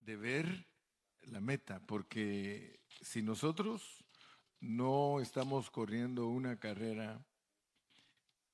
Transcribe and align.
de 0.00 0.16
ver 0.16 0.66
la 1.22 1.40
meta, 1.40 1.80
porque 1.86 2.80
si 3.02 3.22
nosotros 3.22 4.04
no 4.60 5.20
estamos 5.20 5.70
corriendo 5.70 6.28
una 6.28 6.58
carrera, 6.58 7.24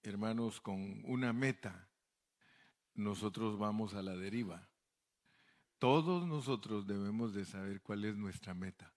hermanos, 0.02 0.60
con 0.60 1.02
una 1.04 1.32
meta, 1.32 1.88
nosotros 2.94 3.58
vamos 3.58 3.94
a 3.94 4.02
la 4.02 4.16
deriva. 4.16 4.68
Todos 5.78 6.26
nosotros 6.26 6.86
debemos 6.86 7.34
de 7.34 7.44
saber 7.44 7.82
cuál 7.82 8.04
es 8.04 8.16
nuestra 8.16 8.54
meta. 8.54 8.94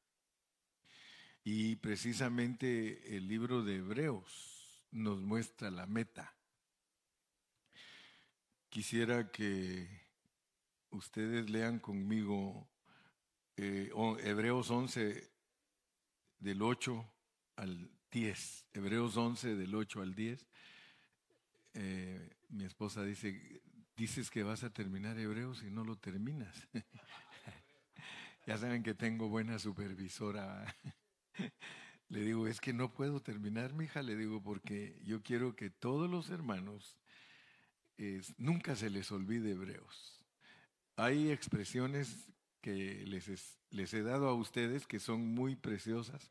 Y 1.44 1.78
precisamente 1.78 3.18
el 3.18 3.28
libro 3.28 3.64
de 3.64 3.78
Hebreos 3.78 4.84
nos 4.92 5.20
muestra 5.22 5.72
la 5.72 5.88
meta. 5.88 6.36
Quisiera 8.70 9.32
que 9.32 10.09
ustedes 10.92 11.50
lean 11.50 11.80
conmigo 11.80 12.68
eh, 13.58 13.92
Hebreos 14.24 14.70
11 14.70 15.32
del 16.40 16.62
8 16.62 17.14
al 17.58 17.92
10. 18.12 18.66
Hebreos 18.74 19.18
11 19.18 19.56
del 19.56 19.76
8 19.76 20.02
al 20.02 20.16
10. 20.16 20.48
Eh, 21.74 22.38
mi 22.50 22.64
esposa 22.66 23.04
dice, 23.04 23.62
dices 23.96 24.30
que 24.30 24.44
vas 24.44 24.64
a 24.64 24.72
terminar 24.72 25.18
Hebreos 25.18 25.64
y 25.64 25.70
no 25.70 25.84
lo 25.84 25.98
terminas. 25.98 26.68
ya 28.48 28.58
saben 28.58 28.84
que 28.84 28.94
tengo 28.94 29.30
buena 29.30 29.60
supervisora. 29.60 30.76
le 32.10 32.22
digo, 32.22 32.48
es 32.48 32.60
que 32.60 32.74
no 32.74 32.94
puedo 32.94 33.22
terminar, 33.22 33.74
mi 33.74 33.86
hija, 33.86 34.02
le 34.02 34.16
digo, 34.16 34.42
porque 34.42 35.00
yo 35.04 35.22
quiero 35.22 35.56
que 35.56 35.70
todos 35.70 36.10
los 36.10 36.30
hermanos 36.30 36.98
nunca 38.38 38.78
se 38.78 38.90
les 38.90 39.12
olvide 39.12 39.52
hebreos. 39.52 40.19
Hay 41.02 41.32
expresiones 41.32 42.28
que 42.60 43.06
les, 43.06 43.94
he 43.94 44.04
dado 44.04 44.28
a 44.28 44.34
ustedes 44.34 44.86
que 44.86 45.00
son 45.00 45.34
muy 45.34 45.56
preciosas 45.56 46.30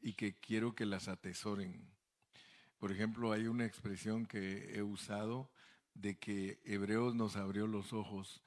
y 0.00 0.14
que 0.14 0.34
quiero 0.34 0.74
que 0.74 0.86
las 0.86 1.06
atesoren. 1.06 1.88
Por 2.78 2.90
ejemplo, 2.90 3.30
hay 3.30 3.46
una 3.46 3.64
expresión 3.64 4.26
que 4.26 4.76
he 4.76 4.82
usado 4.82 5.52
de 5.94 6.18
que 6.18 6.60
Hebreos 6.64 7.14
nos 7.14 7.36
abrió 7.36 7.68
los 7.68 7.92
ojos 7.92 8.42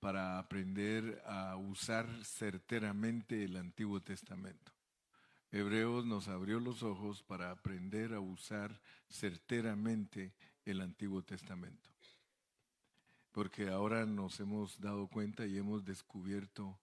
para 0.00 0.38
aprender 0.38 1.22
a 1.24 1.56
usar 1.56 2.06
certeramente 2.22 3.42
el 3.42 3.56
Antiguo 3.56 4.02
Testamento. 4.02 4.70
Hebreos 5.50 6.04
nos 6.04 6.28
abrió 6.28 6.60
los 6.60 6.82
ojos 6.82 7.22
para 7.22 7.50
aprender 7.50 8.12
a 8.12 8.20
usar 8.20 8.82
certeramente 9.08 10.34
el 10.66 10.82
Antiguo 10.82 11.22
Testamento 11.22 11.95
porque 13.36 13.68
ahora 13.68 14.06
nos 14.06 14.40
hemos 14.40 14.80
dado 14.80 15.08
cuenta 15.08 15.44
y 15.44 15.58
hemos 15.58 15.84
descubierto, 15.84 16.80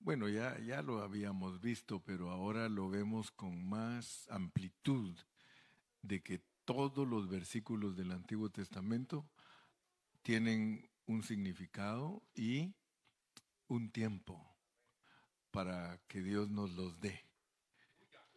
bueno, 0.00 0.28
ya, 0.28 0.58
ya 0.58 0.82
lo 0.82 1.00
habíamos 1.00 1.60
visto, 1.60 2.00
pero 2.00 2.30
ahora 2.30 2.68
lo 2.68 2.90
vemos 2.90 3.30
con 3.30 3.64
más 3.68 4.28
amplitud 4.28 5.16
de 6.02 6.24
que 6.24 6.42
todos 6.64 7.06
los 7.06 7.28
versículos 7.28 7.96
del 7.96 8.10
Antiguo 8.10 8.50
Testamento 8.50 9.30
tienen 10.22 10.90
un 11.06 11.22
significado 11.22 12.20
y 12.34 12.74
un 13.68 13.92
tiempo 13.92 14.44
para 15.52 16.00
que 16.08 16.20
Dios 16.20 16.50
nos 16.50 16.72
los 16.72 16.98
dé. 16.98 17.24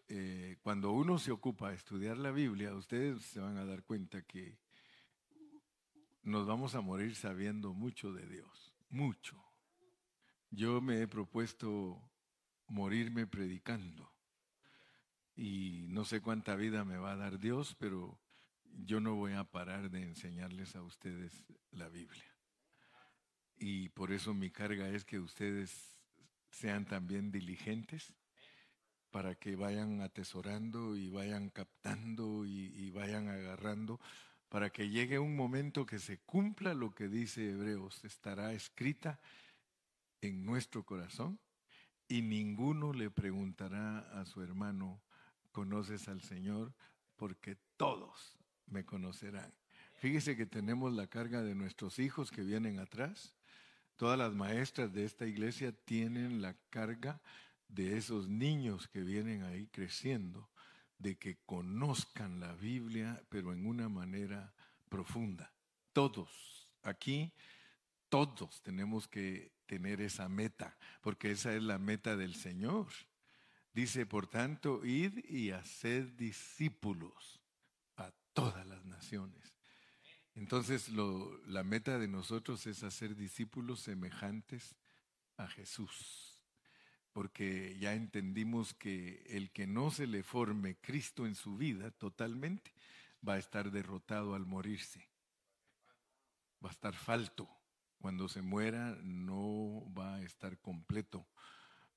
Eh, 0.07 0.57
cuando 0.61 0.91
uno 0.91 1.17
se 1.17 1.31
ocupa 1.31 1.69
de 1.69 1.77
estudiar 1.77 2.15
la 2.17 2.29
Biblia, 2.29 2.75
ustedes 2.75 3.23
se 3.23 3.39
van 3.39 3.57
a 3.57 3.65
dar 3.65 3.81
cuenta 3.81 4.21
que 4.21 4.59
nos 6.29 6.45
vamos 6.45 6.75
a 6.75 6.81
morir 6.81 7.15
sabiendo 7.15 7.73
mucho 7.73 8.13
de 8.13 8.25
Dios, 8.27 8.73
mucho. 8.89 9.43
Yo 10.51 10.79
me 10.79 11.01
he 11.01 11.07
propuesto 11.07 11.99
morirme 12.67 13.25
predicando 13.25 14.11
y 15.35 15.87
no 15.89 16.05
sé 16.05 16.21
cuánta 16.21 16.55
vida 16.55 16.85
me 16.85 16.97
va 16.97 17.13
a 17.13 17.17
dar 17.17 17.39
Dios, 17.39 17.75
pero 17.79 18.19
yo 18.63 18.99
no 18.99 19.15
voy 19.15 19.33
a 19.33 19.43
parar 19.43 19.89
de 19.89 20.03
enseñarles 20.03 20.75
a 20.75 20.83
ustedes 20.83 21.45
la 21.71 21.89
Biblia. 21.89 22.35
Y 23.57 23.89
por 23.89 24.11
eso 24.11 24.33
mi 24.33 24.51
carga 24.51 24.87
es 24.89 25.05
que 25.05 25.19
ustedes 25.19 25.97
sean 26.51 26.85
también 26.85 27.31
diligentes 27.31 28.13
para 29.09 29.35
que 29.35 29.55
vayan 29.55 30.01
atesorando 30.01 30.95
y 30.95 31.09
vayan 31.09 31.49
captando 31.49 32.45
y, 32.45 32.71
y 32.75 32.91
vayan 32.91 33.27
agarrando 33.27 33.99
para 34.49 34.71
que 34.71 34.89
llegue 34.89 35.19
un 35.19 35.35
momento 35.35 35.85
que 35.85 35.99
se 35.99 36.17
cumpla 36.19 36.73
lo 36.73 36.93
que 36.93 37.07
dice 37.07 37.51
Hebreos, 37.51 38.03
estará 38.03 38.51
escrita 38.53 39.19
en 40.21 40.43
nuestro 40.43 40.83
corazón 40.83 41.39
y 42.07 42.23
ninguno 42.23 42.91
le 42.91 43.11
preguntará 43.11 43.99
a 44.19 44.25
su 44.25 44.41
hermano, 44.41 45.01
¿conoces 45.51 46.07
al 46.07 46.21
Señor? 46.21 46.73
Porque 47.15 47.57
todos 47.77 48.39
me 48.65 48.83
conocerán. 48.83 49.53
Fíjese 49.93 50.35
que 50.35 50.47
tenemos 50.47 50.93
la 50.93 51.07
carga 51.07 51.43
de 51.43 51.53
nuestros 51.53 51.99
hijos 51.99 52.31
que 52.31 52.41
vienen 52.41 52.79
atrás. 52.79 53.35
Todas 53.97 54.17
las 54.17 54.33
maestras 54.33 54.91
de 54.93 55.05
esta 55.05 55.27
iglesia 55.27 55.71
tienen 55.71 56.41
la 56.41 56.55
carga 56.71 57.21
de 57.67 57.97
esos 57.97 58.27
niños 58.27 58.87
que 58.87 59.01
vienen 59.01 59.43
ahí 59.43 59.67
creciendo 59.67 60.49
de 60.99 61.17
que 61.17 61.37
conozcan 61.45 62.39
la 62.39 62.53
Biblia, 62.53 63.23
pero 63.29 63.53
en 63.53 63.65
una 63.65 63.89
manera 63.89 64.53
profunda. 64.89 65.51
Todos, 65.93 66.69
aquí, 66.83 67.31
todos 68.09 68.61
tenemos 68.61 69.07
que 69.07 69.51
tener 69.65 70.01
esa 70.01 70.29
meta, 70.29 70.77
porque 71.01 71.31
esa 71.31 71.55
es 71.55 71.63
la 71.63 71.79
meta 71.79 72.15
del 72.15 72.35
Señor. 72.35 72.87
Dice, 73.73 74.05
por 74.05 74.27
tanto, 74.27 74.85
id 74.85 75.25
y 75.25 75.51
haced 75.51 76.09
discípulos 76.13 77.39
a 77.95 78.11
todas 78.33 78.67
las 78.67 78.83
naciones. 78.85 79.55
Entonces, 80.35 80.89
la 80.89 81.63
meta 81.63 81.97
de 81.97 82.07
nosotros 82.07 82.67
es 82.67 82.83
hacer 82.83 83.15
discípulos 83.15 83.79
semejantes 83.81 84.75
a 85.37 85.47
Jesús 85.47 86.28
porque 87.13 87.77
ya 87.79 87.93
entendimos 87.93 88.73
que 88.73 89.23
el 89.27 89.51
que 89.51 89.67
no 89.67 89.91
se 89.91 90.07
le 90.07 90.23
forme 90.23 90.77
Cristo 90.77 91.25
en 91.25 91.35
su 91.35 91.57
vida 91.57 91.91
totalmente 91.91 92.71
va 93.27 93.33
a 93.33 93.39
estar 93.39 93.71
derrotado 93.71 94.35
al 94.35 94.45
morirse. 94.45 95.07
Va 96.63 96.69
a 96.69 96.73
estar 96.73 96.93
falto. 96.93 97.49
Cuando 97.99 98.29
se 98.29 98.41
muera 98.41 98.97
no 99.03 99.85
va 99.97 100.15
a 100.15 100.21
estar 100.21 100.57
completo. 100.59 101.27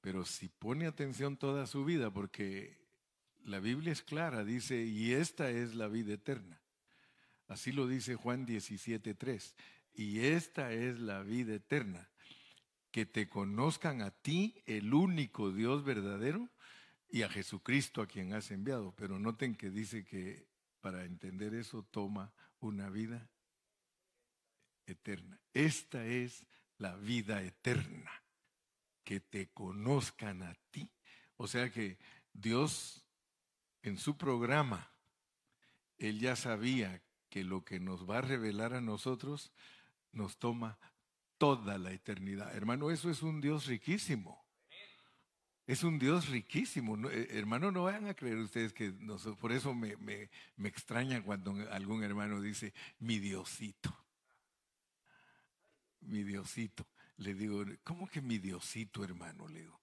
Pero 0.00 0.24
si 0.24 0.48
pone 0.48 0.86
atención 0.86 1.36
toda 1.36 1.66
su 1.66 1.84
vida, 1.84 2.12
porque 2.12 2.82
la 3.44 3.60
Biblia 3.60 3.92
es 3.92 4.02
clara, 4.02 4.44
dice, 4.44 4.82
y 4.82 5.12
esta 5.12 5.50
es 5.50 5.74
la 5.74 5.88
vida 5.88 6.14
eterna. 6.14 6.60
Así 7.46 7.70
lo 7.70 7.86
dice 7.86 8.16
Juan 8.16 8.46
17.3. 8.46 9.54
Y 9.94 10.20
esta 10.20 10.72
es 10.72 10.98
la 10.98 11.22
vida 11.22 11.54
eterna, 11.54 12.08
que 12.92 13.06
te 13.06 13.28
conozcan 13.28 14.02
a 14.02 14.10
ti, 14.10 14.62
el 14.66 14.92
único 14.92 15.50
Dios 15.50 15.82
verdadero, 15.82 16.50
y 17.08 17.22
a 17.22 17.28
Jesucristo 17.28 18.02
a 18.02 18.06
quien 18.06 18.34
has 18.34 18.50
enviado. 18.50 18.94
Pero 18.94 19.18
noten 19.18 19.54
que 19.56 19.70
dice 19.70 20.04
que 20.04 20.46
para 20.80 21.04
entender 21.04 21.54
eso 21.54 21.82
toma 21.90 22.32
una 22.60 22.90
vida 22.90 23.30
eterna. 24.86 25.40
Esta 25.54 26.04
es 26.06 26.46
la 26.78 26.96
vida 26.96 27.42
eterna, 27.42 28.10
que 29.04 29.20
te 29.20 29.48
conozcan 29.48 30.42
a 30.42 30.54
ti. 30.70 30.90
O 31.36 31.46
sea 31.48 31.70
que 31.70 31.98
Dios 32.32 33.06
en 33.82 33.96
su 33.96 34.16
programa, 34.16 34.92
Él 35.98 36.20
ya 36.20 36.36
sabía 36.36 37.02
que 37.30 37.42
lo 37.42 37.64
que 37.64 37.80
nos 37.80 38.08
va 38.08 38.18
a 38.18 38.22
revelar 38.22 38.74
a 38.74 38.80
nosotros 38.80 39.52
nos 40.12 40.38
toma 40.38 40.78
toda 41.42 41.76
la 41.76 41.90
eternidad. 41.90 42.54
Hermano, 42.54 42.92
eso 42.92 43.10
es 43.10 43.20
un 43.20 43.40
Dios 43.40 43.66
riquísimo. 43.66 44.46
Es 45.66 45.82
un 45.82 45.98
Dios 45.98 46.28
riquísimo. 46.28 47.10
Eh, 47.10 47.30
hermano, 47.32 47.72
no 47.72 47.82
vayan 47.82 48.06
a 48.06 48.14
creer 48.14 48.38
ustedes 48.38 48.72
que 48.72 48.92
por 49.40 49.50
eso 49.50 49.74
me, 49.74 49.96
me 49.96 50.68
extraña 50.68 51.20
cuando 51.20 51.52
algún 51.72 52.04
hermano 52.04 52.40
dice, 52.40 52.72
mi 53.00 53.18
Diosito. 53.18 53.92
Mi 56.02 56.22
Diosito. 56.22 56.86
Le 57.16 57.34
digo, 57.34 57.64
¿cómo 57.82 58.06
que 58.06 58.20
mi 58.20 58.38
Diosito, 58.38 59.02
hermano? 59.02 59.48
Le 59.48 59.62
digo, 59.62 59.80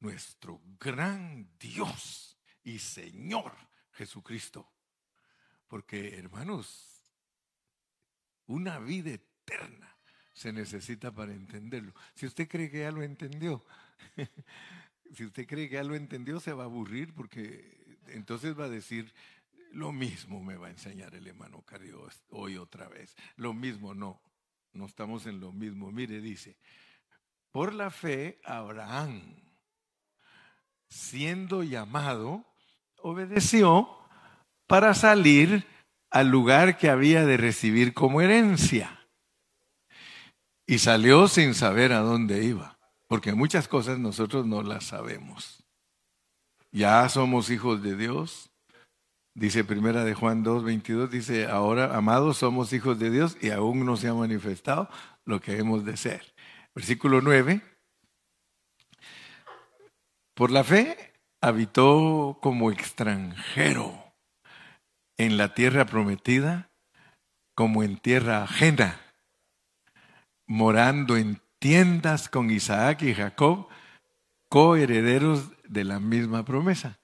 nuestro 0.00 0.62
gran 0.80 1.58
Dios 1.58 2.38
y 2.64 2.78
Señor 2.78 3.54
Jesucristo. 3.92 4.72
Porque, 5.68 6.16
hermanos, 6.16 7.02
una 8.46 8.78
vida 8.78 9.10
eterna 9.10 9.95
se 10.36 10.52
necesita 10.52 11.10
para 11.10 11.32
entenderlo. 11.32 11.94
Si 12.14 12.26
usted 12.26 12.46
cree 12.46 12.70
que 12.70 12.80
ya 12.80 12.92
lo 12.92 13.02
entendió, 13.02 13.64
si 15.14 15.24
usted 15.24 15.46
cree 15.46 15.66
que 15.66 15.76
ya 15.76 15.82
lo 15.82 15.94
entendió, 15.94 16.40
se 16.40 16.52
va 16.52 16.64
a 16.64 16.66
aburrir 16.66 17.14
porque 17.14 17.96
entonces 18.08 18.58
va 18.58 18.66
a 18.66 18.68
decir, 18.68 19.14
lo 19.72 19.92
mismo 19.92 20.42
me 20.42 20.56
va 20.56 20.66
a 20.66 20.70
enseñar 20.70 21.14
el 21.14 21.26
hermano 21.26 21.62
Cario 21.62 22.06
hoy 22.28 22.58
otra 22.58 22.86
vez. 22.86 23.16
Lo 23.36 23.54
mismo, 23.54 23.94
no, 23.94 24.20
no 24.74 24.84
estamos 24.84 25.24
en 25.24 25.40
lo 25.40 25.52
mismo. 25.52 25.90
Mire, 25.90 26.20
dice, 26.20 26.58
Por 27.50 27.72
la 27.72 27.90
fe, 27.90 28.38
Abraham, 28.44 29.40
siendo 30.90 31.62
llamado, 31.62 32.44
obedeció 32.98 33.88
para 34.66 34.92
salir 34.92 35.66
al 36.10 36.28
lugar 36.28 36.76
que 36.76 36.90
había 36.90 37.24
de 37.24 37.38
recibir 37.38 37.94
como 37.94 38.20
herencia. 38.20 38.95
Y 40.66 40.78
salió 40.78 41.28
sin 41.28 41.54
saber 41.54 41.92
a 41.92 42.00
dónde 42.00 42.44
iba, 42.44 42.78
porque 43.06 43.34
muchas 43.34 43.68
cosas 43.68 43.98
nosotros 43.98 44.46
no 44.46 44.62
las 44.62 44.84
sabemos. 44.84 45.62
Ya 46.72 47.08
somos 47.08 47.50
hijos 47.50 47.82
de 47.82 47.96
Dios. 47.96 48.50
Dice 49.34 49.64
primera 49.64 50.02
de 50.04 50.14
Juan 50.14 50.42
2, 50.42 50.64
22, 50.64 51.10
dice, 51.10 51.46
ahora, 51.46 51.96
amados, 51.96 52.38
somos 52.38 52.72
hijos 52.72 52.98
de 52.98 53.10
Dios 53.10 53.36
y 53.40 53.50
aún 53.50 53.84
no 53.84 53.96
se 53.96 54.08
ha 54.08 54.14
manifestado 54.14 54.88
lo 55.24 55.40
que 55.40 55.58
hemos 55.58 55.84
de 55.84 55.96
ser. 55.96 56.34
Versículo 56.74 57.20
9. 57.20 57.60
Por 60.34 60.50
la 60.50 60.64
fe 60.64 61.14
habitó 61.40 62.38
como 62.42 62.70
extranjero 62.70 64.14
en 65.16 65.36
la 65.36 65.54
tierra 65.54 65.86
prometida 65.86 66.70
como 67.54 67.82
en 67.82 67.96
tierra 67.96 68.42
ajena, 68.42 69.00
morando 70.46 71.16
en 71.16 71.40
tiendas 71.58 72.28
con 72.28 72.50
Isaac 72.50 73.02
y 73.02 73.14
Jacob, 73.14 73.68
coherederos 74.48 75.50
de 75.64 75.84
la 75.84 76.00
misma 76.00 76.44
promesa. 76.44 76.98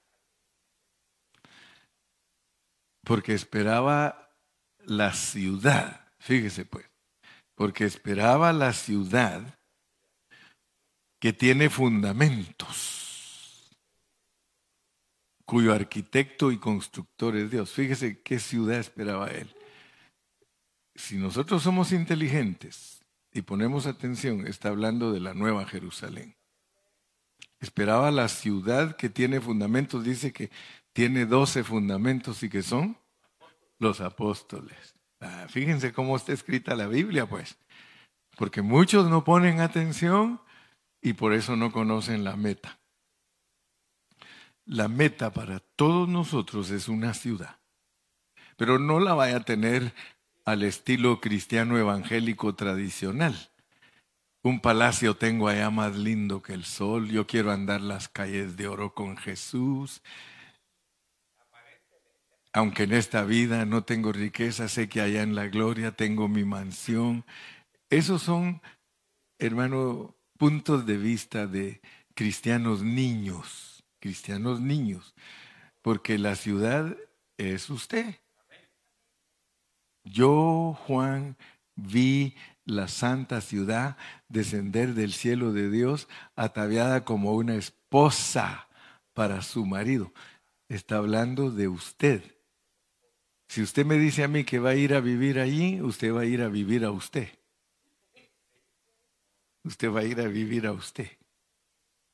Porque 3.03 3.33
esperaba 3.33 4.31
la 4.79 5.13
ciudad, 5.13 6.07
fíjese 6.19 6.65
pues, 6.65 6.89
porque 7.55 7.85
esperaba 7.85 8.53
la 8.53 8.73
ciudad 8.73 9.59
que 11.19 11.33
tiene 11.33 11.69
fundamentos 11.69 13.03
cuyo 15.45 15.71
arquitecto 15.71 16.51
y 16.51 16.57
constructor 16.57 17.35
es 17.35 17.51
Dios. 17.51 17.71
Fíjese 17.71 18.21
qué 18.21 18.39
ciudad 18.39 18.79
esperaba 18.79 19.27
él. 19.27 19.53
Si 20.95 21.15
nosotros 21.15 21.61
somos 21.61 21.91
inteligentes 21.91 23.02
y 23.33 23.41
ponemos 23.41 23.87
atención, 23.87 24.47
está 24.47 24.69
hablando 24.69 25.11
de 25.11 25.19
la 25.19 25.33
nueva 25.33 25.65
Jerusalén. 25.65 26.35
Esperaba 27.59 28.11
la 28.11 28.27
ciudad 28.27 28.95
que 28.95 29.09
tiene 29.09 29.41
fundamentos, 29.41 30.03
dice 30.03 30.31
que 30.31 30.51
tiene 30.93 31.25
doce 31.25 31.63
fundamentos 31.63 32.43
y 32.43 32.49
que 32.49 32.61
son 32.61 32.97
los 33.79 34.01
apóstoles. 34.01 34.95
Ah, 35.19 35.47
fíjense 35.49 35.93
cómo 35.93 36.15
está 36.15 36.33
escrita 36.33 36.75
la 36.75 36.87
Biblia, 36.87 37.25
pues. 37.25 37.57
Porque 38.35 38.61
muchos 38.61 39.09
no 39.09 39.23
ponen 39.23 39.61
atención 39.61 40.41
y 41.01 41.13
por 41.13 41.33
eso 41.33 41.55
no 41.55 41.71
conocen 41.71 42.23
la 42.23 42.35
meta. 42.35 42.79
La 44.65 44.87
meta 44.87 45.31
para 45.33 45.59
todos 45.59 46.07
nosotros 46.07 46.69
es 46.69 46.87
una 46.87 47.13
ciudad, 47.13 47.57
pero 48.55 48.79
no 48.79 48.99
la 48.99 49.13
vaya 49.13 49.37
a 49.37 49.43
tener 49.43 49.93
al 50.45 50.63
estilo 50.63 51.21
cristiano 51.21 51.77
evangélico 51.77 52.55
tradicional. 52.55 53.51
Un 54.41 54.59
palacio 54.59 55.15
tengo 55.15 55.47
allá 55.47 55.69
más 55.69 55.95
lindo 55.95 56.41
que 56.41 56.53
el 56.53 56.65
sol, 56.65 57.09
yo 57.09 57.27
quiero 57.27 57.51
andar 57.51 57.81
las 57.81 58.09
calles 58.09 58.57
de 58.57 58.67
oro 58.67 58.93
con 58.93 59.17
Jesús. 59.17 60.01
Aunque 62.51 62.83
en 62.83 62.93
esta 62.93 63.23
vida 63.23 63.65
no 63.65 63.83
tengo 63.83 64.11
riqueza, 64.11 64.67
sé 64.67 64.89
que 64.89 65.01
allá 65.01 65.23
en 65.23 65.35
la 65.35 65.47
gloria 65.47 65.91
tengo 65.91 66.27
mi 66.27 66.43
mansión. 66.43 67.25
Esos 67.89 68.21
son, 68.21 68.61
hermano, 69.39 70.15
puntos 70.37 70.85
de 70.85 70.97
vista 70.97 71.47
de 71.47 71.81
cristianos 72.13 72.83
niños 72.83 73.73
cristianos 74.03 74.59
niños, 74.59 75.15
porque 75.81 76.17
la 76.17 76.35
ciudad 76.35 76.97
es 77.37 77.69
usted. 77.69 78.19
Yo, 80.03 80.77
Juan, 80.85 81.37
vi 81.75 82.35
la 82.65 82.87
santa 82.87 83.41
ciudad 83.41 83.97
descender 84.29 84.93
del 84.93 85.13
cielo 85.13 85.53
de 85.53 85.69
Dios 85.69 86.07
ataviada 86.35 87.03
como 87.05 87.33
una 87.33 87.55
esposa 87.55 88.67
para 89.13 89.41
su 89.41 89.65
marido. 89.65 90.13
Está 90.69 90.97
hablando 90.97 91.51
de 91.51 91.67
usted. 91.67 92.21
Si 93.47 93.61
usted 93.61 93.85
me 93.85 93.97
dice 93.97 94.23
a 94.23 94.27
mí 94.27 94.43
que 94.43 94.59
va 94.59 94.71
a 94.71 94.75
ir 94.75 94.93
a 94.93 94.99
vivir 94.99 95.39
allí, 95.39 95.81
usted 95.81 96.13
va 96.13 96.21
a 96.21 96.25
ir 96.25 96.41
a 96.41 96.47
vivir 96.47 96.85
a 96.85 96.91
usted. 96.91 97.29
Usted 99.63 99.91
va 99.91 100.01
a 100.01 100.05
ir 100.05 100.19
a 100.19 100.27
vivir 100.27 100.65
a 100.65 100.71
usted. 100.71 101.09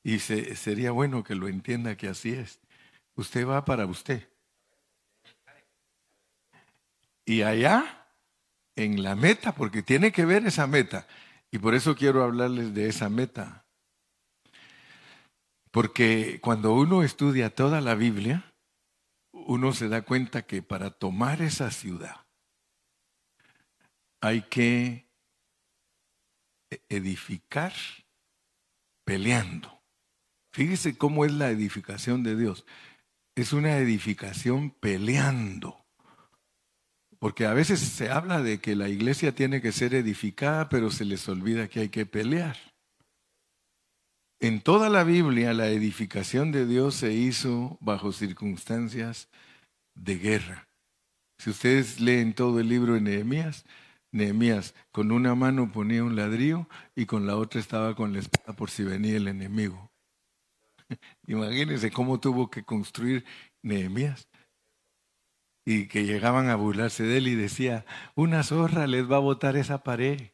Y 0.03 0.19
sería 0.19 0.91
bueno 0.91 1.23
que 1.23 1.35
lo 1.35 1.47
entienda 1.47 1.97
que 1.97 2.07
así 2.07 2.31
es. 2.31 2.59
Usted 3.15 3.47
va 3.47 3.65
para 3.65 3.85
usted. 3.85 4.27
Y 7.29 7.43
allá, 7.43 8.07
en 8.75 9.03
la 9.03 9.15
meta, 9.15 9.53
porque 9.53 9.83
tiene 9.83 10.11
que 10.11 10.25
ver 10.25 10.47
esa 10.47 10.65
meta. 10.65 11.07
Y 11.51 11.59
por 11.59 11.75
eso 11.75 11.95
quiero 11.95 12.23
hablarles 12.23 12.73
de 12.73 12.89
esa 12.89 13.07
meta. 13.07 13.67
Porque 15.69 16.39
cuando 16.41 16.73
uno 16.73 17.03
estudia 17.03 17.53
toda 17.53 17.81
la 17.81 17.93
Biblia, 17.93 18.51
uno 19.31 19.73
se 19.73 19.89
da 19.89 20.01
cuenta 20.01 20.47
que 20.47 20.63
para 20.63 20.89
tomar 20.89 21.43
esa 21.43 21.69
ciudad 21.69 22.25
hay 24.21 24.41
que 24.41 25.07
edificar 26.89 27.73
peleando. 29.05 29.83
Fíjese 30.51 30.97
cómo 30.97 31.25
es 31.25 31.33
la 31.33 31.51
edificación 31.51 32.23
de 32.23 32.35
Dios. 32.35 32.65
Es 33.35 33.53
una 33.53 33.77
edificación 33.77 34.71
peleando. 34.71 35.78
Porque 37.19 37.45
a 37.45 37.53
veces 37.53 37.79
se 37.79 38.09
habla 38.09 38.41
de 38.41 38.59
que 38.59 38.75
la 38.75 38.87
iglesia 38.87 39.35
tiene 39.35 39.61
que 39.61 39.73
ser 39.73 39.93
edificada, 39.93 40.69
pero 40.69 40.89
se 40.89 41.05
les 41.05 41.27
olvida 41.27 41.67
que 41.67 41.81
hay 41.81 41.89
que 41.89 42.05
pelear. 42.05 42.57
En 44.41 44.61
toda 44.61 44.89
la 44.89 45.03
Biblia 45.03 45.53
la 45.53 45.67
edificación 45.67 46.53
de 46.53 46.65
Dios 46.65 46.95
se 46.95 47.13
hizo 47.13 47.77
bajo 47.81 48.13
circunstancias 48.13 49.27
de 49.95 50.17
guerra. 50.17 50.69
Si 51.37 51.49
ustedes 51.49 51.99
leen 51.99 52.33
todo 52.33 52.61
el 52.61 52.69
libro 52.69 52.93
de 52.93 53.01
Nehemías, 53.01 53.65
Nehemías 54.11 54.73
con 54.91 55.11
una 55.11 55.35
mano 55.35 55.71
ponía 55.73 56.05
un 56.05 56.15
ladrillo 56.15 56.67
y 56.95 57.05
con 57.05 57.27
la 57.27 57.35
otra 57.35 57.59
estaba 57.59 57.95
con 57.95 58.13
la 58.13 58.19
espada 58.19 58.55
por 58.55 58.69
si 58.69 58.83
venía 58.83 59.17
el 59.17 59.27
enemigo. 59.27 59.91
Imagínense 61.27 61.91
cómo 61.91 62.19
tuvo 62.21 62.49
que 62.49 62.63
construir 62.63 63.25
Nehemías. 63.61 64.29
Y 65.69 65.85
que 65.85 66.03
llegaban 66.03 66.49
a 66.49 66.55
burlarse 66.55 67.03
de 67.03 67.17
él 67.17 67.27
y 67.27 67.35
decía, 67.35 67.85
una 68.15 68.41
zorra 68.41 68.87
les 68.87 69.07
va 69.07 69.17
a 69.17 69.19
botar 69.19 69.55
esa 69.55 69.83
pared. 69.83 70.31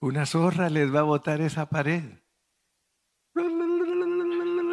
Una 0.00 0.26
zorra 0.26 0.68
les 0.68 0.94
va 0.94 1.00
a 1.00 1.04
botar 1.04 1.40
esa 1.40 1.70
pared. 1.70 2.02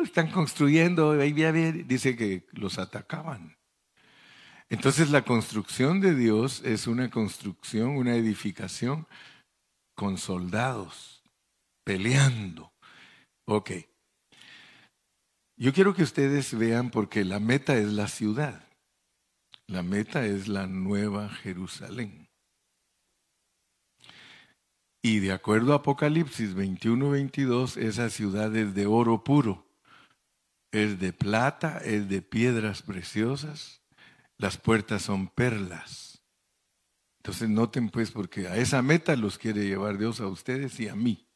Están 0.03 0.29
construyendo, 0.31 1.13
dice 1.13 2.17
que 2.17 2.45
los 2.51 2.79
atacaban. 2.79 3.55
Entonces 4.67 5.09
la 5.09 5.23
construcción 5.23 6.01
de 6.01 6.15
Dios 6.15 6.61
es 6.65 6.85
una 6.85 7.09
construcción, 7.09 7.91
una 7.91 8.15
edificación 8.15 9.07
con 9.95 10.17
soldados 10.17 11.23
peleando. 11.85 12.73
Ok. 13.47 13.71
Yo 15.55 15.71
quiero 15.71 15.95
que 15.95 16.03
ustedes 16.03 16.53
vean 16.57 16.89
porque 16.89 17.23
la 17.23 17.39
meta 17.39 17.77
es 17.77 17.93
la 17.93 18.09
ciudad. 18.09 18.65
La 19.67 19.81
meta 19.81 20.25
es 20.25 20.47
la 20.47 20.67
nueva 20.67 21.29
Jerusalén. 21.29 22.29
Y 25.01 25.19
de 25.19 25.31
acuerdo 25.31 25.73
a 25.73 25.77
Apocalipsis 25.77 26.55
21-22, 26.55 27.77
esa 27.77 28.09
ciudad 28.09 28.55
es 28.55 28.73
de 28.73 28.85
oro 28.85 29.23
puro, 29.23 29.67
es 30.71 30.99
de 30.99 31.13
plata, 31.13 31.79
es 31.79 32.09
de 32.09 32.21
piedras 32.21 32.81
preciosas, 32.81 33.81
las 34.37 34.57
puertas 34.57 35.03
son 35.03 35.27
perlas. 35.27 36.23
Entonces 37.17 37.49
noten 37.49 37.89
pues 37.89 38.11
porque 38.11 38.47
a 38.47 38.57
esa 38.57 38.81
meta 38.81 39.15
los 39.15 39.37
quiere 39.37 39.65
llevar 39.65 39.97
Dios 39.97 40.19
a 40.21 40.27
ustedes 40.27 40.79
y 40.79 40.89
a 40.89 40.95
mí. 40.95 41.27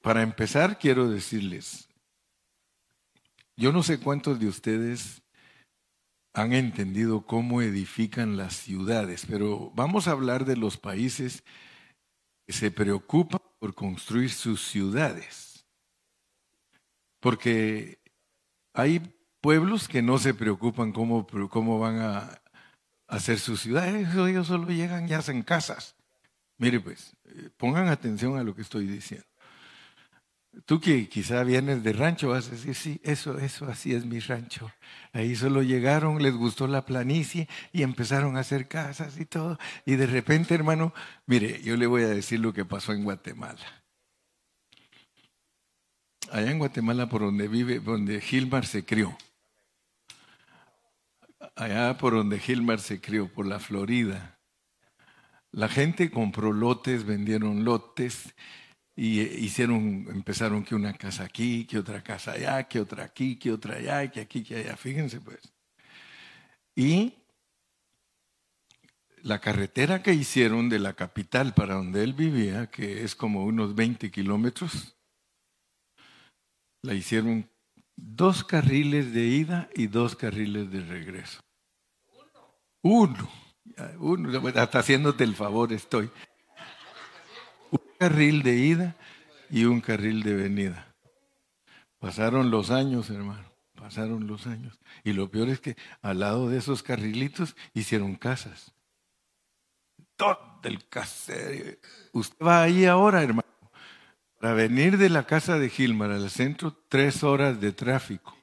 Para 0.00 0.22
empezar, 0.22 0.78
quiero 0.78 1.08
decirles, 1.08 1.88
yo 3.56 3.72
no 3.72 3.82
sé 3.82 4.00
cuántos 4.00 4.40
de 4.40 4.48
ustedes 4.48 5.22
han 6.32 6.52
entendido 6.52 7.26
cómo 7.26 7.62
edifican 7.62 8.36
las 8.36 8.54
ciudades, 8.54 9.26
pero 9.28 9.72
vamos 9.74 10.06
a 10.06 10.12
hablar 10.12 10.44
de 10.44 10.56
los 10.56 10.76
países 10.76 11.42
que 12.46 12.52
se 12.52 12.70
preocupan 12.70 13.40
por 13.58 13.74
construir 13.74 14.30
sus 14.30 14.62
ciudades. 14.62 15.66
Porque 17.20 17.98
hay 18.72 19.00
pueblos 19.40 19.88
que 19.88 20.02
no 20.02 20.18
se 20.18 20.34
preocupan 20.34 20.92
cómo, 20.92 21.26
cómo 21.48 21.78
van 21.78 22.00
a 22.00 22.40
hacer 23.08 23.38
sus 23.38 23.60
ciudades, 23.60 24.08
ellos 24.14 24.46
solo 24.46 24.68
llegan 24.68 25.08
y 25.08 25.12
hacen 25.12 25.42
casas. 25.42 25.96
Mire 26.58 26.78
pues, 26.80 27.16
eh, 27.24 27.50
pongan 27.56 27.88
atención 27.88 28.38
a 28.38 28.44
lo 28.44 28.54
que 28.54 28.62
estoy 28.62 28.86
diciendo. 28.86 29.26
Tú 30.66 30.80
que 30.80 31.08
quizá 31.08 31.44
vienes 31.44 31.84
de 31.84 31.92
rancho 31.92 32.30
vas 32.30 32.48
a 32.48 32.50
decir, 32.52 32.74
sí, 32.74 33.00
eso, 33.04 33.38
eso, 33.38 33.66
así 33.66 33.94
es 33.94 34.04
mi 34.04 34.18
rancho. 34.18 34.70
Ahí 35.12 35.36
solo 35.36 35.62
llegaron, 35.62 36.22
les 36.22 36.34
gustó 36.34 36.66
la 36.66 36.84
planicie 36.84 37.48
y 37.72 37.82
empezaron 37.82 38.36
a 38.36 38.40
hacer 38.40 38.66
casas 38.66 39.18
y 39.18 39.26
todo. 39.26 39.58
Y 39.86 39.94
de 39.94 40.06
repente, 40.06 40.54
hermano, 40.54 40.92
mire, 41.26 41.62
yo 41.62 41.76
le 41.76 41.86
voy 41.86 42.02
a 42.02 42.08
decir 42.08 42.40
lo 42.40 42.52
que 42.52 42.64
pasó 42.64 42.92
en 42.92 43.04
Guatemala. 43.04 43.84
Allá 46.32 46.50
en 46.50 46.58
Guatemala, 46.58 47.08
por 47.08 47.22
donde 47.22 47.46
vive, 47.48 47.78
donde 47.78 48.20
Gilmar 48.20 48.66
se 48.66 48.84
crió. 48.84 49.16
Allá 51.54 51.96
por 51.96 52.12
donde 52.12 52.38
Gilmar 52.38 52.80
se 52.80 53.00
crió, 53.00 53.32
por 53.32 53.46
la 53.46 53.60
Florida. 53.60 54.38
La 55.52 55.68
gente 55.68 56.10
compró 56.10 56.52
lotes, 56.52 57.04
vendieron 57.04 57.64
lotes 57.64 58.34
y 58.96 59.20
hicieron, 59.20 60.06
empezaron 60.10 60.64
que 60.64 60.74
una 60.74 60.92
casa 60.94 61.24
aquí, 61.24 61.64
que 61.64 61.78
otra 61.78 62.02
casa 62.02 62.32
allá, 62.32 62.64
que 62.64 62.80
otra 62.80 63.04
aquí, 63.04 63.36
que 63.36 63.52
otra 63.52 63.76
allá, 63.76 64.10
que 64.10 64.20
aquí, 64.20 64.42
que 64.42 64.56
allá, 64.56 64.76
fíjense 64.76 65.20
pues. 65.20 65.40
Y 66.74 67.14
la 69.22 69.40
carretera 69.40 70.02
que 70.02 70.14
hicieron 70.14 70.68
de 70.68 70.78
la 70.78 70.94
capital 70.94 71.54
para 71.54 71.74
donde 71.74 72.02
él 72.02 72.14
vivía, 72.14 72.70
que 72.70 73.04
es 73.04 73.14
como 73.14 73.44
unos 73.44 73.74
20 73.74 74.10
kilómetros, 74.10 74.96
la 76.82 76.94
hicieron 76.94 77.50
dos 77.96 78.44
carriles 78.44 79.12
de 79.12 79.26
ida 79.26 79.68
y 79.74 79.86
dos 79.86 80.16
carriles 80.16 80.70
de 80.70 80.80
regreso. 80.80 81.40
Uno. 82.82 83.30
Uno, 83.98 84.48
hasta 84.56 84.80
haciéndote 84.80 85.24
el 85.24 85.34
favor 85.34 85.72
estoy 85.72 86.10
carril 88.00 88.42
de 88.42 88.56
ida 88.56 88.96
y 89.50 89.66
un 89.66 89.82
carril 89.82 90.22
de 90.22 90.34
venida. 90.34 90.94
Pasaron 91.98 92.50
los 92.50 92.70
años, 92.70 93.10
hermano, 93.10 93.44
pasaron 93.74 94.26
los 94.26 94.46
años. 94.46 94.80
Y 95.04 95.12
lo 95.12 95.30
peor 95.30 95.50
es 95.50 95.60
que 95.60 95.76
al 96.00 96.20
lado 96.20 96.48
de 96.48 96.56
esos 96.56 96.82
carrilitos 96.82 97.54
hicieron 97.74 98.14
casas. 98.16 98.74
Todo 100.16 100.60
el 100.64 100.88
caserío. 100.88 101.76
Usted 102.14 102.42
va 102.42 102.62
ahí 102.62 102.86
ahora, 102.86 103.22
hermano. 103.22 103.48
Para 104.38 104.54
venir 104.54 104.96
de 104.96 105.10
la 105.10 105.26
casa 105.26 105.58
de 105.58 105.68
Gilmar 105.68 106.10
al 106.10 106.30
centro, 106.30 106.72
tres 106.88 107.22
horas 107.22 107.60
de 107.60 107.72
tráfico. 107.72 108.34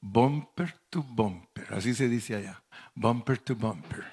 Bumper 0.00 0.74
to 0.90 1.04
bumper, 1.04 1.72
así 1.74 1.94
se 1.94 2.08
dice 2.08 2.34
allá. 2.34 2.60
Bumper 2.96 3.38
to 3.38 3.54
bumper. 3.54 4.04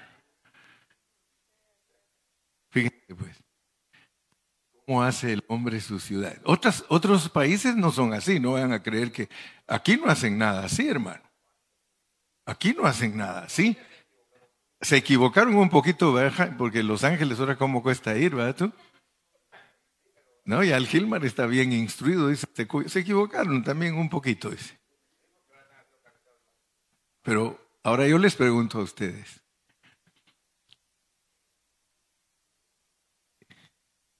Fíjense 2.70 3.14
pues 3.16 3.47
cómo 4.88 5.02
hace 5.02 5.34
el 5.34 5.44
hombre 5.48 5.82
su 5.82 6.00
ciudad. 6.00 6.34
Otras, 6.44 6.82
otros 6.88 7.28
países 7.28 7.76
no 7.76 7.92
son 7.92 8.14
así, 8.14 8.40
no 8.40 8.52
vayan 8.52 8.72
a 8.72 8.82
creer 8.82 9.12
que 9.12 9.28
aquí 9.66 9.98
no 9.98 10.06
hacen 10.06 10.38
nada 10.38 10.64
así, 10.64 10.88
hermano. 10.88 11.20
Aquí 12.46 12.72
no 12.72 12.86
hacen 12.86 13.14
nada 13.14 13.42
así. 13.42 13.76
Se 14.80 14.96
equivocaron 14.96 15.54
un 15.56 15.68
poquito, 15.68 16.16
porque 16.56 16.82
Los 16.82 17.04
Ángeles 17.04 17.38
ahora 17.38 17.58
cómo 17.58 17.82
cuesta 17.82 18.16
ir, 18.16 18.34
¿verdad 18.34 18.56
tú? 18.56 18.72
No, 20.46 20.64
y 20.64 20.72
al 20.72 20.86
Gilmar 20.86 21.22
está 21.26 21.44
bien 21.44 21.74
instruido, 21.74 22.28
dice, 22.28 22.46
se 22.86 23.00
equivocaron 23.00 23.62
también 23.62 23.94
un 23.94 24.08
poquito, 24.08 24.48
dice. 24.48 24.78
Pero 27.20 27.60
ahora 27.82 28.08
yo 28.08 28.16
les 28.16 28.34
pregunto 28.34 28.78
a 28.78 28.84
ustedes, 28.84 29.42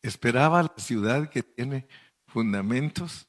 Esperaba 0.09 0.63
la 0.63 0.73
ciudad 0.79 1.29
que 1.29 1.43
tiene 1.43 1.87
fundamentos, 2.27 3.29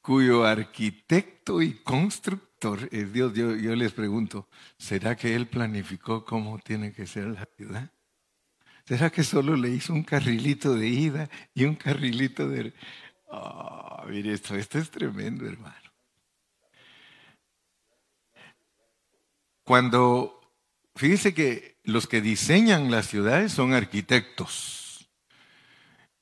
cuyo 0.00 0.46
arquitecto 0.46 1.60
y 1.60 1.74
constructor 1.82 2.88
es 2.90 3.12
Dios. 3.12 3.34
Yo, 3.34 3.76
les 3.76 3.92
pregunto, 3.92 4.48
¿será 4.78 5.14
que 5.14 5.34
Él 5.34 5.46
planificó 5.46 6.24
cómo 6.24 6.58
tiene 6.60 6.92
que 6.92 7.06
ser 7.06 7.26
la 7.26 7.46
ciudad? 7.58 7.92
¿Será 8.86 9.10
que 9.10 9.22
solo 9.22 9.54
le 9.54 9.68
hizo 9.68 9.92
un 9.92 10.02
carrilito 10.02 10.74
de 10.76 10.88
ida 10.88 11.28
y 11.52 11.64
un 11.64 11.74
carrilito 11.74 12.48
de... 12.48 12.72
Oh, 13.26 14.02
mire, 14.08 14.32
esto, 14.32 14.54
esto 14.54 14.78
es 14.78 14.90
tremendo, 14.90 15.46
hermano. 15.46 15.92
Cuando, 19.62 20.40
fíjese 20.94 21.34
que 21.34 21.76
los 21.84 22.06
que 22.06 22.22
diseñan 22.22 22.90
las 22.90 23.08
ciudades 23.08 23.52
son 23.52 23.74
arquitectos. 23.74 24.83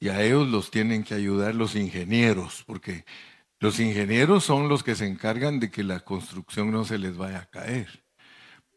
Y 0.03 0.09
a 0.09 0.21
ellos 0.21 0.49
los 0.49 0.73
tienen 0.73 1.05
que 1.05 1.15
ayudar 1.15 1.55
los 1.55 1.77
ingenieros, 1.77 2.65
porque 2.67 3.05
los 3.61 3.79
ingenieros 3.79 4.43
son 4.43 4.69
los 4.69 4.83
que 4.83 4.97
se 4.97 5.07
encargan 5.07 5.61
de 5.61 5.71
que 5.71 5.85
la 5.85 6.01
construcción 6.01 6.73
no 6.73 6.85
se 6.85 6.99
les 6.99 7.17
vaya 7.17 7.39
a 7.39 7.47
caer. 7.47 8.05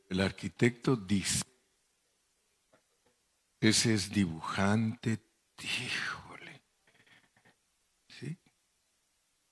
El 0.08 0.20
arquitecto 0.20 0.96
dice, 0.96 1.44
ese 3.60 3.96
es 3.96 4.12
dibujante, 4.12 5.18
híjole. 5.64 6.62
¿Sí? 8.08 8.38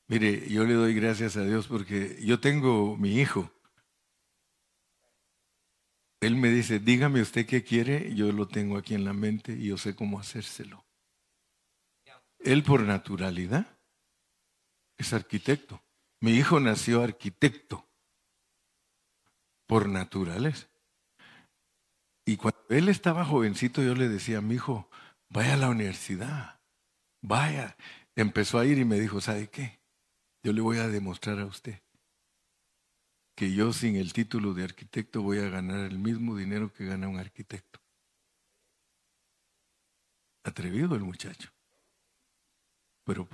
Mire, 0.10 0.48
yo 0.48 0.66
le 0.66 0.76
doy 0.76 0.94
gracias 0.94 1.38
a 1.38 1.44
Dios 1.44 1.66
porque 1.66 2.20
yo 2.24 2.40
tengo 2.40 2.96
mi 2.98 3.20
hijo. 3.20 3.52
Él 6.22 6.36
me 6.36 6.50
dice, 6.50 6.78
dígame 6.78 7.20
usted 7.20 7.48
qué 7.48 7.64
quiere, 7.64 8.14
yo 8.14 8.32
lo 8.32 8.48
tengo 8.48 8.78
aquí 8.78 8.94
en 8.94 9.06
la 9.06 9.14
mente 9.14 9.54
y 9.54 9.70
yo 9.70 9.78
sé 9.80 9.96
cómo 9.96 10.20
hacérselo. 10.20 10.86
Él 12.44 12.64
por 12.64 12.82
naturalidad 12.82 13.78
es 14.98 15.14
arquitecto. 15.14 15.82
Mi 16.20 16.32
hijo 16.32 16.60
nació 16.60 17.02
arquitecto 17.02 17.88
por 19.66 19.90
naturaleza. 19.90 20.68
Y 22.26 22.38
cuando 22.38 22.64
él 22.70 22.90
estaba 22.90 23.26
jovencito, 23.26 23.84
yo 23.84 23.96
le 23.96 24.08
decía 24.08 24.38
a 24.38 24.42
mi 24.42 24.56
hijo, 24.56 24.90
vaya 25.30 25.56
a 25.56 25.58
la 25.58 25.70
universidad, 25.70 26.62
vaya. 27.22 27.76
Empezó 28.16 28.60
a 28.60 28.66
ir 28.66 28.78
y 28.78 28.86
me 28.86 29.00
dijo, 29.00 29.20
¿sabe 29.20 29.50
qué? 29.50 29.82
Yo 30.44 30.54
le 30.54 30.62
voy 30.62 30.78
a 30.78 30.88
demostrar 30.88 31.40
a 31.40 31.46
usted 31.46 31.82
que 33.36 33.54
yo 33.54 33.74
sin 33.74 33.96
el 33.96 34.14
título 34.14 34.54
de 34.54 34.64
arquitecto 34.64 35.22
voy 35.22 35.40
a 35.40 35.50
ganar 35.50 35.86
el 35.86 35.98
mismo 35.98 36.36
dinero 36.36 36.72
que 36.72 36.86
gana 36.86 37.08
un 37.08 37.20
arquitecto. 37.20 37.80
Atrevido 40.44 40.96
el 40.96 41.02
muchacho. 41.02 41.53
Pero 43.04 43.28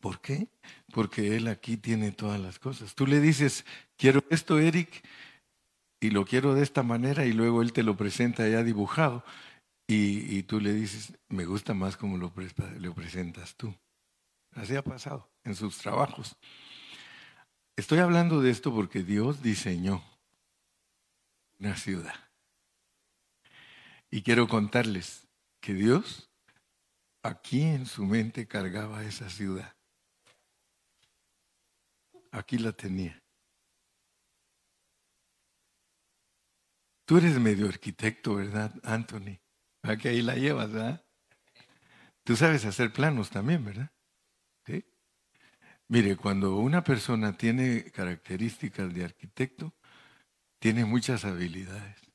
¿por 0.00 0.20
qué? 0.20 0.48
Porque 0.92 1.36
Él 1.36 1.48
aquí 1.48 1.76
tiene 1.76 2.12
todas 2.12 2.40
las 2.40 2.58
cosas. 2.58 2.94
Tú 2.94 3.06
le 3.06 3.20
dices, 3.20 3.64
quiero 3.96 4.24
esto, 4.30 4.58
Eric, 4.58 5.06
y 6.00 6.10
lo 6.10 6.24
quiero 6.24 6.54
de 6.54 6.62
esta 6.62 6.82
manera, 6.82 7.24
y 7.24 7.32
luego 7.32 7.62
Él 7.62 7.72
te 7.72 7.82
lo 7.82 7.96
presenta 7.96 8.48
ya 8.48 8.62
dibujado, 8.62 9.24
y, 9.86 10.42
tú 10.44 10.58
le 10.58 10.72
dices, 10.72 11.12
me 11.28 11.44
gusta 11.44 11.74
más 11.74 11.98
como 11.98 12.16
lo, 12.16 12.32
lo 12.78 12.94
presentas 12.94 13.56
tú. 13.56 13.74
Así 14.52 14.74
ha 14.74 14.82
pasado 14.82 15.30
en 15.44 15.54
sus 15.54 15.76
trabajos. 15.78 16.36
Estoy 17.76 17.98
hablando 17.98 18.40
de 18.40 18.50
esto 18.50 18.72
porque 18.74 19.02
Dios 19.02 19.42
diseñó 19.42 20.02
una 21.58 21.76
ciudad. 21.76 22.14
Y 24.10 24.22
quiero 24.22 24.48
contarles 24.48 25.26
que 25.60 25.74
Dios 25.74 26.31
Aquí 27.22 27.62
en 27.62 27.86
su 27.86 28.04
mente 28.04 28.46
cargaba 28.46 29.04
esa 29.04 29.30
ciudad. 29.30 29.74
Aquí 32.30 32.58
la 32.58 32.72
tenía. 32.72 33.22
Tú 37.04 37.18
eres 37.18 37.38
medio 37.38 37.68
arquitecto, 37.68 38.36
¿verdad, 38.36 38.74
Anthony? 38.82 39.38
Aquí 39.82 40.08
ahí 40.08 40.22
la 40.22 40.34
llevas, 40.36 40.72
¿verdad? 40.72 41.04
Tú 42.24 42.36
sabes 42.36 42.64
hacer 42.64 42.92
planos 42.92 43.30
también, 43.30 43.64
¿verdad? 43.64 43.90
Mire, 45.88 46.16
cuando 46.16 46.56
una 46.56 46.82
persona 46.82 47.36
tiene 47.36 47.90
características 47.90 48.94
de 48.94 49.04
arquitecto, 49.04 49.74
tiene 50.58 50.86
muchas 50.86 51.26
habilidades. 51.26 52.11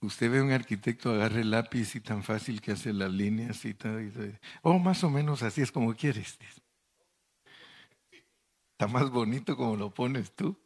Usted 0.00 0.30
ve 0.30 0.40
un 0.40 0.52
arquitecto, 0.52 1.10
agarre 1.10 1.44
lápiz 1.44 1.96
y 1.96 2.00
tan 2.00 2.22
fácil 2.22 2.60
que 2.60 2.72
hace 2.72 2.92
las 2.92 3.10
líneas 3.10 3.64
y 3.64 3.74
tal. 3.74 4.38
oh, 4.62 4.78
más 4.78 5.02
o 5.02 5.10
menos 5.10 5.42
así 5.42 5.60
es 5.60 5.72
como 5.72 5.94
quieres. 5.94 6.38
Está 8.72 8.86
más 8.86 9.10
bonito 9.10 9.56
como 9.56 9.76
lo 9.76 9.92
pones 9.92 10.30
tú. 10.36 10.56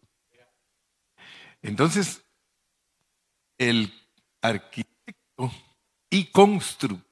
Entonces, 1.62 2.22
el 3.56 3.90
arquitecto 4.42 5.50
y 6.10 6.26
constructor, 6.26 7.06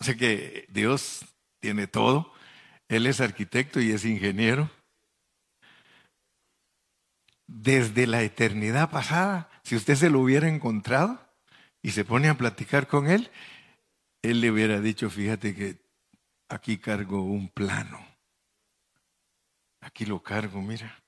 o 0.00 0.04
sea 0.04 0.16
que 0.16 0.66
Dios 0.68 1.24
tiene 1.60 1.86
todo, 1.86 2.30
Él 2.88 3.06
es 3.06 3.22
arquitecto 3.22 3.80
y 3.80 3.92
es 3.92 4.04
ingeniero. 4.04 4.68
Desde 7.46 8.06
la 8.06 8.22
eternidad 8.22 8.90
pasada 8.90 9.51
si 9.62 9.76
usted 9.76 9.94
se 9.94 10.10
lo 10.10 10.20
hubiera 10.20 10.48
encontrado, 10.48 11.20
y 11.82 11.90
se 11.90 12.04
pone 12.04 12.28
a 12.28 12.38
platicar 12.38 12.86
con 12.86 13.10
él, 13.10 13.30
él 14.22 14.40
le 14.40 14.50
hubiera 14.50 14.80
dicho, 14.80 15.10
fíjate 15.10 15.54
que 15.54 15.80
aquí 16.48 16.78
cargo 16.78 17.22
un 17.22 17.48
plano. 17.48 18.06
Aquí 19.80 20.06
lo 20.06 20.22
cargo, 20.22 20.62
mira, 20.62 21.02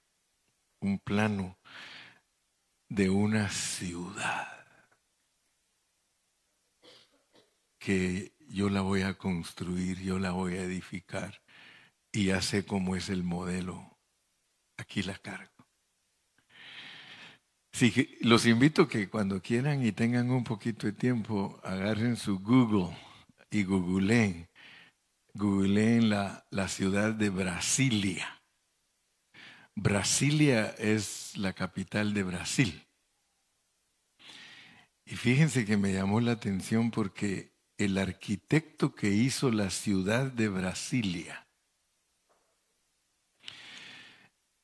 un 0.80 0.98
plano 0.98 1.56
de 2.88 3.08
una 3.08 3.48
ciudad 3.48 4.66
que 7.78 8.32
yo 8.48 8.68
la 8.68 8.80
voy 8.80 9.02
a 9.02 9.14
construir, 9.14 10.00
yo 10.00 10.18
la 10.18 10.32
voy 10.32 10.56
a 10.56 10.62
edificar 10.62 11.40
y 12.10 12.26
ya 12.26 12.42
sé 12.42 12.66
cómo 12.66 12.96
es 12.96 13.10
el 13.10 13.22
modelo. 13.22 13.96
Aquí 14.76 15.02
la 15.02 15.16
cargo. 15.18 15.53
Sí, 17.74 18.16
los 18.20 18.46
invito 18.46 18.86
que 18.86 19.08
cuando 19.08 19.42
quieran 19.42 19.84
y 19.84 19.90
tengan 19.90 20.30
un 20.30 20.44
poquito 20.44 20.86
de 20.86 20.92
tiempo, 20.92 21.58
agarren 21.64 22.14
su 22.14 22.38
Google 22.38 22.96
y 23.50 23.64
googleen. 23.64 24.48
Googleen 25.32 26.08
la, 26.08 26.46
la 26.50 26.68
ciudad 26.68 27.12
de 27.12 27.30
Brasilia. 27.30 28.40
Brasilia 29.74 30.66
es 30.78 31.36
la 31.36 31.52
capital 31.52 32.14
de 32.14 32.22
Brasil. 32.22 32.86
Y 35.04 35.16
fíjense 35.16 35.64
que 35.64 35.76
me 35.76 35.92
llamó 35.92 36.20
la 36.20 36.30
atención 36.30 36.92
porque 36.92 37.56
el 37.76 37.98
arquitecto 37.98 38.94
que 38.94 39.08
hizo 39.08 39.50
la 39.50 39.70
ciudad 39.70 40.30
de 40.30 40.48
Brasilia, 40.48 41.48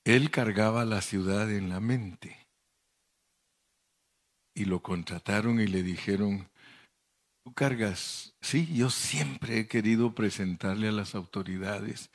él 0.05 0.31
cargaba 0.31 0.85
la 0.85 1.01
ciudad 1.01 1.51
en 1.51 1.71
la 1.71 1.81
mente. 1.81 2.50
Y 4.61 4.67
lo 4.67 4.83
contrataron 4.83 5.59
y 5.59 5.67
le 5.67 5.83
dijeron, 5.83 6.47
tú 7.43 7.55
cargas, 7.55 8.35
sí, 8.43 8.71
yo 8.75 8.91
siempre 8.91 9.59
he 9.59 9.67
querido 9.67 10.15
presentarle 10.15 10.89
a 10.89 10.93
las 10.93 11.15
autoridades 11.15 12.11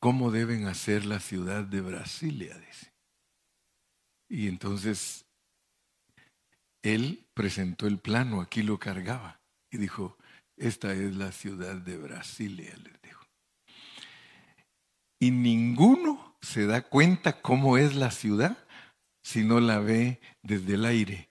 cómo 0.00 0.32
deben 0.32 0.66
hacer 0.66 1.04
la 1.04 1.20
ciudad 1.20 1.62
de 1.62 1.80
Brasilia. 1.80 2.60
Y 4.28 4.48
entonces 4.48 5.24
él 6.82 7.24
presentó 7.34 7.86
el 7.86 8.00
plano, 8.00 8.40
aquí 8.40 8.64
lo 8.64 8.80
cargaba 8.80 9.40
y 9.70 9.76
dijo, 9.78 10.18
esta 10.56 10.92
es 10.92 11.14
la 11.14 11.30
ciudad 11.30 11.76
de 11.76 11.98
Brasilia, 11.98 12.74
les 12.78 13.00
dijo. 13.00 13.24
Y 15.20 15.30
ninguno 15.30 16.34
se 16.40 16.66
da 16.66 16.82
cuenta 16.82 17.40
cómo 17.40 17.78
es 17.78 17.94
la 17.94 18.10
ciudad 18.10 18.58
si 19.22 19.44
no 19.44 19.60
la 19.60 19.78
ve 19.78 20.20
desde 20.42 20.74
el 20.74 20.84
aire. 20.84 21.30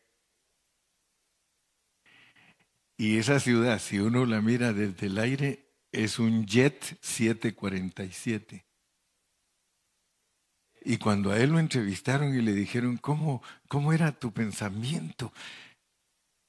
Y 2.97 3.17
esa 3.17 3.39
ciudad, 3.39 3.79
si 3.79 3.99
uno 3.99 4.25
la 4.25 4.41
mira 4.41 4.73
desde 4.73 5.07
el 5.07 5.17
aire, 5.17 5.71
es 5.91 6.19
un 6.19 6.45
Jet 6.45 6.97
747. 7.01 8.65
Y 10.83 10.97
cuando 10.97 11.31
a 11.31 11.39
él 11.39 11.51
lo 11.51 11.59
entrevistaron 11.59 12.35
y 12.35 12.41
le 12.41 12.53
dijeron, 12.53 12.97
¿cómo, 12.97 13.43
cómo 13.67 13.93
era 13.93 14.11
tu 14.11 14.31
pensamiento? 14.31 15.33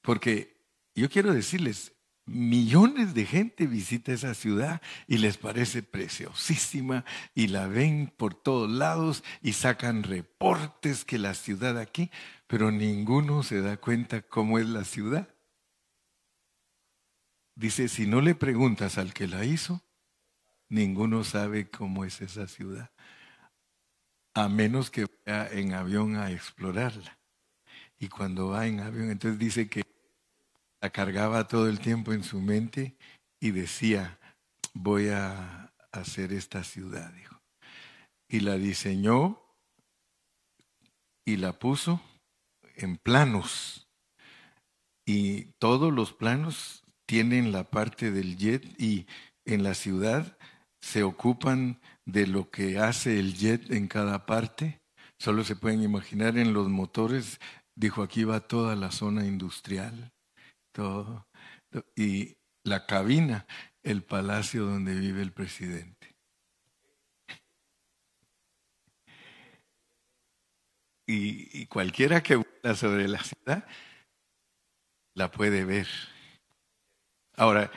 Porque 0.01 0.57
yo 0.95 1.09
quiero 1.09 1.33
decirles, 1.33 1.93
millones 2.25 3.13
de 3.13 3.25
gente 3.25 3.67
visita 3.67 4.13
esa 4.13 4.33
ciudad 4.33 4.81
y 5.07 5.17
les 5.17 5.37
parece 5.37 5.83
preciosísima 5.83 7.05
y 7.35 7.47
la 7.47 7.67
ven 7.67 8.13
por 8.15 8.33
todos 8.33 8.69
lados 8.69 9.23
y 9.41 9.53
sacan 9.53 10.03
reportes 10.03 11.05
que 11.05 11.17
la 11.17 11.33
ciudad 11.33 11.77
aquí, 11.77 12.11
pero 12.47 12.71
ninguno 12.71 13.43
se 13.43 13.61
da 13.61 13.77
cuenta 13.77 14.21
cómo 14.21 14.59
es 14.59 14.67
la 14.67 14.83
ciudad. 14.83 15.27
Dice, 17.55 17.87
si 17.87 18.07
no 18.07 18.21
le 18.21 18.35
preguntas 18.35 18.97
al 18.97 19.13
que 19.13 19.27
la 19.27 19.45
hizo, 19.45 19.83
ninguno 20.69 21.23
sabe 21.23 21.69
cómo 21.69 22.05
es 22.05 22.21
esa 22.21 22.47
ciudad 22.47 22.91
a 24.33 24.49
menos 24.49 24.89
que 24.89 25.05
vaya 25.25 25.47
en 25.51 25.73
avión 25.73 26.15
a 26.15 26.31
explorarla. 26.31 27.17
Y 27.99 28.09
cuando 28.09 28.49
va 28.49 28.67
en 28.67 28.79
avión, 28.79 29.11
entonces 29.11 29.39
dice 29.39 29.69
que 29.69 29.83
la 30.83 30.89
cargaba 30.89 31.47
todo 31.47 31.69
el 31.69 31.79
tiempo 31.79 32.11
en 32.11 32.25
su 32.25 32.41
mente 32.41 32.97
y 33.39 33.51
decía, 33.51 34.19
voy 34.73 35.07
a 35.07 35.73
hacer 35.93 36.33
esta 36.33 36.65
ciudad, 36.65 37.09
dijo. 37.13 37.41
Y 38.27 38.41
la 38.41 38.57
diseñó 38.57 39.41
y 41.25 41.37
la 41.37 41.57
puso 41.57 42.01
en 42.75 42.97
planos. 42.97 43.87
Y 45.07 45.53
todos 45.57 45.93
los 45.93 46.11
planos 46.11 46.83
tienen 47.05 47.53
la 47.53 47.69
parte 47.69 48.11
del 48.11 48.35
jet 48.35 48.65
y 48.77 49.07
en 49.45 49.63
la 49.63 49.75
ciudad 49.75 50.37
se 50.81 51.03
ocupan 51.03 51.79
de 52.05 52.27
lo 52.27 52.49
que 52.51 52.77
hace 52.77 53.21
el 53.21 53.35
jet 53.35 53.71
en 53.71 53.87
cada 53.87 54.25
parte. 54.25 54.81
Solo 55.17 55.45
se 55.45 55.55
pueden 55.55 55.81
imaginar 55.81 56.37
en 56.37 56.51
los 56.51 56.67
motores, 56.67 57.39
dijo 57.73 58.03
aquí 58.03 58.25
va 58.25 58.41
toda 58.41 58.75
la 58.75 58.91
zona 58.91 59.25
industrial, 59.25 60.11
Y 61.95 62.37
la 62.63 62.85
cabina, 62.85 63.45
el 63.81 64.03
palacio 64.03 64.65
donde 64.65 64.95
vive 64.95 65.21
el 65.21 65.31
presidente. 65.31 66.15
Y, 71.05 71.61
y 71.61 71.65
cualquiera 71.67 72.23
que 72.23 72.37
vuela 72.37 72.75
sobre 72.75 73.07
la 73.07 73.21
ciudad 73.23 73.67
la 75.15 75.29
puede 75.29 75.65
ver. 75.65 75.87
Ahora, 77.35 77.71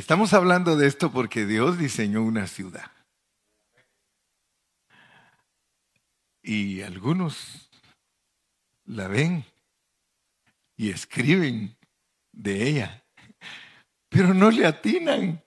Estamos 0.00 0.32
hablando 0.34 0.76
de 0.76 0.86
esto 0.86 1.10
porque 1.10 1.46
Dios 1.46 1.76
diseñó 1.76 2.22
una 2.22 2.46
ciudad. 2.46 2.90
Y 6.42 6.82
algunos 6.82 7.68
la 8.84 9.08
ven 9.08 9.44
y 10.80 10.88
escriben 10.88 11.76
de 12.32 12.66
ella, 12.66 13.04
pero 14.08 14.32
no 14.32 14.50
le 14.50 14.64
atinan. 14.64 15.44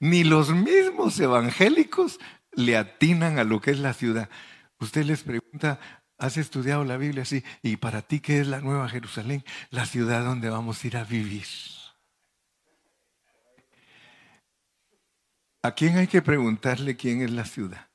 Ni 0.00 0.24
los 0.24 0.50
mismos 0.50 1.20
evangélicos 1.20 2.18
le 2.50 2.76
atinan 2.76 3.38
a 3.38 3.44
lo 3.44 3.60
que 3.60 3.70
es 3.70 3.78
la 3.78 3.94
ciudad. 3.94 4.28
Usted 4.80 5.04
les 5.04 5.22
pregunta, 5.22 5.78
¿has 6.18 6.38
estudiado 6.38 6.84
la 6.84 6.96
Biblia 6.96 7.22
así? 7.22 7.44
¿Y 7.62 7.76
para 7.76 8.02
ti 8.02 8.18
qué 8.18 8.40
es 8.40 8.48
la 8.48 8.60
Nueva 8.60 8.88
Jerusalén? 8.88 9.44
La 9.70 9.86
ciudad 9.86 10.24
donde 10.24 10.50
vamos 10.50 10.82
a 10.82 10.86
ir 10.88 10.96
a 10.96 11.04
vivir. 11.04 11.46
¿A 15.62 15.72
quién 15.76 15.98
hay 15.98 16.08
que 16.08 16.20
preguntarle 16.20 16.96
quién 16.96 17.22
es 17.22 17.30
la 17.30 17.44
ciudad? 17.44 17.87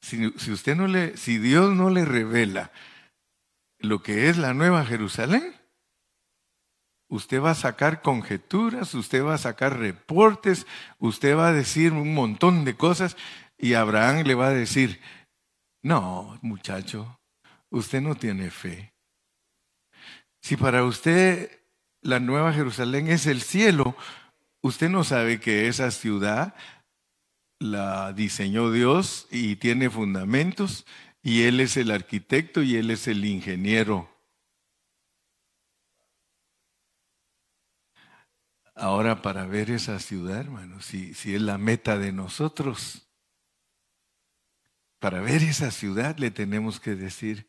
Si, 0.00 0.26
usted 0.50 0.76
no 0.76 0.86
le, 0.86 1.16
si 1.16 1.38
Dios 1.38 1.74
no 1.74 1.90
le 1.90 2.04
revela 2.04 2.72
lo 3.78 4.02
que 4.02 4.28
es 4.28 4.38
la 4.38 4.54
Nueva 4.54 4.84
Jerusalén, 4.84 5.54
usted 7.08 7.40
va 7.42 7.50
a 7.50 7.54
sacar 7.54 8.02
conjeturas, 8.02 8.94
usted 8.94 9.24
va 9.24 9.34
a 9.34 9.38
sacar 9.38 9.78
reportes, 9.78 10.66
usted 10.98 11.36
va 11.36 11.48
a 11.48 11.52
decir 11.52 11.92
un 11.92 12.14
montón 12.14 12.64
de 12.64 12.76
cosas 12.76 13.16
y 13.58 13.74
Abraham 13.74 14.24
le 14.24 14.34
va 14.34 14.48
a 14.48 14.54
decir, 14.54 15.00
no, 15.82 16.38
muchacho, 16.42 17.20
usted 17.70 18.00
no 18.00 18.14
tiene 18.14 18.50
fe. 18.50 18.94
Si 20.40 20.56
para 20.56 20.84
usted 20.84 21.60
la 22.00 22.20
Nueva 22.20 22.52
Jerusalén 22.52 23.08
es 23.08 23.26
el 23.26 23.42
cielo, 23.42 23.96
usted 24.62 24.88
no 24.88 25.04
sabe 25.04 25.40
que 25.40 25.68
esa 25.68 25.90
ciudad 25.90 26.54
la 27.60 28.12
diseñó 28.14 28.72
Dios 28.72 29.28
y 29.30 29.56
tiene 29.56 29.90
fundamentos 29.90 30.86
y 31.22 31.42
Él 31.42 31.60
es 31.60 31.76
el 31.76 31.90
arquitecto 31.90 32.62
y 32.62 32.76
Él 32.76 32.90
es 32.90 33.06
el 33.06 33.24
ingeniero. 33.24 34.08
Ahora 38.74 39.20
para 39.20 39.44
ver 39.46 39.70
esa 39.70 39.98
ciudad, 39.98 40.38
hermano, 40.38 40.80
si, 40.80 41.12
si 41.12 41.34
es 41.34 41.42
la 41.42 41.58
meta 41.58 41.98
de 41.98 42.12
nosotros, 42.12 43.06
para 44.98 45.20
ver 45.20 45.42
esa 45.42 45.70
ciudad 45.70 46.16
le 46.16 46.30
tenemos 46.30 46.80
que 46.80 46.94
decir, 46.94 47.46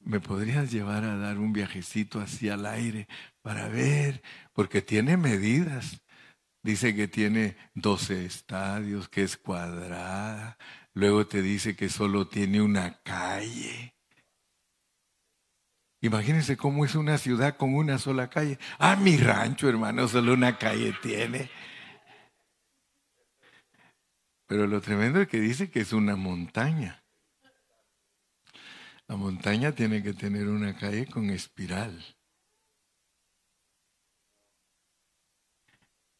¿me 0.00 0.18
podrías 0.18 0.72
llevar 0.72 1.04
a 1.04 1.18
dar 1.18 1.38
un 1.38 1.52
viajecito 1.52 2.20
hacia 2.20 2.54
el 2.54 2.64
aire 2.64 3.06
para 3.42 3.68
ver? 3.68 4.22
Porque 4.54 4.80
tiene 4.80 5.18
medidas. 5.18 6.00
Dice 6.66 6.96
que 6.96 7.06
tiene 7.06 7.56
12 7.74 8.26
estadios, 8.26 9.08
que 9.08 9.22
es 9.22 9.36
cuadrada. 9.36 10.58
Luego 10.94 11.24
te 11.24 11.40
dice 11.40 11.76
que 11.76 11.88
solo 11.88 12.26
tiene 12.26 12.60
una 12.60 13.00
calle. 13.04 13.94
Imagínense 16.00 16.56
cómo 16.56 16.84
es 16.84 16.96
una 16.96 17.18
ciudad 17.18 17.56
con 17.56 17.72
una 17.72 17.98
sola 17.98 18.28
calle. 18.30 18.58
Ah, 18.80 18.96
mi 18.96 19.16
rancho, 19.16 19.68
hermano, 19.68 20.08
solo 20.08 20.32
una 20.32 20.58
calle 20.58 20.92
tiene. 21.00 21.48
Pero 24.48 24.66
lo 24.66 24.80
tremendo 24.80 25.20
es 25.20 25.28
que 25.28 25.38
dice 25.38 25.70
que 25.70 25.82
es 25.82 25.92
una 25.92 26.16
montaña. 26.16 27.04
La 29.06 29.14
montaña 29.14 29.70
tiene 29.70 30.02
que 30.02 30.14
tener 30.14 30.48
una 30.48 30.76
calle 30.76 31.06
con 31.06 31.30
espiral. 31.30 32.15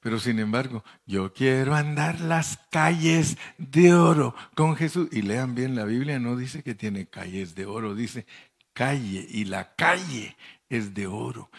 Pero 0.06 0.20
sin 0.20 0.38
embargo, 0.38 0.84
yo 1.04 1.32
quiero 1.32 1.74
andar 1.74 2.20
las 2.20 2.58
calles 2.70 3.36
de 3.58 3.92
oro 3.92 4.36
con 4.54 4.76
Jesús. 4.76 5.08
Y 5.10 5.22
lean 5.22 5.56
bien 5.56 5.74
la 5.74 5.82
Biblia, 5.82 6.20
no 6.20 6.36
dice 6.36 6.62
que 6.62 6.76
tiene 6.76 7.08
calles 7.08 7.56
de 7.56 7.66
oro, 7.66 7.92
dice 7.96 8.24
calle. 8.72 9.26
Y 9.28 9.46
la 9.46 9.74
calle 9.74 10.36
es 10.68 10.94
de 10.94 11.08
oro. 11.08 11.50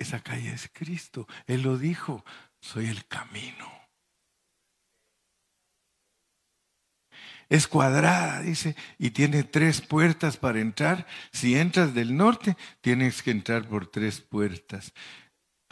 Esa 0.00 0.20
calle 0.20 0.52
es 0.52 0.68
Cristo. 0.72 1.28
Él 1.46 1.62
lo 1.62 1.78
dijo, 1.78 2.24
soy 2.60 2.88
el 2.88 3.06
camino. 3.06 3.70
Es 7.48 7.68
cuadrada, 7.68 8.40
dice, 8.40 8.74
y 8.98 9.10
tiene 9.10 9.44
tres 9.44 9.80
puertas 9.80 10.38
para 10.38 10.58
entrar. 10.58 11.06
Si 11.30 11.56
entras 11.56 11.94
del 11.94 12.16
norte, 12.16 12.56
tienes 12.80 13.22
que 13.22 13.30
entrar 13.30 13.68
por 13.68 13.86
tres 13.86 14.20
puertas. 14.20 14.92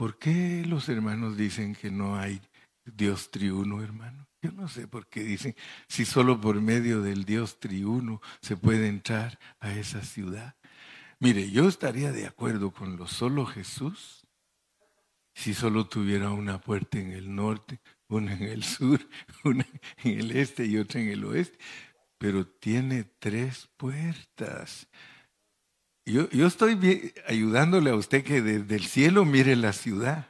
¿Por 0.01 0.17
qué 0.17 0.65
los 0.67 0.89
hermanos 0.89 1.37
dicen 1.37 1.75
que 1.75 1.91
no 1.91 2.17
hay 2.17 2.41
Dios 2.87 3.31
triuno, 3.31 3.83
hermano? 3.83 4.27
Yo 4.41 4.51
no 4.51 4.67
sé 4.67 4.89
por 4.89 5.07
qué 5.09 5.21
dicen, 5.23 5.55
si 5.89 6.07
solo 6.07 6.41
por 6.41 6.59
medio 6.63 7.03
del 7.03 7.27
Dios 7.27 7.61
triuno 7.61 8.23
se 8.41 8.57
puede 8.57 8.89
entrar 8.89 9.39
a 9.59 9.75
esa 9.75 10.01
ciudad. 10.01 10.57
Mire, 11.19 11.51
yo 11.51 11.69
estaría 11.69 12.13
de 12.13 12.25
acuerdo 12.25 12.71
con 12.71 12.97
lo 12.97 13.07
solo 13.07 13.45
Jesús 13.45 14.27
si 15.35 15.53
solo 15.53 15.87
tuviera 15.87 16.31
una 16.31 16.59
puerta 16.63 16.99
en 16.99 17.13
el 17.13 17.35
norte, 17.35 17.83
una 18.09 18.33
en 18.33 18.45
el 18.45 18.65
sur, 18.65 19.07
una 19.45 19.67
en 20.03 20.19
el 20.19 20.31
este 20.31 20.65
y 20.65 20.79
otra 20.79 21.03
en 21.03 21.09
el 21.11 21.27
oeste, 21.27 21.59
pero 22.17 22.47
tiene 22.47 23.05
tres 23.05 23.69
puertas. 23.77 24.89
Yo, 26.11 26.47
estoy 26.47 27.15
ayudándole 27.27 27.91
a 27.91 27.95
usted 27.95 28.25
que 28.25 28.43
desde 28.43 28.75
el 28.75 28.85
cielo 28.87 29.25
mire 29.25 29.55
la 29.55 29.73
ciudad. 29.73 30.29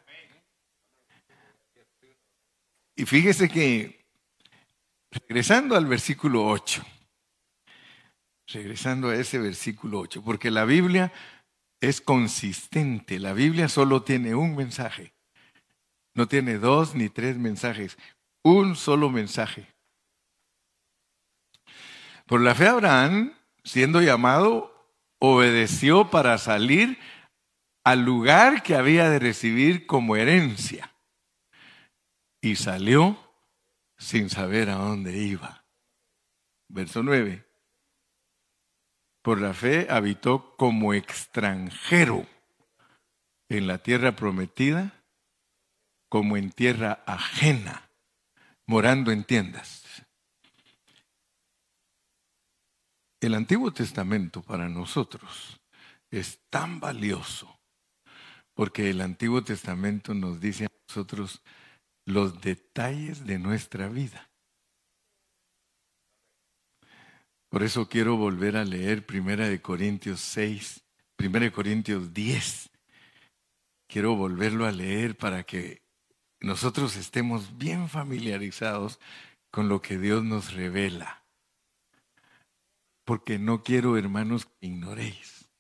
Y 2.97 3.07
fíjese 3.07 3.49
que, 3.49 4.05
regresando 5.11 5.77
al 5.77 5.87
versículo 5.87 6.47
8, 6.47 6.85
regresando 8.49 9.09
a 9.09 9.17
ese 9.17 9.39
versículo 9.39 10.01
8, 10.01 10.23
porque 10.23 10.51
la 10.51 10.67
Biblia 10.67 11.13
es 11.81 12.03
consistente, 12.03 13.19
la 13.19 13.33
Biblia 13.33 13.69
solo 13.69 14.03
tiene 14.03 14.35
un 14.35 14.55
mensaje, 14.55 15.15
no 16.13 16.29
tiene 16.29 16.59
dos 16.59 16.95
ni 16.95 17.09
tres 17.09 17.39
mensajes, 17.39 17.97
un 18.43 18.77
solo 18.77 19.09
mensaje. 19.09 19.67
Por 22.27 22.43
la 22.43 22.55
fe 22.55 22.67
Abraham, 22.67 23.33
siendo 23.65 24.03
llamado, 24.03 24.70
obedeció 25.21 26.11
para 26.11 26.39
salir 26.39 26.99
al 27.85 28.05
lugar 28.05 28.63
que 28.63 28.75
había 28.75 29.09
de 29.09 29.21
recibir 29.21 29.87
como 29.87 30.17
herencia. 30.17 30.93
Y 32.43 32.57
salió 32.57 33.19
sin 33.99 34.31
saber 34.31 34.71
a 34.71 34.77
dónde 34.77 35.17
iba. 35.17 35.65
Verso 36.69 37.03
9. 37.03 37.47
Por 39.23 39.41
la 39.41 39.53
fe 39.53 39.87
habitó 39.91 40.57
como 40.57 40.95
extranjero 40.95 42.27
en 43.51 43.67
la 43.67 43.79
tierra 43.79 44.17
prometida, 44.17 45.05
como 46.09 46.37
en 46.39 46.51
tierra 46.51 47.05
ajena, 47.07 47.91
morando 48.67 49.13
en 49.13 49.25
tiendas 49.25 49.80
El 53.21 53.35
Antiguo 53.35 53.71
Testamento 53.71 54.41
para 54.43 54.71
nosotros 54.71 55.61
es 56.11 56.41
tan 56.49 56.81
valioso 56.81 57.61
porque 58.55 58.89
el 58.89 59.03
Antiguo 59.03 59.45
Testamento 59.45 60.15
nos 60.15 60.41
dice 60.41 60.65
a 60.65 60.69
nosotros 60.89 61.43
los 62.07 62.41
detalles 62.41 63.27
de 63.27 63.39
nuestra 63.39 63.89
vida. 63.89 64.31
Por 67.51 67.63
eso 67.63 67.91
quiero 67.91 68.17
volver 68.17 68.57
a 68.57 68.65
leer 68.65 69.05
Primera 69.05 69.51
de 69.51 69.61
Corintios 69.61 70.21
6, 70.21 70.83
Primera 71.17 71.45
de 71.45 71.53
Corintios 71.53 72.15
10. 72.15 72.71
Quiero 73.87 74.17
volverlo 74.17 74.65
a 74.65 74.73
leer 74.73 75.19
para 75.19 75.43
que 75.43 75.83
nosotros 76.41 76.97
estemos 76.97 77.59
bien 77.59 77.91
familiarizados 77.91 78.99
con 79.51 79.69
lo 79.69 79.83
que 79.83 79.99
Dios 79.99 80.25
nos 80.25 80.55
revela 80.55 81.20
porque 83.05 83.39
no 83.39 83.63
quiero, 83.63 83.97
hermanos, 83.97 84.47
que 84.47 84.67
ignoréis. 84.67 85.51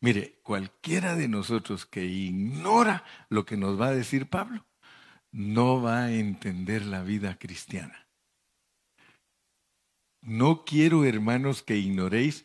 Mire, 0.00 0.40
cualquiera 0.42 1.14
de 1.14 1.28
nosotros 1.28 1.86
que 1.86 2.04
ignora 2.04 3.04
lo 3.28 3.44
que 3.44 3.56
nos 3.56 3.80
va 3.80 3.88
a 3.88 3.94
decir 3.94 4.28
Pablo, 4.28 4.66
no 5.30 5.80
va 5.80 6.04
a 6.04 6.12
entender 6.12 6.84
la 6.84 7.02
vida 7.02 7.38
cristiana. 7.38 8.08
No 10.20 10.64
quiero, 10.64 11.04
hermanos, 11.04 11.62
que 11.62 11.76
ignoréis 11.76 12.44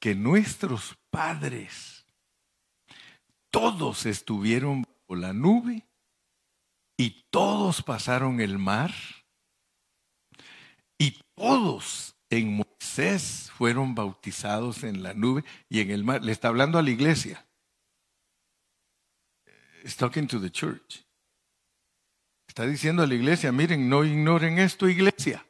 que 0.00 0.14
nuestros 0.14 0.98
padres, 1.10 2.06
todos 3.50 4.06
estuvieron 4.06 4.82
bajo 4.82 5.16
la 5.16 5.32
nube 5.32 5.86
y 6.96 7.24
todos 7.30 7.82
pasaron 7.82 8.40
el 8.40 8.58
mar 8.58 8.92
y 10.98 11.20
todos 11.34 12.11
en 12.38 12.56
Moisés 12.56 13.50
fueron 13.56 13.94
bautizados 13.94 14.84
en 14.84 15.02
la 15.02 15.12
nube 15.12 15.44
y 15.68 15.80
en 15.80 15.90
el 15.90 16.02
mar. 16.02 16.24
Le 16.24 16.32
está 16.32 16.48
hablando 16.48 16.78
a 16.78 16.82
la 16.82 16.90
iglesia. 16.90 17.44
Talking 19.98 20.26
to 20.28 20.40
the 20.40 20.50
church. 20.50 21.04
Está 22.48 22.66
diciendo 22.66 23.02
a 23.02 23.06
la 23.06 23.14
iglesia, 23.14 23.52
miren, 23.52 23.88
no 23.88 24.04
ignoren 24.04 24.58
esto, 24.58 24.88
iglesia. 24.88 25.44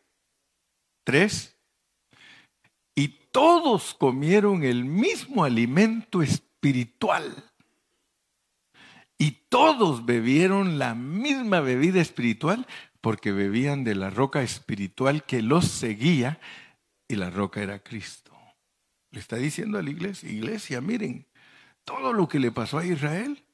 Tres. 1.04 1.56
Y 2.94 3.08
todos 3.30 3.94
comieron 3.94 4.64
el 4.64 4.84
mismo 4.84 5.44
alimento 5.44 6.22
espiritual. 6.22 7.50
Y 9.18 9.32
todos 9.48 10.04
bebieron 10.04 10.78
la 10.78 10.94
misma 10.94 11.60
bebida 11.60 12.00
espiritual 12.00 12.66
porque 13.00 13.30
bebían 13.32 13.84
de 13.84 13.94
la 13.94 14.10
roca 14.10 14.42
espiritual 14.42 15.24
que 15.24 15.42
los 15.42 15.66
seguía 15.66 16.40
y 17.08 17.16
la 17.16 17.30
roca 17.30 17.62
era 17.62 17.82
Cristo. 17.82 18.32
Le 19.10 19.20
está 19.20 19.36
diciendo 19.36 19.78
a 19.78 19.82
la 19.82 19.90
iglesia, 19.90 20.30
iglesia, 20.30 20.80
miren, 20.80 21.26
todo 21.84 22.12
lo 22.12 22.28
que 22.28 22.38
le 22.38 22.52
pasó 22.52 22.78
a 22.78 22.84
Israel, 22.84 23.44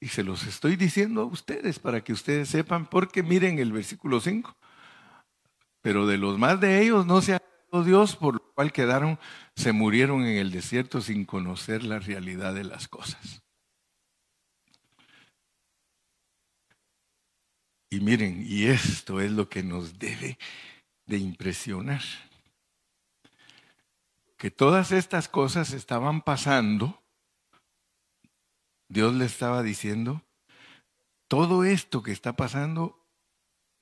y 0.00 0.08
se 0.08 0.22
los 0.22 0.46
estoy 0.46 0.76
diciendo 0.76 1.22
a 1.22 1.26
ustedes 1.26 1.78
para 1.78 2.02
que 2.02 2.12
ustedes 2.12 2.48
sepan, 2.48 2.86
porque 2.86 3.22
miren 3.22 3.58
el 3.58 3.72
versículo 3.72 4.20
5, 4.20 4.56
pero 5.80 6.06
de 6.06 6.18
los 6.18 6.38
más 6.38 6.60
de 6.60 6.82
ellos 6.82 7.06
no 7.06 7.22
se 7.22 7.34
ha 7.34 7.42
Dios, 7.84 8.16
por 8.16 8.34
lo 8.34 8.52
cual 8.54 8.72
quedaron, 8.72 9.18
se 9.54 9.72
murieron 9.72 10.24
en 10.24 10.38
el 10.38 10.50
desierto 10.50 11.00
sin 11.00 11.24
conocer 11.24 11.82
la 11.82 11.98
realidad 11.98 12.54
de 12.54 12.64
las 12.64 12.88
cosas. 12.88 13.42
Y 17.90 18.00
miren, 18.00 18.44
y 18.46 18.66
esto 18.66 19.20
es 19.20 19.30
lo 19.30 19.48
que 19.48 19.62
nos 19.62 19.98
debe 19.98 20.38
de 21.06 21.18
impresionar 21.18 22.02
que 24.36 24.50
todas 24.50 24.92
estas 24.92 25.28
cosas 25.28 25.72
estaban 25.72 26.20
pasando, 26.20 27.02
Dios 28.88 29.14
le 29.14 29.24
estaba 29.24 29.62
diciendo, 29.62 30.22
todo 31.28 31.64
esto 31.64 32.02
que 32.02 32.12
está 32.12 32.34
pasando 32.34 33.02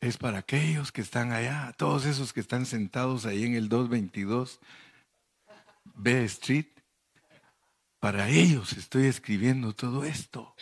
es 0.01 0.17
para 0.17 0.39
aquellos 0.39 0.93
que 0.93 1.01
están 1.01 1.33
allá, 1.33 1.75
todos 1.77 2.05
esos 2.05 2.33
que 2.33 2.41
están 2.41 2.67
sentados 2.67 3.27
ahí 3.27 3.45
en 3.45 3.55
el 3.55 3.69
222 3.69 4.61
B 5.95 6.25
Street, 6.25 6.67
para 7.99 8.29
ellos 8.29 8.73
estoy 8.75 9.07
escribiendo 9.07 9.75
todo 9.75 10.05
esto. 10.05 10.55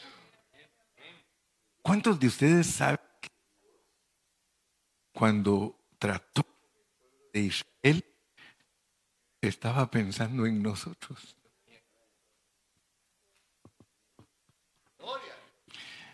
¿Cuántos 1.83 2.19
de 2.19 2.29
ustedes 2.29 2.69
saben 2.69 3.01
que 3.21 3.29
cuando 5.13 5.77
trató 5.99 6.52
de 7.33 7.41
Israel, 7.41 8.05
estaba 9.41 9.91
pensando 9.91 10.47
en 10.47 10.63
nosotros. 10.63 11.37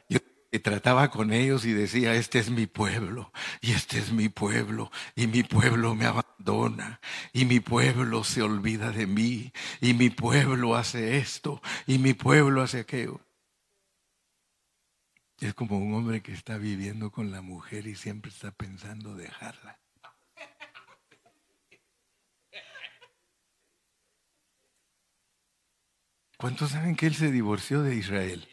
Yo 0.09 0.18
trataba 0.62 1.11
con 1.11 1.33
ellos 1.33 1.66
y 1.66 1.72
decía, 1.72 2.14
este 2.14 2.38
es 2.38 2.50
mi 2.50 2.66
pueblo, 2.66 3.33
y 3.61 3.72
este 3.72 3.98
es 3.98 4.12
mi 4.12 4.31
pueblo, 4.31 4.90
y 5.14 5.26
mi 5.26 5.42
pueblo 5.42 5.94
me 5.94 6.07
abandona, 6.07 7.00
y 7.35 7.44
mi 7.44 7.61
pueblo 7.61 8.24
se 8.24 8.42
olvida 8.42 8.90
de 8.90 9.07
mí, 9.07 9.52
y 9.81 9.92
mi 9.92 10.09
pueblo 10.09 10.74
hace 10.74 11.18
esto, 11.18 11.61
y 11.87 11.98
mi 11.98 12.14
pueblo 12.14 12.62
hace 12.62 12.81
aquello. 12.81 13.20
Es 15.40 15.54
como 15.54 15.78
un 15.78 15.94
hombre 15.94 16.22
que 16.22 16.33
está 16.33 16.57
viviendo 16.59 17.12
con 17.12 17.31
la 17.31 17.42
mujer 17.42 17.87
y 17.87 17.94
siempre 17.94 18.31
está 18.31 18.50
pensando 18.50 19.14
dejarla. 19.14 19.78
¿Cuántos 26.38 26.70
saben 26.70 26.94
que 26.94 27.07
él 27.07 27.14
se 27.16 27.33
divorció 27.33 27.83
de 27.83 27.96
Israel? 27.96 28.48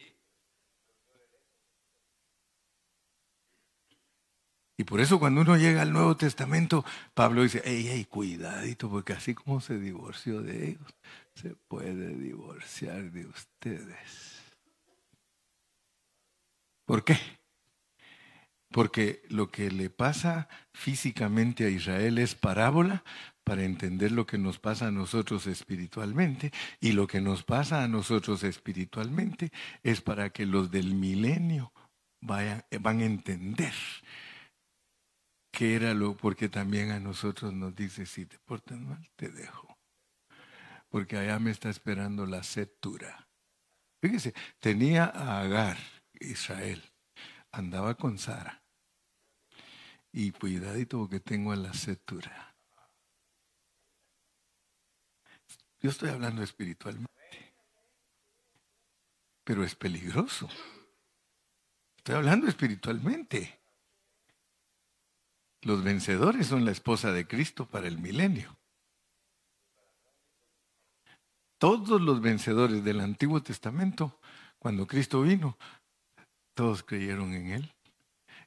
Y 4.76 4.82
por 4.82 5.00
eso 5.00 5.20
cuando 5.20 5.40
uno 5.40 5.56
llega 5.56 5.82
al 5.82 5.92
Nuevo 5.92 6.16
Testamento, 6.16 6.84
Pablo 7.14 7.42
dice, 7.44 7.62
hey, 7.64 7.86
hey, 7.88 8.04
cuidadito, 8.04 8.90
porque 8.90 9.12
así 9.12 9.34
como 9.34 9.60
se 9.60 9.78
divorció 9.78 10.42
de 10.42 10.70
ellos, 10.70 10.94
se 11.34 11.54
puede 11.68 12.08
divorciar 12.16 13.12
de 13.12 13.26
ustedes. 13.26 14.42
¿Por 16.84 17.04
qué? 17.04 17.16
Porque 18.72 19.22
lo 19.28 19.48
que 19.50 19.70
le 19.70 19.90
pasa 19.90 20.48
físicamente 20.74 21.64
a 21.64 21.70
Israel 21.70 22.18
es 22.18 22.34
parábola 22.34 23.04
para 23.46 23.62
entender 23.62 24.10
lo 24.10 24.26
que 24.26 24.38
nos 24.38 24.58
pasa 24.58 24.88
a 24.88 24.90
nosotros 24.90 25.46
espiritualmente. 25.46 26.52
Y 26.80 26.92
lo 26.92 27.06
que 27.06 27.20
nos 27.20 27.44
pasa 27.44 27.84
a 27.84 27.88
nosotros 27.88 28.42
espiritualmente 28.42 29.52
es 29.84 30.00
para 30.00 30.30
que 30.30 30.46
los 30.46 30.72
del 30.72 30.96
milenio 30.96 31.72
vayan, 32.20 32.64
van 32.80 33.00
a 33.00 33.04
entender 33.04 33.72
qué 35.52 35.76
era 35.76 35.94
lo, 35.94 36.16
porque 36.16 36.48
también 36.48 36.90
a 36.90 36.98
nosotros 36.98 37.54
nos 37.54 37.72
dice, 37.76 38.04
si 38.04 38.26
te 38.26 38.36
portas 38.40 38.80
mal, 38.80 39.08
te 39.14 39.28
dejo. 39.28 39.78
Porque 40.88 41.16
allá 41.16 41.38
me 41.38 41.52
está 41.52 41.70
esperando 41.70 42.26
la 42.26 42.42
setura. 42.42 43.28
Fíjese, 44.02 44.34
tenía 44.58 45.04
a 45.04 45.40
Agar, 45.42 45.78
Israel, 46.18 46.82
andaba 47.52 47.94
con 47.94 48.18
Sara. 48.18 48.60
Y 50.12 50.32
cuidadito 50.32 50.98
porque 50.98 51.20
tengo 51.20 51.52
a 51.52 51.56
la 51.56 51.74
setura. 51.74 52.55
Yo 55.86 55.90
estoy 55.90 56.08
hablando 56.08 56.42
espiritualmente. 56.42 57.54
Pero 59.44 59.62
es 59.62 59.76
peligroso. 59.76 60.48
Estoy 61.98 62.16
hablando 62.16 62.48
espiritualmente. 62.48 63.60
Los 65.62 65.84
vencedores 65.84 66.48
son 66.48 66.64
la 66.64 66.72
esposa 66.72 67.12
de 67.12 67.28
Cristo 67.28 67.68
para 67.68 67.86
el 67.86 68.00
milenio. 68.00 68.58
Todos 71.56 72.00
los 72.00 72.20
vencedores 72.20 72.82
del 72.82 72.98
Antiguo 72.98 73.40
Testamento, 73.40 74.18
cuando 74.58 74.88
Cristo 74.88 75.22
vino, 75.22 75.56
todos 76.54 76.82
creyeron 76.82 77.32
en 77.32 77.50
Él. 77.52 77.74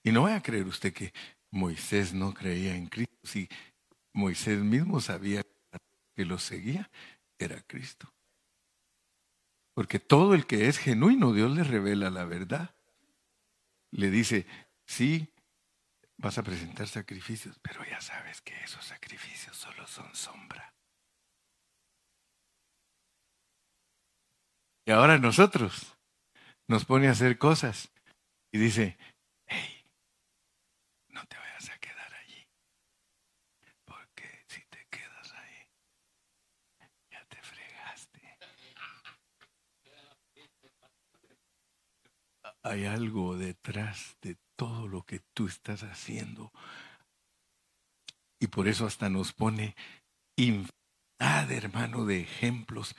Y 0.03 0.11
no 0.11 0.23
vaya 0.23 0.35
a 0.35 0.43
creer 0.43 0.67
usted 0.67 0.91
que 0.91 1.13
Moisés 1.51 2.13
no 2.13 2.33
creía 2.33 2.75
en 2.75 2.87
Cristo. 2.87 3.15
Si 3.23 3.47
Moisés 4.11 4.59
mismo 4.59 4.99
sabía 4.99 5.41
que 6.13 6.25
lo 6.25 6.37
seguía, 6.37 6.91
era 7.39 7.61
Cristo. 7.63 8.13
Porque 9.73 9.99
todo 9.99 10.35
el 10.35 10.45
que 10.45 10.67
es 10.67 10.77
genuino, 10.77 11.33
Dios 11.33 11.51
le 11.51 11.63
revela 11.63 12.09
la 12.09 12.25
verdad. 12.25 12.75
Le 13.91 14.11
dice, 14.11 14.45
sí, 14.85 15.33
vas 16.17 16.37
a 16.37 16.43
presentar 16.43 16.87
sacrificios, 16.87 17.57
pero 17.61 17.83
ya 17.85 18.01
sabes 18.01 18.41
que 18.41 18.53
esos 18.63 18.83
sacrificios 18.85 19.55
solo 19.55 19.87
son 19.87 20.13
sombra. 20.13 20.75
Y 24.85 24.91
ahora 24.91 25.17
nosotros 25.17 25.95
nos 26.67 26.83
pone 26.83 27.07
a 27.07 27.11
hacer 27.11 27.37
cosas 27.37 27.91
y 28.51 28.57
dice, 28.57 28.97
hey, 29.45 29.85
no 31.09 31.25
te 31.27 31.37
vayas 31.37 31.69
a 31.69 31.77
quedar 31.77 32.13
allí, 32.15 32.47
porque 33.85 34.43
si 34.47 34.61
te 34.65 34.85
quedas 34.89 35.31
ahí, 35.33 35.69
ya 37.11 37.23
te 37.25 37.41
fregaste. 37.41 38.37
Hay 42.63 42.85
algo 42.85 43.37
detrás 43.37 44.17
de 44.21 44.37
todo 44.57 44.87
lo 44.87 45.03
que 45.03 45.21
tú 45.33 45.47
estás 45.47 45.83
haciendo. 45.83 46.51
Y 48.41 48.47
por 48.47 48.67
eso 48.67 48.85
hasta 48.85 49.09
nos 49.09 49.33
pone 49.33 49.75
infinidad, 50.37 51.51
hermano, 51.51 52.05
de 52.05 52.21
ejemplos. 52.21 52.95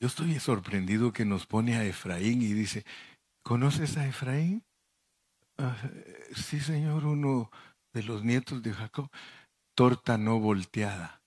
Yo 0.00 0.06
estoy 0.06 0.38
sorprendido 0.38 1.12
que 1.12 1.24
nos 1.24 1.46
pone 1.46 1.76
a 1.76 1.84
Efraín 1.84 2.42
y 2.42 2.52
dice, 2.52 2.84
¿conoces 3.44 3.96
a 3.96 4.06
Efraín? 4.06 4.64
Ah, 5.58 5.76
sí, 6.34 6.60
señor, 6.60 7.04
uno 7.04 7.50
de 7.92 8.04
los 8.04 8.24
nietos 8.24 8.62
de 8.62 8.72
Jacob. 8.72 9.10
Torta 9.76 10.18
no 10.18 10.38
volteada. 10.38 11.22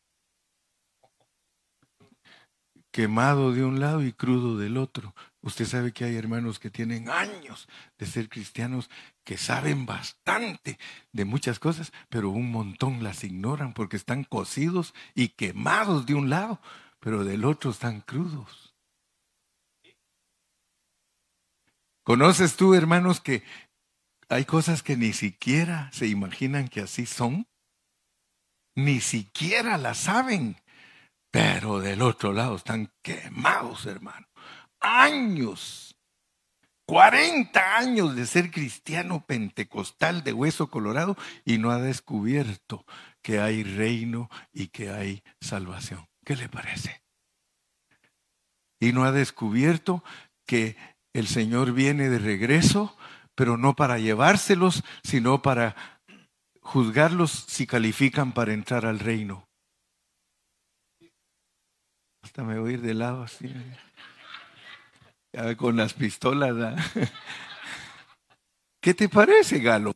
Quemado 2.93 3.53
de 3.53 3.63
un 3.63 3.79
lado 3.79 4.03
y 4.03 4.13
crudo 4.13 4.57
del 4.57 4.77
otro. 4.77 5.13
Usted 5.43 5.65
sabe 5.65 5.91
que 5.91 6.05
hay 6.05 6.15
hermanos 6.15 6.59
que 6.59 6.69
tienen 6.69 7.09
años 7.09 7.67
de 7.97 8.05
ser 8.05 8.29
cristianos 8.29 8.91
que 9.23 9.37
saben 9.37 9.87
bastante 9.87 10.77
de 11.11 11.25
muchas 11.25 11.57
cosas, 11.57 11.91
pero 12.09 12.29
un 12.29 12.51
montón 12.51 13.03
las 13.03 13.23
ignoran 13.23 13.73
porque 13.73 13.97
están 13.97 14.23
cocidos 14.23 14.93
y 15.15 15.29
quemados 15.29 16.05
de 16.05 16.13
un 16.13 16.29
lado, 16.29 16.61
pero 16.99 17.23
del 17.23 17.43
otro 17.43 17.71
están 17.71 18.01
crudos. 18.01 18.75
¿Conoces 22.03 22.55
tú, 22.55 22.75
hermanos, 22.75 23.19
que 23.19 23.43
hay 24.29 24.45
cosas 24.45 24.83
que 24.83 24.95
ni 24.95 25.11
siquiera 25.11 25.89
se 25.91 26.07
imaginan 26.07 26.67
que 26.67 26.81
así 26.81 27.07
son? 27.07 27.47
Ni 28.75 29.01
siquiera 29.01 29.77
las 29.77 29.97
saben, 29.97 30.57
pero 31.31 31.79
del 31.79 32.03
otro 32.03 32.31
lado 32.31 32.55
están 32.55 32.91
quemados, 33.01 33.87
hermano 33.87 34.30
años, 34.81 35.95
40 36.87 37.77
años 37.77 38.15
de 38.15 38.25
ser 38.25 38.51
cristiano 38.51 39.25
pentecostal 39.25 40.23
de 40.23 40.33
hueso 40.33 40.69
colorado 40.69 41.15
y 41.45 41.57
no 41.57 41.71
ha 41.71 41.77
descubierto 41.77 42.85
que 43.21 43.39
hay 43.39 43.63
reino 43.63 44.29
y 44.51 44.67
que 44.67 44.89
hay 44.89 45.23
salvación. 45.39 46.07
¿Qué 46.25 46.35
le 46.35 46.49
parece? 46.49 47.01
Y 48.79 48.91
no 48.91 49.05
ha 49.05 49.11
descubierto 49.11 50.03
que 50.45 50.75
el 51.13 51.27
Señor 51.27 51.71
viene 51.71 52.09
de 52.09 52.19
regreso, 52.19 52.97
pero 53.35 53.57
no 53.57 53.75
para 53.75 53.99
llevárselos, 53.99 54.83
sino 55.03 55.41
para 55.41 56.01
juzgarlos 56.61 57.31
si 57.47 57.67
califican 57.67 58.33
para 58.33 58.53
entrar 58.53 58.85
al 58.85 58.99
reino. 58.99 59.47
Hasta 62.23 62.43
me 62.43 62.59
voy 62.59 62.71
a 62.71 62.73
ir 62.73 62.81
de 62.81 62.93
lado 62.93 63.23
así 63.23 63.53
con 65.57 65.77
las 65.77 65.93
pistolas. 65.93 66.75
¿Qué 68.81 68.93
te 68.93 69.09
parece, 69.09 69.59
Galo? 69.59 69.93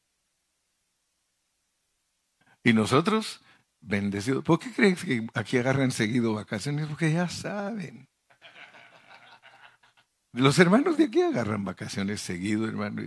Y 2.63 2.73
nosotros, 2.73 3.41
bendecidos. 3.79 4.43
¿Por 4.43 4.59
qué 4.59 4.71
crees 4.71 5.03
que 5.03 5.27
aquí 5.33 5.57
agarran 5.57 5.91
seguido 5.91 6.33
vacaciones? 6.33 6.87
Porque 6.87 7.11
ya 7.11 7.29
saben. 7.29 8.07
Los 10.33 10.59
hermanos 10.59 10.97
de 10.97 11.05
aquí 11.05 11.21
agarran 11.21 11.63
vacaciones 11.63 12.21
seguido, 12.21 12.67
hermano. 12.67 13.03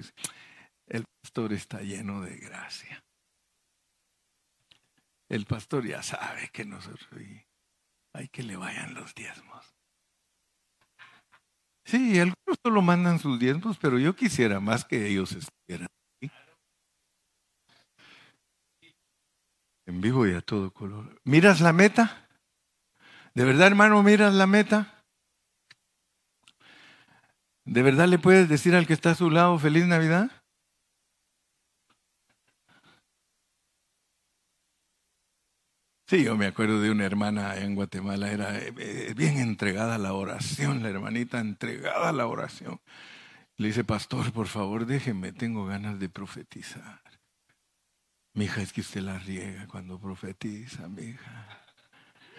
el 0.86 1.04
pastor 1.22 1.52
está 1.52 1.80
lleno 1.80 2.22
de 2.22 2.36
gracia. 2.38 3.04
El 5.28 5.44
pastor 5.44 5.86
ya 5.86 6.02
sabe 6.02 6.48
que 6.52 6.64
nosotros 6.64 7.08
hay 8.14 8.28
que 8.28 8.42
le 8.42 8.56
vayan 8.56 8.94
los 8.94 9.14
diezmos. 9.14 9.77
Sí, 11.88 12.18
algunos 12.18 12.58
solo 12.62 12.82
mandan 12.82 13.18
sus 13.18 13.38
diezmos, 13.38 13.78
pero 13.78 13.98
yo 13.98 14.14
quisiera 14.14 14.60
más 14.60 14.84
que 14.84 15.06
ellos 15.06 15.32
estuvieran. 15.32 15.88
En 19.86 20.02
vivo 20.02 20.26
y 20.26 20.34
a 20.34 20.42
todo 20.42 20.70
color. 20.70 21.18
¿Miras 21.24 21.62
la 21.62 21.72
meta? 21.72 22.28
¿De 23.32 23.46
verdad, 23.46 23.68
hermano, 23.68 24.02
miras 24.02 24.34
la 24.34 24.46
meta? 24.46 25.02
¿De 27.64 27.82
verdad 27.82 28.06
le 28.06 28.18
puedes 28.18 28.50
decir 28.50 28.74
al 28.74 28.86
que 28.86 28.92
está 28.92 29.12
a 29.12 29.14
su 29.14 29.30
lado 29.30 29.58
feliz 29.58 29.86
Navidad? 29.86 30.30
Sí, 36.08 36.24
yo 36.24 36.38
me 36.38 36.46
acuerdo 36.46 36.80
de 36.80 36.90
una 36.90 37.04
hermana 37.04 37.54
en 37.58 37.74
Guatemala, 37.74 38.32
era 38.32 38.58
eh, 38.58 38.72
eh, 38.78 39.12
bien 39.14 39.36
entregada 39.36 39.96
a 39.96 39.98
la 39.98 40.14
oración, 40.14 40.82
la 40.82 40.88
hermanita 40.88 41.38
entregada 41.38 42.08
a 42.08 42.12
la 42.12 42.26
oración. 42.26 42.80
Le 43.58 43.66
dice, 43.68 43.84
pastor, 43.84 44.32
por 44.32 44.46
favor, 44.46 44.86
déjeme, 44.86 45.32
tengo 45.32 45.66
ganas 45.66 46.00
de 46.00 46.08
profetizar. 46.08 47.02
Mi 48.32 48.46
hija, 48.46 48.62
es 48.62 48.72
que 48.72 48.80
usted 48.80 49.02
la 49.02 49.18
riega 49.18 49.66
cuando 49.66 50.00
profetiza, 50.00 50.88
mi 50.88 51.02
hija. 51.02 51.60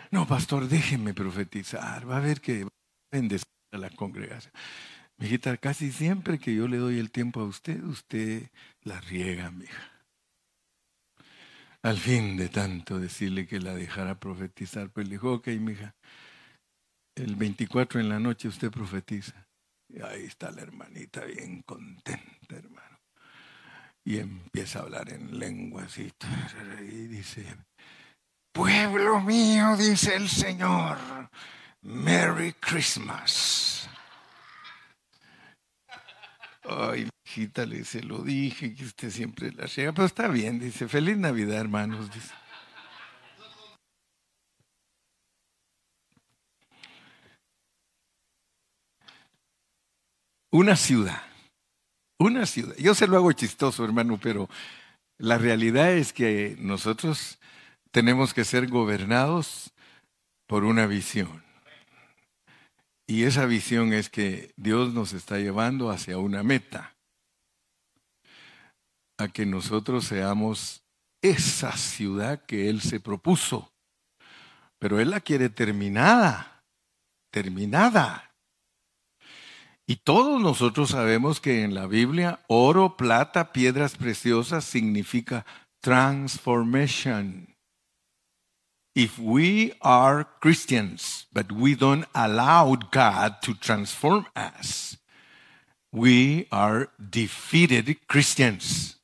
No, 0.09 0.25
pastor, 0.25 0.67
déjeme 0.67 1.13
profetizar. 1.13 2.09
Va 2.09 2.17
a 2.17 2.21
ver 2.21 2.41
que 2.41 2.67
bendecir 3.11 3.45
a 3.71 3.77
la 3.77 3.91
congregación. 3.91 4.51
Mi 5.17 5.27
hijita, 5.27 5.57
casi 5.57 5.91
siempre 5.91 6.39
que 6.39 6.55
yo 6.55 6.67
le 6.67 6.77
doy 6.77 6.97
el 6.97 7.11
tiempo 7.11 7.41
a 7.41 7.45
usted, 7.45 7.83
usted 7.83 8.49
la 8.81 8.99
riega, 8.99 9.51
mi 9.51 9.65
hija. 9.65 9.88
Al 11.81 11.97
fin 11.97 12.35
de 12.35 12.49
tanto 12.49 12.99
decirle 12.99 13.47
que 13.47 13.59
la 13.59 13.73
dejara 13.73 14.19
profetizar, 14.19 14.89
pues 14.89 15.07
le 15.07 15.13
dijo, 15.13 15.33
ok, 15.33 15.47
mija, 15.59 15.95
el 17.15 17.35
24 17.35 18.01
en 18.01 18.09
la 18.09 18.19
noche 18.19 18.49
usted 18.49 18.69
profetiza. 18.69 19.47
Y 19.87 20.01
ahí 20.01 20.25
está 20.25 20.51
la 20.51 20.61
hermanita 20.61 21.23
bien 21.23 21.61
contenta, 21.61 22.55
hermano. 22.55 22.99
Y 24.05 24.17
empieza 24.17 24.79
a 24.79 24.81
hablar 24.83 25.09
en 25.11 25.39
lenguas 25.39 25.97
y, 25.97 26.11
y 26.81 27.07
dice, 27.07 27.45
pueblo 28.51 29.21
mío, 29.21 29.77
dice 29.77 30.15
el 30.15 30.27
Señor, 30.27 30.97
Merry 31.81 32.53
Christmas. 32.53 33.78
Ay, 36.69 37.09
hijita, 37.25 37.65
le 37.65 37.83
se 37.83 38.03
lo 38.03 38.19
dije, 38.23 38.75
que 38.75 38.85
usted 38.85 39.09
siempre 39.09 39.51
la 39.51 39.65
llega, 39.65 39.91
pero 39.91 40.05
está 40.05 40.27
bien, 40.27 40.59
dice, 40.59 40.87
feliz 40.87 41.17
Navidad, 41.17 41.59
hermanos, 41.59 42.11
dice. 42.13 42.33
Una 50.51 50.75
ciudad, 50.75 51.21
una 52.19 52.45
ciudad. 52.45 52.75
Yo 52.77 52.93
se 52.93 53.07
lo 53.07 53.17
hago 53.17 53.31
chistoso, 53.31 53.83
hermano, 53.83 54.19
pero 54.21 54.49
la 55.17 55.37
realidad 55.37 55.91
es 55.93 56.13
que 56.13 56.55
nosotros 56.59 57.39
tenemos 57.91 58.33
que 58.33 58.43
ser 58.45 58.67
gobernados 58.67 59.73
por 60.47 60.63
una 60.63 60.85
visión. 60.87 61.48
Y 63.09 63.23
esa 63.23 63.47
visión 63.47 63.91
es 63.91 64.07
que 64.07 64.53
Dios 64.55 64.93
nos 64.93 65.13
está 65.13 65.39
llevando 65.39 65.89
hacia 65.89 66.19
una 66.19 66.43
meta, 66.43 66.95
a 69.17 69.29
que 69.29 69.47
nosotros 69.47 70.05
seamos 70.05 70.83
esa 71.23 71.75
ciudad 71.75 72.45
que 72.45 72.69
Él 72.69 72.81
se 72.81 72.99
propuso. 72.99 73.73
Pero 74.77 74.99
Él 74.99 75.09
la 75.09 75.21
quiere 75.21 75.49
terminada, 75.49 76.63
terminada. 77.31 78.35
Y 79.87 79.95
todos 79.95 80.39
nosotros 80.39 80.91
sabemos 80.91 81.41
que 81.41 81.63
en 81.63 81.73
la 81.73 81.87
Biblia 81.87 82.41
oro, 82.47 82.95
plata, 82.95 83.51
piedras 83.51 83.97
preciosas 83.97 84.65
significa 84.65 85.47
transformation. 85.81 87.48
If 88.95 89.19
we 89.19 89.73
are 89.81 90.25
Christians, 90.41 91.27
but 91.31 91.51
we 91.51 91.75
don't 91.75 92.05
allow 92.13 92.75
God 92.75 93.41
to 93.43 93.53
transform 93.53 94.25
us, 94.35 94.97
we 95.91 96.47
are 96.51 96.89
defeated 96.99 98.07
Christians. 98.07 98.97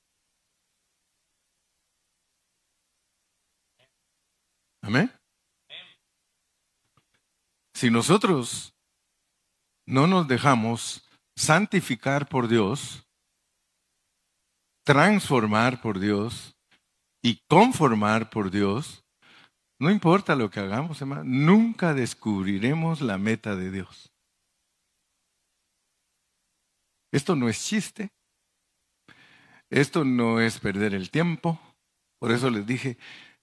Amén. 4.84 5.10
Si 7.74 7.89
nosotros 7.89 8.74
no 9.86 10.08
nos 10.08 10.28
dejamos 10.28 11.02
santificar 11.36 12.28
por 12.28 12.48
Dios, 12.48 13.04
transformar 14.84 15.82
por 15.82 16.00
Dios 16.00 16.56
y 17.21 17.41
conformar 17.48 18.30
por 18.30 18.52
Dios, 18.52 19.05
no 19.80 19.92
importa 19.92 20.36
lo 20.36 20.50
que 20.50 20.60
hagamos, 20.60 21.02
hermano, 21.02 21.24
nunca 21.26 21.94
descubriremos 21.94 23.02
la 23.02 23.18
meta 23.18 23.56
de 23.56 23.72
Dios. 23.72 24.12
Esto 27.12 27.36
no 27.36 27.50
es 27.50 27.64
chiste, 27.64 28.10
esto 29.70 30.06
no 30.06 30.40
es 30.40 30.60
perder 30.60 30.94
el 30.94 31.12
tiempo, 31.12 31.60
por 32.20 32.32
eso 32.32 32.50
les 32.50 32.66
dije, 32.66 32.98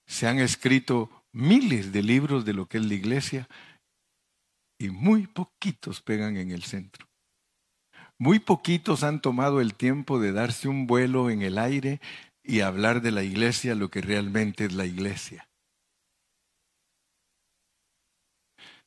se 0.07 0.27
han 0.27 0.39
escrito 0.39 1.11
miles 1.33 1.93
de 1.93 2.03
libros 2.03 2.45
de 2.45 2.53
lo 2.53 2.67
que 2.67 2.79
es 2.79 2.87
la 2.87 2.95
iglesia, 2.95 3.49
y 4.79 4.91
muy 4.91 5.27
poquitos 5.27 6.03
pegan 6.03 6.37
en 6.37 6.51
el 6.51 6.65
centro. 6.65 7.07
Muy 8.19 8.39
poquitos 8.39 9.05
han 9.05 9.21
tomado 9.21 9.61
el 9.61 9.75
tiempo 9.75 10.19
de 10.19 10.33
darse 10.33 10.69
un 10.69 10.87
vuelo 10.87 11.31
en 11.31 11.43
el 11.43 11.59
aire 11.59 12.01
y 12.43 12.61
hablar 12.61 13.01
de 13.01 13.13
la 13.13 13.23
iglesia 13.23 13.75
lo 13.75 13.91
que 13.91 14.01
realmente 14.01 14.65
es 14.65 14.73
la 14.73 14.87
iglesia. 14.87 15.49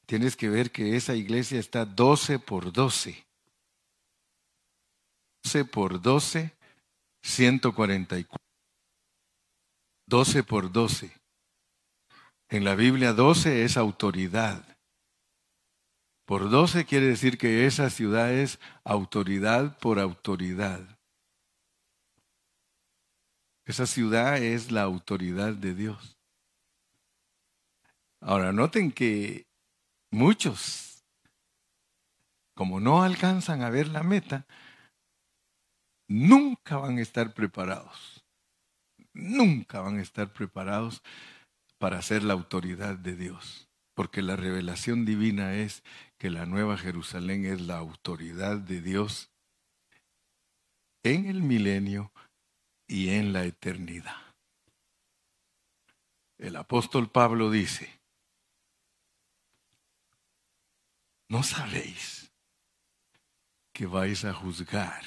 Tienes 0.05 0.35
que 0.35 0.49
ver 0.49 0.71
que 0.71 0.95
esa 0.95 1.15
iglesia 1.15 1.59
está 1.59 1.85
12 1.85 2.39
por 2.39 2.71
12. 2.71 3.25
12 5.43 5.65
por 5.65 6.01
12, 6.01 6.51
144. 7.21 8.37
12 10.07 10.43
por 10.43 10.71
12. 10.71 11.11
En 12.49 12.63
la 12.63 12.75
Biblia 12.75 13.13
12 13.13 13.63
es 13.63 13.77
autoridad. 13.77 14.75
Por 16.25 16.49
doce 16.49 16.85
quiere 16.85 17.05
decir 17.07 17.37
que 17.37 17.67
esa 17.67 17.89
ciudad 17.91 18.33
es 18.33 18.59
autoridad 18.83 19.77
por 19.77 19.99
autoridad. 19.99 20.81
Esa 23.65 23.85
ciudad 23.85 24.37
es 24.37 24.71
la 24.71 24.81
autoridad 24.81 25.53
de 25.53 25.75
Dios. 25.75 26.17
Ahora, 28.21 28.51
noten 28.51 28.91
que 28.91 29.45
muchos, 30.15 31.03
como 32.55 32.79
no 32.79 33.03
alcanzan 33.03 33.61
a 33.61 33.69
ver 33.69 33.89
la 33.89 34.01
meta, 34.01 34.47
nunca 36.07 36.77
van 36.77 36.97
a 36.97 37.01
estar 37.01 37.33
preparados. 37.33 38.25
Nunca 39.13 39.81
van 39.81 39.99
a 39.99 40.01
estar 40.01 40.33
preparados 40.33 41.03
para 41.77 42.01
ser 42.01 42.23
la 42.23 42.33
autoridad 42.33 42.97
de 42.97 43.15
Dios. 43.15 43.69
Porque 43.93 44.21
la 44.21 44.35
revelación 44.35 45.05
divina 45.05 45.55
es 45.55 45.83
que 46.17 46.29
la 46.29 46.45
Nueva 46.45 46.77
Jerusalén 46.77 47.45
es 47.45 47.61
la 47.61 47.77
autoridad 47.77 48.57
de 48.57 48.81
Dios 48.81 49.29
en 51.03 51.27
el 51.27 51.43
milenio 51.43 52.11
y 52.87 53.09
en 53.09 53.31
la 53.31 53.45
eternidad. 53.45 54.17
El 56.37 56.55
apóstol 56.57 57.09
Pablo 57.09 57.51
dice, 57.51 58.01
¿no 61.29 61.43
sabéis 61.43 62.31
que 63.73 63.85
vais 63.85 64.23
a 64.25 64.33
juzgar 64.33 65.03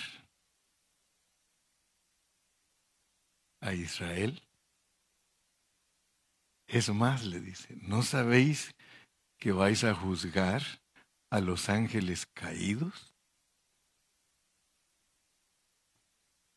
a 3.61 3.73
Israel? 3.75 4.43
Es 6.67 6.91
más, 6.91 7.25
le 7.25 7.41
dice, 7.41 7.77
¿no 7.81 8.03
sabéis 8.03 8.73
que 9.39 9.53
vais 9.53 9.85
a 9.85 9.95
juzgar 9.95 10.63
a 11.31 11.41
los 11.41 11.69
ángeles 11.69 12.27
caídos? 12.27 13.15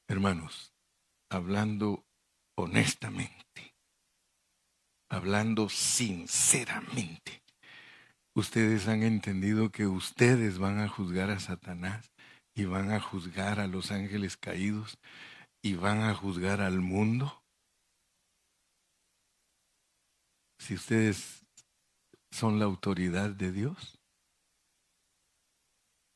Hermanos, 0.09 0.73
hablando 1.29 2.05
honestamente, 2.57 3.73
hablando 5.09 5.69
sinceramente, 5.69 7.40
ustedes 8.35 8.87
han 8.87 9.03
entendido 9.03 9.71
que 9.71 9.87
ustedes 9.87 10.57
van 10.57 10.79
a 10.79 10.87
juzgar 10.87 11.29
a 11.29 11.39
Satanás 11.39 12.11
y 12.55 12.65
van 12.65 12.91
a 12.91 12.99
juzgar 12.99 13.59
a 13.59 13.67
los 13.67 13.91
ángeles 13.91 14.37
caídos 14.37 14.97
y 15.61 15.75
van 15.75 16.01
a 16.01 16.13
juzgar 16.13 16.61
al 16.61 16.79
mundo. 16.79 17.43
Si 20.59 20.75
ustedes 20.75 21.41
son 22.31 22.59
la 22.59 22.65
autoridad 22.65 23.31
de 23.31 23.51
Dios. 23.51 23.99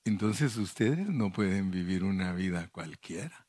Entonces 0.06 0.56
ustedes 0.58 1.08
no 1.10 1.32
pueden 1.32 1.71
vivir 1.71 2.04
una 2.04 2.34
vida 2.34 2.69
cualquiera. 2.69 3.47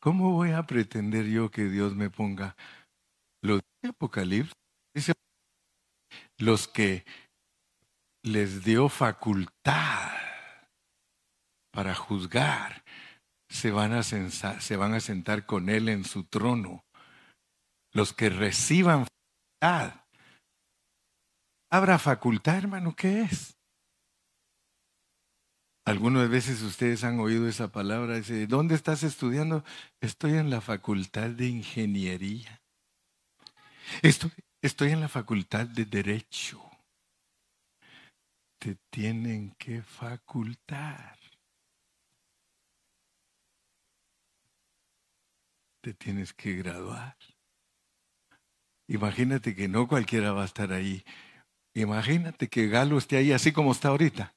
¿Cómo 0.00 0.32
voy 0.32 0.50
a 0.50 0.64
pretender 0.64 1.26
yo 1.26 1.50
que 1.50 1.64
Dios 1.64 1.94
me 1.94 2.10
ponga 2.10 2.56
los 3.40 3.60
de 3.82 3.90
Apocalipsis? 3.90 4.61
Los 6.42 6.66
que 6.66 7.04
les 8.24 8.64
dio 8.64 8.88
facultad 8.88 10.10
para 11.72 11.94
juzgar 11.94 12.82
se 13.48 13.70
van, 13.70 13.92
a 13.92 14.02
se 14.02 14.76
van 14.76 14.94
a 14.94 14.98
sentar 14.98 15.46
con 15.46 15.68
Él 15.68 15.88
en 15.88 16.04
su 16.04 16.24
trono. 16.24 16.84
Los 17.92 18.12
que 18.12 18.28
reciban 18.28 19.06
facultad 19.60 20.02
Habrá 21.70 22.00
facultad, 22.00 22.56
hermano, 22.56 22.94
¿qué 22.96 23.22
es? 23.22 23.56
Algunas 25.86 26.28
veces 26.28 26.60
ustedes 26.62 27.04
han 27.04 27.20
oído 27.20 27.48
esa 27.48 27.70
palabra, 27.70 28.16
dice, 28.16 28.48
¿dónde 28.48 28.74
estás 28.74 29.04
estudiando? 29.04 29.64
Estoy 30.00 30.32
en 30.32 30.50
la 30.50 30.60
facultad 30.60 31.30
de 31.30 31.46
ingeniería. 31.46 32.60
Estoy, 34.02 34.32
estoy 34.62 34.92
en 34.92 35.00
la 35.00 35.08
facultad 35.08 35.66
de 35.66 35.84
derecho. 35.84 36.62
Te 38.58 38.76
tienen 38.90 39.54
que 39.58 39.82
facultar. 39.82 41.18
Te 45.82 45.92
tienes 45.94 46.32
que 46.32 46.54
graduar. 46.54 47.16
Imagínate 48.86 49.56
que 49.56 49.66
no 49.66 49.88
cualquiera 49.88 50.32
va 50.32 50.42
a 50.42 50.46
estar 50.46 50.72
ahí. 50.72 51.04
Imagínate 51.74 52.48
que 52.48 52.68
Galo 52.68 52.98
esté 52.98 53.16
ahí 53.16 53.32
así 53.32 53.52
como 53.52 53.72
está 53.72 53.88
ahorita. 53.88 54.32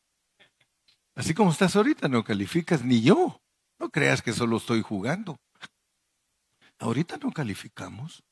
Así 1.14 1.34
como 1.34 1.52
estás 1.52 1.76
ahorita, 1.76 2.08
no 2.08 2.24
calificas 2.24 2.84
ni 2.84 3.02
yo. 3.02 3.42
No 3.80 3.90
creas 3.90 4.22
que 4.22 4.34
solo 4.34 4.58
estoy 4.58 4.82
jugando. 4.82 5.40
Ahorita 6.80 7.18
no 7.18 7.32
calificamos. 7.32 8.24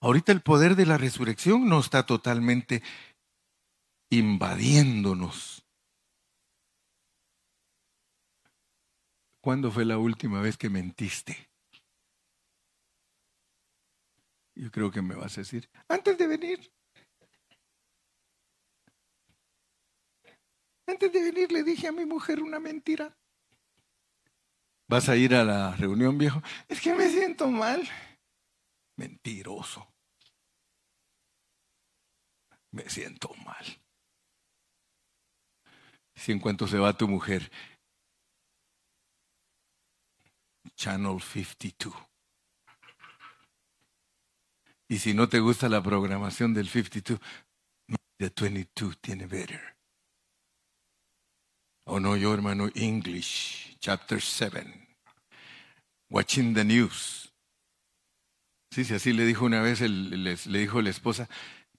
Ahorita 0.00 0.32
el 0.32 0.40
poder 0.40 0.76
de 0.76 0.86
la 0.86 0.96
resurrección 0.96 1.68
no 1.68 1.80
está 1.80 2.06
totalmente 2.06 2.82
invadiéndonos. 4.10 5.64
¿Cuándo 9.42 9.70
fue 9.70 9.84
la 9.84 9.98
última 9.98 10.40
vez 10.40 10.56
que 10.56 10.70
mentiste? 10.70 11.50
Yo 14.54 14.70
creo 14.70 14.90
que 14.90 15.00
me 15.00 15.14
vas 15.14 15.36
a 15.38 15.42
decir, 15.42 15.68
antes 15.88 16.18
de 16.18 16.26
venir. 16.26 16.72
Antes 20.86 21.12
de 21.12 21.22
venir 21.22 21.52
le 21.52 21.62
dije 21.62 21.88
a 21.88 21.92
mi 21.92 22.04
mujer 22.04 22.42
una 22.42 22.58
mentira. 22.58 23.16
¿Vas 24.88 25.08
a 25.08 25.16
ir 25.16 25.34
a 25.34 25.44
la 25.44 25.76
reunión, 25.76 26.18
viejo? 26.18 26.42
Es 26.68 26.80
que 26.80 26.94
me 26.94 27.08
siento 27.08 27.46
mal. 27.48 27.88
Mentiroso. 29.00 29.94
Me 32.72 32.86
siento 32.90 33.32
mal. 33.46 33.64
Si 36.14 36.32
en 36.32 36.38
cuanto 36.38 36.68
se 36.68 36.76
va 36.76 36.92
tu 36.92 37.08
mujer, 37.08 37.50
Channel 40.76 41.18
52. 41.18 41.94
Y 44.88 44.98
si 44.98 45.14
no 45.14 45.30
te 45.30 45.40
gusta 45.40 45.70
la 45.70 45.82
programación 45.82 46.52
del 46.52 46.68
52, 46.68 47.18
the 48.18 48.28
22 48.28 49.00
tiene 49.00 49.26
better. 49.26 49.78
O 51.86 51.98
no, 51.98 52.18
yo 52.18 52.34
hermano, 52.34 52.68
English, 52.74 53.78
chapter 53.78 54.20
7. 54.20 54.88
Watching 56.10 56.52
the 56.52 56.64
news. 56.64 57.29
Sí, 58.72 58.84
sí, 58.84 58.94
así 58.94 59.12
le 59.12 59.24
dijo 59.24 59.44
una 59.44 59.60
vez, 59.60 59.80
le 59.80 60.58
dijo 60.58 60.80
la 60.80 60.90
esposa, 60.90 61.28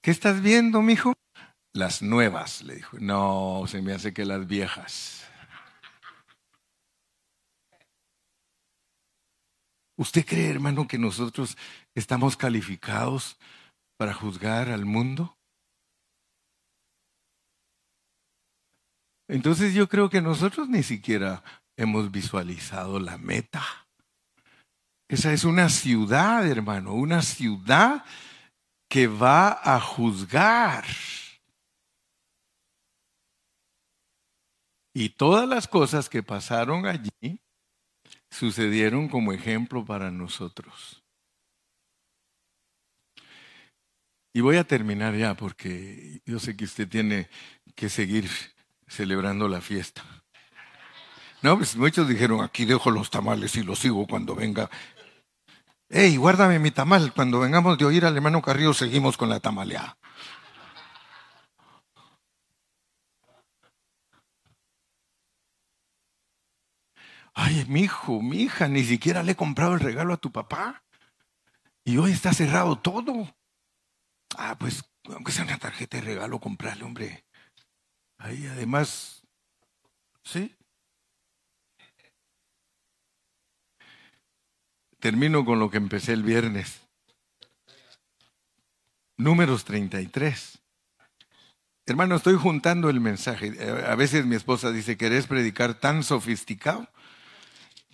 ¿qué 0.01 0.11
estás 0.11 0.41
viendo, 0.41 0.81
mijo? 0.81 1.13
Las 1.73 2.01
nuevas, 2.01 2.63
le 2.63 2.75
dijo. 2.75 2.97
No, 2.99 3.63
se 3.67 3.81
me 3.81 3.93
hace 3.93 4.13
que 4.13 4.25
las 4.25 4.45
viejas. 4.45 5.25
¿Usted 9.97 10.25
cree, 10.25 10.49
hermano, 10.49 10.87
que 10.87 10.97
nosotros 10.97 11.57
estamos 11.95 12.35
calificados 12.35 13.37
para 13.97 14.13
juzgar 14.13 14.69
al 14.69 14.85
mundo? 14.85 15.37
Entonces 19.29 19.73
yo 19.73 19.87
creo 19.87 20.09
que 20.09 20.21
nosotros 20.21 20.67
ni 20.67 20.83
siquiera 20.83 21.41
hemos 21.77 22.11
visualizado 22.11 22.99
la 22.99 23.17
meta. 23.17 23.63
Esa 25.12 25.34
es 25.34 25.43
una 25.43 25.68
ciudad, 25.68 26.47
hermano, 26.47 26.93
una 26.93 27.22
ciudad 27.22 28.05
que 28.88 29.07
va 29.07 29.59
a 29.62 29.78
juzgar. 29.82 30.86
Y 34.93 35.09
todas 35.09 35.49
las 35.49 35.68
cosas 35.68 36.07
que 36.07 36.24
pasaron 36.24 36.86
allí 36.86 37.41
sucedieron 38.30 39.09
como 39.09 39.34
ejemplo 39.34 39.84
para 39.84 40.12
nosotros. 40.12 41.03
Y 44.34 44.39
voy 44.39 44.55
a 44.55 44.64
terminar 44.64 45.14
ya 45.18 45.36
porque 45.36 46.22
yo 46.26 46.39
sé 46.39 46.55
que 46.55 46.64
usted 46.64 46.88
tiene 46.88 47.28
que 47.76 47.89
seguir 47.89 48.30
celebrando 48.88 49.49
la 49.49 49.59
fiesta. 49.59 50.20
No, 51.41 51.57
pues 51.57 51.75
muchos 51.75 52.07
dijeron, 52.07 52.41
aquí 52.41 52.65
dejo 52.65 52.91
los 52.91 53.09
tamales 53.09 53.55
y 53.55 53.63
los 53.63 53.79
sigo 53.79 54.05
cuando 54.05 54.35
venga. 54.35 54.69
Ey, 55.89 56.15
guárdame 56.17 56.59
mi 56.59 56.71
tamal, 56.71 57.13
cuando 57.13 57.39
vengamos 57.39 57.77
de 57.77 57.85
oír 57.85 58.05
al 58.05 58.15
hermano 58.15 58.41
Carrillo 58.41 58.73
seguimos 58.73 59.17
con 59.17 59.29
la 59.29 59.39
tamaleada. 59.39 59.97
Ay, 67.33 67.65
mi 67.67 67.81
hijo, 67.81 68.21
mi 68.21 68.43
hija, 68.43 68.67
ni 68.67 68.83
siquiera 68.83 69.23
le 69.23 69.33
he 69.33 69.35
comprado 69.35 69.73
el 69.73 69.79
regalo 69.79 70.13
a 70.13 70.17
tu 70.17 70.31
papá. 70.31 70.83
Y 71.83 71.97
hoy 71.97 72.11
está 72.11 72.33
cerrado 72.33 72.77
todo. 72.77 73.35
Ah, 74.37 74.55
pues, 74.59 74.83
aunque 75.05 75.31
sea 75.31 75.45
una 75.45 75.57
tarjeta 75.57 75.97
de 75.97 76.03
regalo, 76.03 76.39
comprarle, 76.39 76.83
hombre. 76.83 77.25
Ahí 78.17 78.45
además, 78.47 79.23
¿sí? 80.23 80.55
Termino 85.01 85.43
con 85.43 85.59
lo 85.59 85.71
que 85.71 85.77
empecé 85.77 86.13
el 86.13 86.21
viernes. 86.21 86.79
Números 89.17 89.65
33. 89.65 90.59
Hermano, 91.87 92.15
estoy 92.15 92.35
juntando 92.35 92.87
el 92.87 92.99
mensaje. 92.99 93.51
A 93.87 93.95
veces 93.95 94.25
mi 94.27 94.35
esposa 94.35 94.71
dice, 94.71 94.97
¿querés 94.97 95.25
predicar 95.25 95.73
tan 95.73 96.03
sofisticado? 96.03 96.87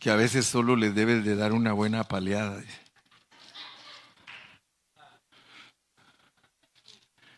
Que 0.01 0.11
a 0.11 0.17
veces 0.17 0.45
solo 0.45 0.75
le 0.75 0.91
debes 0.91 1.23
de 1.23 1.37
dar 1.37 1.53
una 1.53 1.71
buena 1.71 2.03
paleada. 2.03 2.61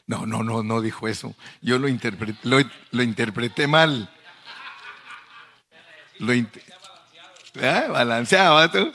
No, 0.07 0.25
no, 0.25 0.41
no, 0.41 0.63
no 0.63 0.81
dijo 0.81 1.07
eso. 1.07 1.35
Yo 1.61 1.77
lo 1.77 1.87
interpreté, 1.87 2.39
lo, 2.43 3.03
interpreté 3.03 3.67
mal. 3.67 4.09
Lo 6.17 6.33
¿Ah? 7.61 7.85
Balanceaba 7.89 8.71
tú. 8.71 8.91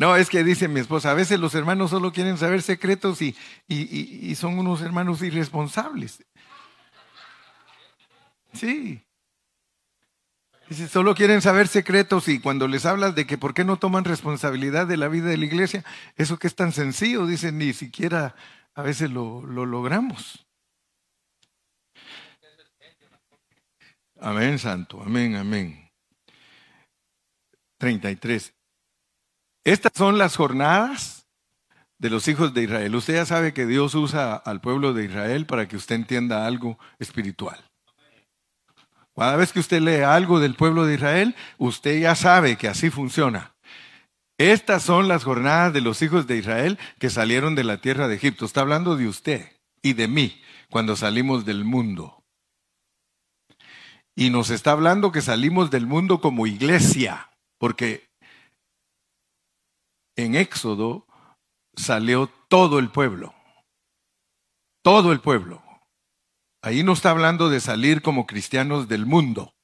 No, 0.00 0.16
es 0.16 0.30
que 0.30 0.42
dice 0.42 0.66
mi 0.66 0.80
esposa, 0.80 1.10
a 1.10 1.14
veces 1.14 1.38
los 1.38 1.54
hermanos 1.54 1.90
solo 1.90 2.10
quieren 2.10 2.38
saber 2.38 2.62
secretos 2.62 3.20
y, 3.20 3.36
y, 3.68 4.30
y 4.30 4.34
son 4.34 4.58
unos 4.58 4.80
hermanos 4.80 5.20
irresponsables. 5.20 6.24
Sí. 8.54 9.04
Dice, 10.70 10.88
solo 10.88 11.14
quieren 11.14 11.42
saber 11.42 11.68
secretos 11.68 12.28
y 12.28 12.40
cuando 12.40 12.66
les 12.66 12.86
hablas 12.86 13.14
de 13.14 13.26
que 13.26 13.36
por 13.36 13.52
qué 13.52 13.62
no 13.62 13.76
toman 13.76 14.04
responsabilidad 14.04 14.86
de 14.86 14.96
la 14.96 15.08
vida 15.08 15.28
de 15.28 15.36
la 15.36 15.44
iglesia, 15.44 15.84
eso 16.16 16.38
que 16.38 16.46
es 16.46 16.54
tan 16.54 16.72
sencillo, 16.72 17.26
dicen, 17.26 17.58
ni 17.58 17.74
siquiera 17.74 18.34
a 18.74 18.80
veces 18.80 19.10
lo, 19.10 19.44
logramos. 19.44 20.46
Amén, 24.18 24.58
santo, 24.58 25.02
amén, 25.02 25.36
amén. 25.36 25.90
33. 27.76 28.54
Estas 29.70 29.92
son 29.94 30.18
las 30.18 30.34
jornadas 30.34 31.28
de 32.00 32.10
los 32.10 32.26
hijos 32.26 32.52
de 32.52 32.64
Israel. 32.64 32.92
Usted 32.96 33.14
ya 33.14 33.24
sabe 33.24 33.54
que 33.54 33.66
Dios 33.66 33.94
usa 33.94 34.34
al 34.34 34.60
pueblo 34.60 34.94
de 34.94 35.04
Israel 35.04 35.46
para 35.46 35.68
que 35.68 35.76
usted 35.76 35.94
entienda 35.94 36.44
algo 36.44 36.76
espiritual. 36.98 37.56
Cada 39.14 39.36
vez 39.36 39.52
que 39.52 39.60
usted 39.60 39.80
lee 39.80 40.02
algo 40.02 40.40
del 40.40 40.56
pueblo 40.56 40.86
de 40.86 40.94
Israel, 40.94 41.36
usted 41.56 42.00
ya 42.00 42.16
sabe 42.16 42.56
que 42.56 42.66
así 42.66 42.90
funciona. 42.90 43.54
Estas 44.38 44.82
son 44.82 45.06
las 45.06 45.22
jornadas 45.22 45.72
de 45.72 45.82
los 45.82 46.02
hijos 46.02 46.26
de 46.26 46.38
Israel 46.38 46.76
que 46.98 47.08
salieron 47.08 47.54
de 47.54 47.62
la 47.62 47.76
tierra 47.76 48.08
de 48.08 48.16
Egipto. 48.16 48.46
Está 48.46 48.62
hablando 48.62 48.96
de 48.96 49.06
usted 49.06 49.52
y 49.82 49.92
de 49.92 50.08
mí 50.08 50.42
cuando 50.68 50.96
salimos 50.96 51.44
del 51.44 51.64
mundo. 51.64 52.24
Y 54.16 54.30
nos 54.30 54.50
está 54.50 54.72
hablando 54.72 55.12
que 55.12 55.22
salimos 55.22 55.70
del 55.70 55.86
mundo 55.86 56.20
como 56.20 56.48
iglesia, 56.48 57.30
porque 57.56 58.09
en 60.16 60.34
Éxodo 60.34 61.06
salió 61.76 62.30
todo 62.48 62.78
el 62.78 62.90
pueblo. 62.90 63.34
Todo 64.82 65.12
el 65.12 65.20
pueblo. 65.20 65.62
Ahí 66.62 66.82
no 66.82 66.92
está 66.92 67.10
hablando 67.10 67.48
de 67.48 67.60
salir 67.60 68.02
como 68.02 68.26
cristianos 68.26 68.88
del 68.88 69.06
mundo. 69.06 69.54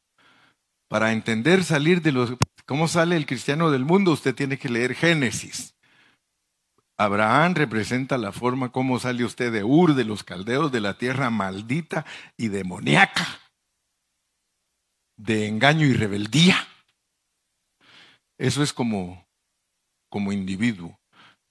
Para 0.89 1.13
entender 1.13 1.65
salir 1.65 2.01
de 2.01 2.13
los 2.13 2.37
¿Cómo 2.67 2.89
sale 2.89 3.17
el 3.17 3.27
cristiano 3.27 3.71
del 3.71 3.85
mundo? 3.85 4.11
Usted 4.11 4.35
tiene 4.35 4.59
que 4.59 4.69
leer 4.69 4.95
Génesis. 4.95 5.77
Abraham 6.99 7.55
representa 7.55 8.19
la 8.19 8.33
forma 8.33 8.73
como 8.73 8.99
sale 8.99 9.25
usted 9.25 9.53
de 9.53 9.63
Ur, 9.63 9.95
de 9.95 10.05
los 10.05 10.25
caldeos, 10.25 10.73
de 10.73 10.81
la 10.81 10.99
tierra 10.99 11.31
maldita 11.31 12.05
y 12.37 12.49
demoníaca, 12.49 13.25
de 15.17 15.47
engaño 15.47 15.87
y 15.87 15.93
rebeldía. 15.93 16.57
Eso 18.39 18.63
es 18.63 18.73
como, 18.73 19.26
como 20.11 20.33
individuo. 20.33 20.99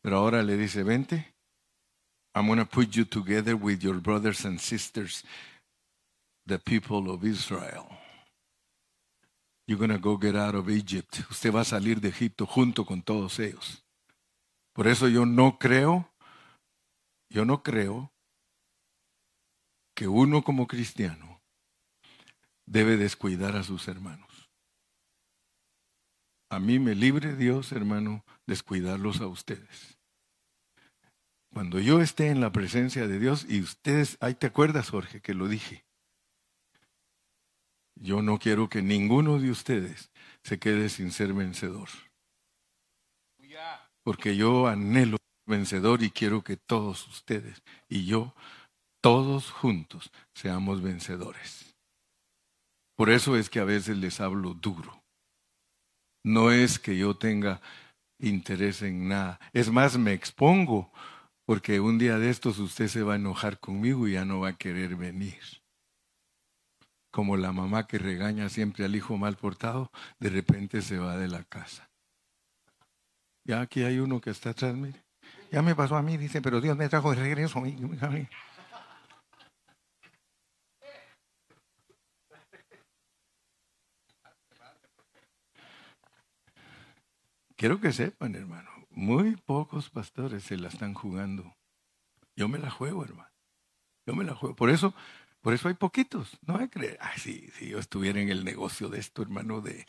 Pero 0.02 0.18
ahora 0.18 0.44
le 0.44 0.58
dice, 0.58 0.84
vente, 0.84 1.36
I'm 2.34 2.48
going 2.48 2.60
to 2.60 2.66
put 2.66 2.90
you 2.92 3.06
together 3.06 3.56
with 3.56 3.82
your 3.82 4.00
brothers 4.00 4.46
and 4.46 4.60
sisters, 4.60 5.24
the 6.46 6.60
people 6.60 7.10
of 7.10 7.24
Israel. 7.24 7.88
You're 9.68 9.80
gonna 9.80 9.98
go 9.98 10.16
get 10.16 10.36
out 10.36 10.54
of 10.54 10.70
Egypt. 10.70 11.22
Usted 11.32 11.52
va 11.52 11.62
a 11.62 11.66
salir 11.66 12.00
de 12.00 12.10
Egipto 12.10 12.46
junto 12.46 12.86
con 12.86 13.02
todos 13.02 13.40
ellos. 13.40 13.84
Por 14.74 14.88
eso 14.88 15.08
yo 15.08 15.26
no 15.26 15.58
creo 15.58 16.08
yo 17.30 17.44
no 17.46 17.64
creo 17.64 18.14
que 19.96 20.08
uno 20.08 20.44
como 20.44 20.68
cristiano 20.68 21.42
debe 22.66 22.98
descuidar 22.98 23.56
a 23.56 23.64
sus 23.64 23.88
hermanos. 23.88 24.50
A 26.50 26.60
mí 26.60 26.80
me 26.80 26.96
libre 26.96 27.36
Dios, 27.36 27.72
hermano, 27.72 28.24
descuidarlos 28.48 29.22
a 29.22 29.28
ustedes. 29.28 29.98
Cuando 31.54 31.80
yo 31.80 32.02
esté 32.02 32.28
en 32.28 32.42
la 32.42 32.52
presencia 32.52 33.08
de 33.08 33.20
Dios 33.20 33.46
y 33.48 33.62
ustedes, 33.62 34.18
ahí 34.20 34.36
te 34.36 34.48
acuerdas, 34.48 34.90
Jorge, 34.90 35.22
que 35.22 35.34
lo 35.34 35.48
dije. 35.48 35.86
Yo 37.96 38.22
no 38.22 38.40
quiero 38.40 38.68
que 38.68 38.82
ninguno 38.82 39.40
de 39.40 39.52
ustedes 39.52 40.12
se 40.44 40.60
quede 40.60 40.90
sin 40.90 41.12
ser 41.12 41.34
vencedor. 41.34 41.90
Porque 44.04 44.36
yo 44.36 44.68
anhelo 44.68 45.18
vencedor 45.48 46.04
y 46.04 46.12
quiero 46.12 46.44
que 46.44 46.58
todos 46.58 47.08
ustedes 47.08 47.64
y 47.88 48.06
yo, 48.06 48.36
todos 49.02 49.50
juntos, 49.50 50.12
seamos 50.34 50.82
vencedores. 50.82 51.76
Por 52.96 53.10
eso 53.10 53.36
es 53.36 53.50
que 53.50 53.60
a 53.60 53.66
veces 53.66 53.98
les 53.98 54.20
hablo 54.20 54.54
duro. 54.54 55.04
No 56.24 56.52
es 56.52 56.80
que 56.80 56.98
yo 56.98 57.16
tenga 57.16 57.62
interés 58.20 58.82
en 58.82 59.08
nada. 59.08 59.40
Es 59.54 59.70
más, 59.72 59.98
me 59.98 60.14
expongo 60.14 60.92
porque 61.46 61.80
un 61.80 61.98
día 61.98 62.18
de 62.18 62.30
estos 62.30 62.60
usted 62.60 62.88
se 62.88 63.04
va 63.04 63.14
a 63.14 63.18
enojar 63.18 63.60
conmigo 63.60 64.08
y 64.08 64.14
ya 64.14 64.26
no 64.26 64.40
va 64.40 64.50
a 64.50 64.58
querer 64.58 64.96
venir. 64.96 65.42
Como 67.12 67.38
la 67.38 67.52
mamá 67.52 67.88
que 67.88 67.98
regaña 67.98 68.50
siempre 68.50 68.84
al 68.84 68.96
hijo 68.96 69.18
mal 69.18 69.38
portado, 69.38 69.92
de 70.20 70.30
repente 70.30 70.82
se 70.82 70.98
va 70.98 71.18
de 71.18 71.28
la 71.28 71.44
casa. 71.44 71.90
Ya 73.46 73.62
aquí 73.62 73.84
hay 73.84 74.00
uno 74.00 74.20
que 74.20 74.32
está 74.32 74.50
atrás, 74.50 74.76
mire. 74.76 75.04
Ya 75.52 75.62
me 75.62 75.76
pasó 75.76 75.96
a 75.96 76.02
mí, 76.02 76.18
dice, 76.18 76.42
pero 76.42 76.60
Dios 76.60 76.76
me 76.76 76.90
trajo 76.90 77.12
de 77.12 77.18
regreso. 77.18 77.64
Quiero 87.58 87.80
que 87.80 87.94
sepan, 87.94 88.36
hermano, 88.36 88.70
muy 88.90 89.38
pocos 89.38 89.90
pastores 89.90 90.44
se 90.44 90.58
la 90.58 90.68
están 90.68 90.94
jugando. 90.94 91.56
Yo 92.36 92.50
me 92.50 92.60
la 92.60 92.70
juego, 92.70 93.04
hermano. 93.04 93.30
Yo 94.06 94.14
me 94.14 94.26
la 94.26 94.36
juego. 94.36 94.56
Por 94.56 94.70
eso, 94.70 94.94
por 95.42 95.54
eso 95.54 95.70
hay 95.70 95.76
poquitos. 95.76 96.38
No 96.46 96.58
hay 96.58 96.68
creer. 96.68 96.98
Ay, 97.00 97.18
sí, 97.18 97.50
si 97.58 97.70
yo 97.70 97.80
estuviera 97.80 98.20
en 98.20 98.30
el 98.30 98.44
negocio 98.44 98.90
de 98.90 99.00
esto, 99.00 99.22
hermano, 99.22 99.62
de 99.62 99.86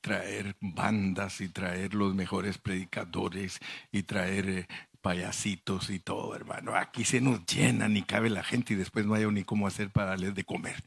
traer 0.00 0.56
bandas 0.60 1.40
y 1.40 1.48
traer 1.48 1.94
los 1.94 2.14
mejores 2.14 2.58
predicadores 2.58 3.58
y 3.90 4.04
traer 4.04 4.48
eh, 4.48 4.66
payasitos 5.00 5.90
y 5.90 5.98
todo, 5.98 6.36
hermano. 6.36 6.76
Aquí 6.76 7.04
se 7.04 7.20
nos 7.20 7.44
llena, 7.46 7.88
ni 7.88 8.02
cabe 8.02 8.30
la 8.30 8.44
gente 8.44 8.74
y 8.74 8.76
después 8.76 9.06
no 9.06 9.14
hay 9.14 9.26
ni 9.26 9.44
cómo 9.44 9.66
hacer 9.66 9.90
para 9.90 10.10
darles 10.10 10.34
de 10.34 10.44
comer. 10.44 10.84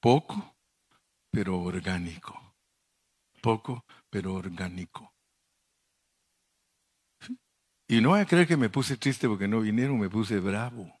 Poco, 0.00 0.53
pero 1.34 1.58
orgánico. 1.58 2.54
Poco, 3.42 3.84
pero 4.08 4.34
orgánico. 4.34 5.12
Y 7.88 8.00
no 8.00 8.10
voy 8.10 8.20
a 8.20 8.24
creer 8.24 8.46
que 8.46 8.56
me 8.56 8.70
puse 8.70 8.96
triste 8.96 9.28
porque 9.28 9.48
no 9.48 9.60
vinieron, 9.60 9.98
me 9.98 10.08
puse 10.08 10.38
bravo. 10.38 10.96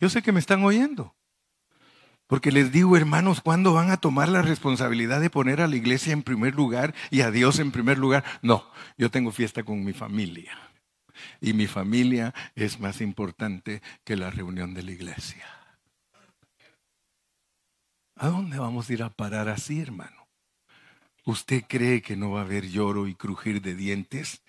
Yo 0.00 0.08
sé 0.08 0.22
que 0.22 0.32
me 0.32 0.40
están 0.40 0.64
oyendo. 0.64 1.14
Porque 2.26 2.50
les 2.50 2.72
digo, 2.72 2.96
hermanos, 2.96 3.40
¿cuándo 3.40 3.74
van 3.74 3.90
a 3.90 3.98
tomar 3.98 4.28
la 4.28 4.42
responsabilidad 4.42 5.20
de 5.20 5.30
poner 5.30 5.60
a 5.60 5.68
la 5.68 5.76
iglesia 5.76 6.12
en 6.12 6.24
primer 6.24 6.54
lugar 6.56 6.94
y 7.10 7.20
a 7.20 7.30
Dios 7.30 7.60
en 7.60 7.70
primer 7.70 7.98
lugar? 7.98 8.24
No, 8.42 8.68
yo 8.98 9.10
tengo 9.10 9.30
fiesta 9.30 9.62
con 9.62 9.84
mi 9.84 9.92
familia. 9.92 10.58
Y 11.40 11.52
mi 11.52 11.66
familia 11.66 12.34
es 12.54 12.80
más 12.80 13.00
importante 13.00 13.80
que 14.04 14.16
la 14.16 14.30
reunión 14.30 14.74
de 14.74 14.82
la 14.82 14.90
iglesia. 14.90 15.55
¿A 18.18 18.28
dónde 18.28 18.58
vamos 18.58 18.88
a 18.88 18.92
ir 18.94 19.02
a 19.02 19.10
parar 19.10 19.48
así, 19.50 19.80
hermano? 19.80 20.26
¿Usted 21.26 21.64
cree 21.68 22.00
que 22.00 22.16
no 22.16 22.30
va 22.30 22.40
a 22.40 22.44
haber 22.44 22.66
lloro 22.68 23.08
y 23.08 23.14
crujir 23.14 23.60
de 23.60 23.74
dientes? 23.74 24.42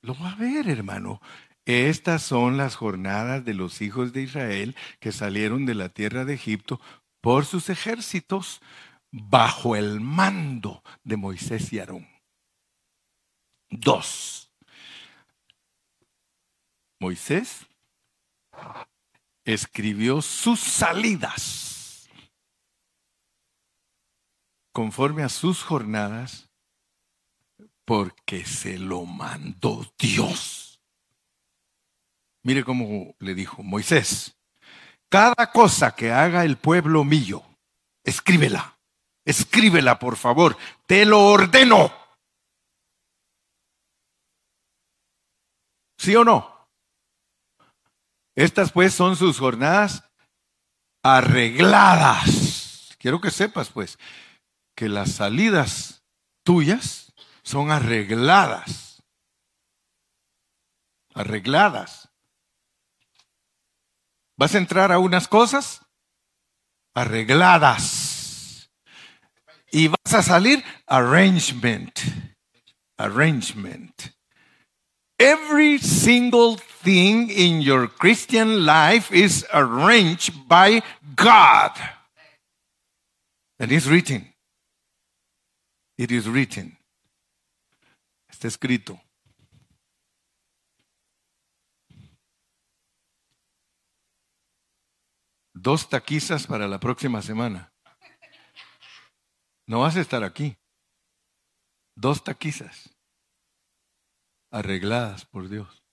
Lo 0.00 0.14
va 0.14 0.32
a 0.32 0.36
ver, 0.36 0.68
hermano. 0.68 1.20
Estas 1.66 2.22
son 2.22 2.56
las 2.56 2.74
jornadas 2.74 3.44
de 3.44 3.52
los 3.52 3.82
hijos 3.82 4.14
de 4.14 4.22
Israel 4.22 4.74
que 4.98 5.12
salieron 5.12 5.66
de 5.66 5.74
la 5.74 5.90
tierra 5.90 6.24
de 6.24 6.34
Egipto 6.34 6.80
por 7.20 7.44
sus 7.44 7.68
ejércitos 7.68 8.62
bajo 9.10 9.76
el 9.76 10.00
mando 10.00 10.82
de 11.04 11.18
Moisés 11.18 11.70
y 11.74 11.80
Aarón. 11.80 12.08
Dos. 13.68 14.50
Moisés 16.98 17.66
escribió 19.44 20.22
sus 20.22 20.60
salidas 20.60 21.67
conforme 24.78 25.24
a 25.24 25.28
sus 25.28 25.64
jornadas 25.64 26.48
porque 27.84 28.46
se 28.46 28.78
lo 28.78 29.04
mandó 29.06 29.84
Dios. 29.98 30.80
Mire 32.44 32.62
cómo 32.62 33.16
le 33.18 33.34
dijo 33.34 33.64
Moisés, 33.64 34.36
cada 35.08 35.50
cosa 35.50 35.96
que 35.96 36.12
haga 36.12 36.44
el 36.44 36.58
pueblo 36.58 37.02
mío, 37.02 37.42
escríbela, 38.04 38.78
escríbela 39.24 39.98
por 39.98 40.16
favor, 40.16 40.56
te 40.86 41.04
lo 41.04 41.26
ordeno. 41.26 41.92
¿Sí 45.98 46.14
o 46.14 46.22
no? 46.22 46.68
Estas 48.36 48.70
pues 48.70 48.94
son 48.94 49.16
sus 49.16 49.40
jornadas 49.40 50.08
arregladas. 51.02 52.94
Quiero 53.00 53.20
que 53.20 53.32
sepas 53.32 53.70
pues 53.70 53.98
que 54.78 54.88
las 54.88 55.10
salidas 55.10 56.04
tuyas 56.44 57.12
son 57.42 57.72
arregladas. 57.72 59.02
Arregladas. 61.14 62.08
Vas 64.36 64.54
a 64.54 64.58
entrar 64.58 64.92
a 64.92 65.00
unas 65.00 65.26
cosas 65.26 65.84
arregladas. 66.94 68.70
Y 69.72 69.88
vas 69.88 70.14
a 70.14 70.22
salir 70.22 70.62
arrangement. 70.86 71.98
Arrangement. 72.98 74.14
Every 75.18 75.80
single 75.80 76.56
thing 76.84 77.30
in 77.30 77.62
your 77.62 77.88
Christian 77.88 78.64
life 78.64 79.10
is 79.10 79.44
arranged 79.52 80.46
by 80.46 80.84
God. 81.16 81.72
And 83.58 83.72
it's 83.72 83.88
written. 83.88 84.32
It 85.98 86.10
is 86.10 86.26
written. 86.26 86.78
Está 88.30 88.48
escrito. 88.48 88.98
dos 95.60 95.88
taquizas 95.88 96.46
para 96.46 96.68
la 96.68 96.78
próxima 96.78 97.20
semana. 97.22 97.72
No 99.66 99.80
vas 99.80 99.96
a 99.96 100.00
estar 100.00 100.24
aquí. 100.24 100.56
Dos 101.94 102.22
taquizas 102.22 102.96
arregladas 104.50 105.26
por 105.26 105.48
Dios. 105.48 105.84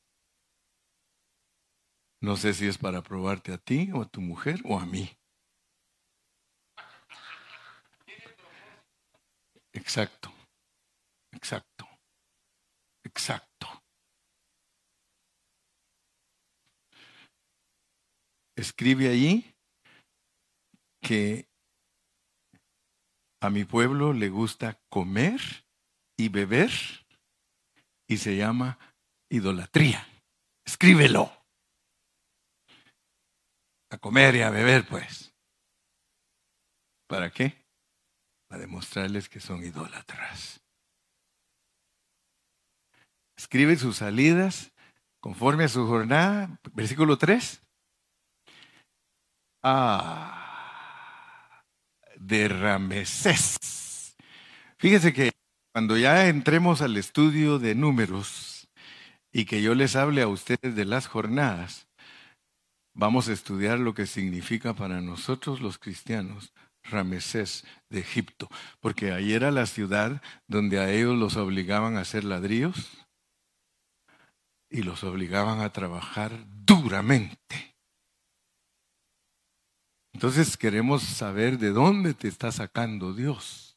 No 2.22 2.38
sé 2.38 2.54
si 2.54 2.68
es 2.68 2.78
para 2.78 3.02
probarte 3.02 3.54
a 3.54 3.58
ti 3.58 3.92
o 3.92 4.02
a 4.02 4.06
tu 4.06 4.22
mujer 4.22 4.62
o 4.64 4.80
a 4.80 4.86
mí. 4.86 5.18
Exacto, 9.76 10.32
exacto, 11.34 11.86
exacto. 13.04 13.68
Escribe 18.56 19.10
allí 19.10 19.54
que 21.02 21.50
a 23.42 23.50
mi 23.50 23.66
pueblo 23.66 24.14
le 24.14 24.30
gusta 24.30 24.80
comer 24.90 25.42
y 26.18 26.30
beber 26.30 26.72
y 28.08 28.18
se 28.18 28.38
llama 28.38 28.80
idolatría. 29.30 30.08
Escríbelo. 30.66 31.32
A 33.92 33.98
comer 33.98 34.36
y 34.36 34.42
a 34.42 34.50
beber, 34.50 34.88
pues. 34.88 35.36
¿Para 37.08 37.30
qué? 37.30 37.65
Para 38.56 38.68
demostrarles 38.68 39.28
que 39.28 39.42
son 39.42 39.66
idólatras. 39.66 40.62
Escribe 43.36 43.76
sus 43.76 43.98
salidas 43.98 44.72
conforme 45.20 45.66
a 45.66 45.68
su 45.68 45.86
jornada, 45.86 46.58
versículo 46.72 47.18
3. 47.18 47.62
Ah, 49.62 50.32
de 52.16 52.48
Ramesés. 52.48 54.16
Fíjese 54.80 55.12
que 55.12 55.32
cuando 55.74 55.98
ya 55.98 56.30
entremos 56.30 56.82
al 56.82 56.96
estudio 56.96 57.60
de 57.60 57.76
números 57.76 58.70
y 59.34 59.44
que 59.44 59.62
yo 59.62 59.76
les 59.76 59.98
hable 59.98 60.22
a 60.22 60.30
ustedes 60.30 60.78
de 60.78 60.86
las 60.86 61.08
jornadas, 61.08 61.90
vamos 62.94 63.28
a 63.28 63.34
estudiar 63.34 63.80
lo 63.80 63.94
que 63.94 64.06
significa 64.06 64.74
para 64.74 65.02
nosotros 65.02 65.60
los 65.60 65.78
cristianos 65.78 66.54
Ramesés 66.90 67.66
de 67.90 68.00
Egipto, 68.00 68.50
porque 68.80 69.12
ahí 69.12 69.34
era 69.34 69.52
la 69.52 69.66
ciudad 69.66 70.22
donde 70.48 70.80
a 70.80 70.92
ellos 70.92 71.18
los 71.18 71.38
obligaban 71.38 71.98
a 71.98 72.02
hacer 72.02 72.24
ladrillos 72.24 73.06
y 74.70 74.84
los 74.84 75.04
obligaban 75.04 75.62
a 75.62 75.72
trabajar 75.72 76.32
duramente. 76.48 77.76
Entonces 80.14 80.58
queremos 80.58 81.04
saber 81.04 81.58
de 81.58 81.72
dónde 81.72 82.14
te 82.14 82.28
está 82.28 82.52
sacando 82.52 83.14
Dios. 83.14 83.76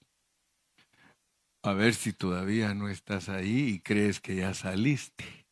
A 1.65 1.73
ver 1.73 1.95
si 1.95 2.13
todavía 2.13 2.75
no 2.75 2.89
estás 2.89 3.29
ahí 3.29 3.69
y 3.69 3.81
crees 3.81 4.21
que 4.21 4.37
ya 4.37 4.55
saliste. 4.55 5.48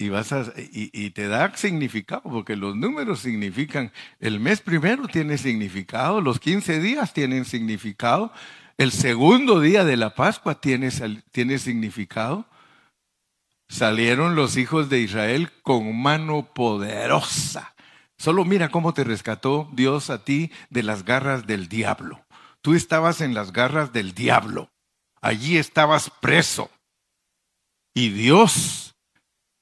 Y, 0.00 0.08
vas 0.08 0.32
a, 0.32 0.50
y, 0.56 1.10
te 1.10 1.28
da 1.28 1.54
significado, 1.54 2.22
porque 2.22 2.56
los 2.56 2.74
números 2.74 3.20
significan, 3.20 3.92
el 4.18 4.40
mes 4.40 4.62
primero 4.62 5.06
tiene 5.08 5.36
significado, 5.36 6.22
los 6.22 6.40
15 6.40 6.80
días 6.80 7.12
tienen 7.12 7.44
significado, 7.44 8.32
el 8.78 8.92
segundo 8.92 9.60
día 9.60 9.84
de 9.84 9.98
la 9.98 10.14
Pascua 10.14 10.58
tiene, 10.58 10.88
tiene 11.32 11.58
significado. 11.58 12.46
Salieron 13.68 14.36
los 14.36 14.56
hijos 14.56 14.88
de 14.88 15.00
Israel 15.00 15.52
con 15.62 15.94
mano 16.00 16.54
poderosa. 16.54 17.74
Solo 18.16 18.46
mira 18.46 18.70
cómo 18.70 18.94
te 18.94 19.04
rescató 19.04 19.68
Dios 19.74 20.08
a 20.08 20.24
ti 20.24 20.50
de 20.70 20.82
las 20.82 21.04
garras 21.04 21.46
del 21.46 21.68
diablo. 21.68 22.24
Tú 22.62 22.74
estabas 22.74 23.20
en 23.20 23.34
las 23.34 23.52
garras 23.52 23.92
del 23.92 24.14
diablo. 24.14 24.70
Allí 25.20 25.58
estabas 25.58 26.10
preso. 26.22 26.70
Y 27.92 28.08
Dios 28.08 28.89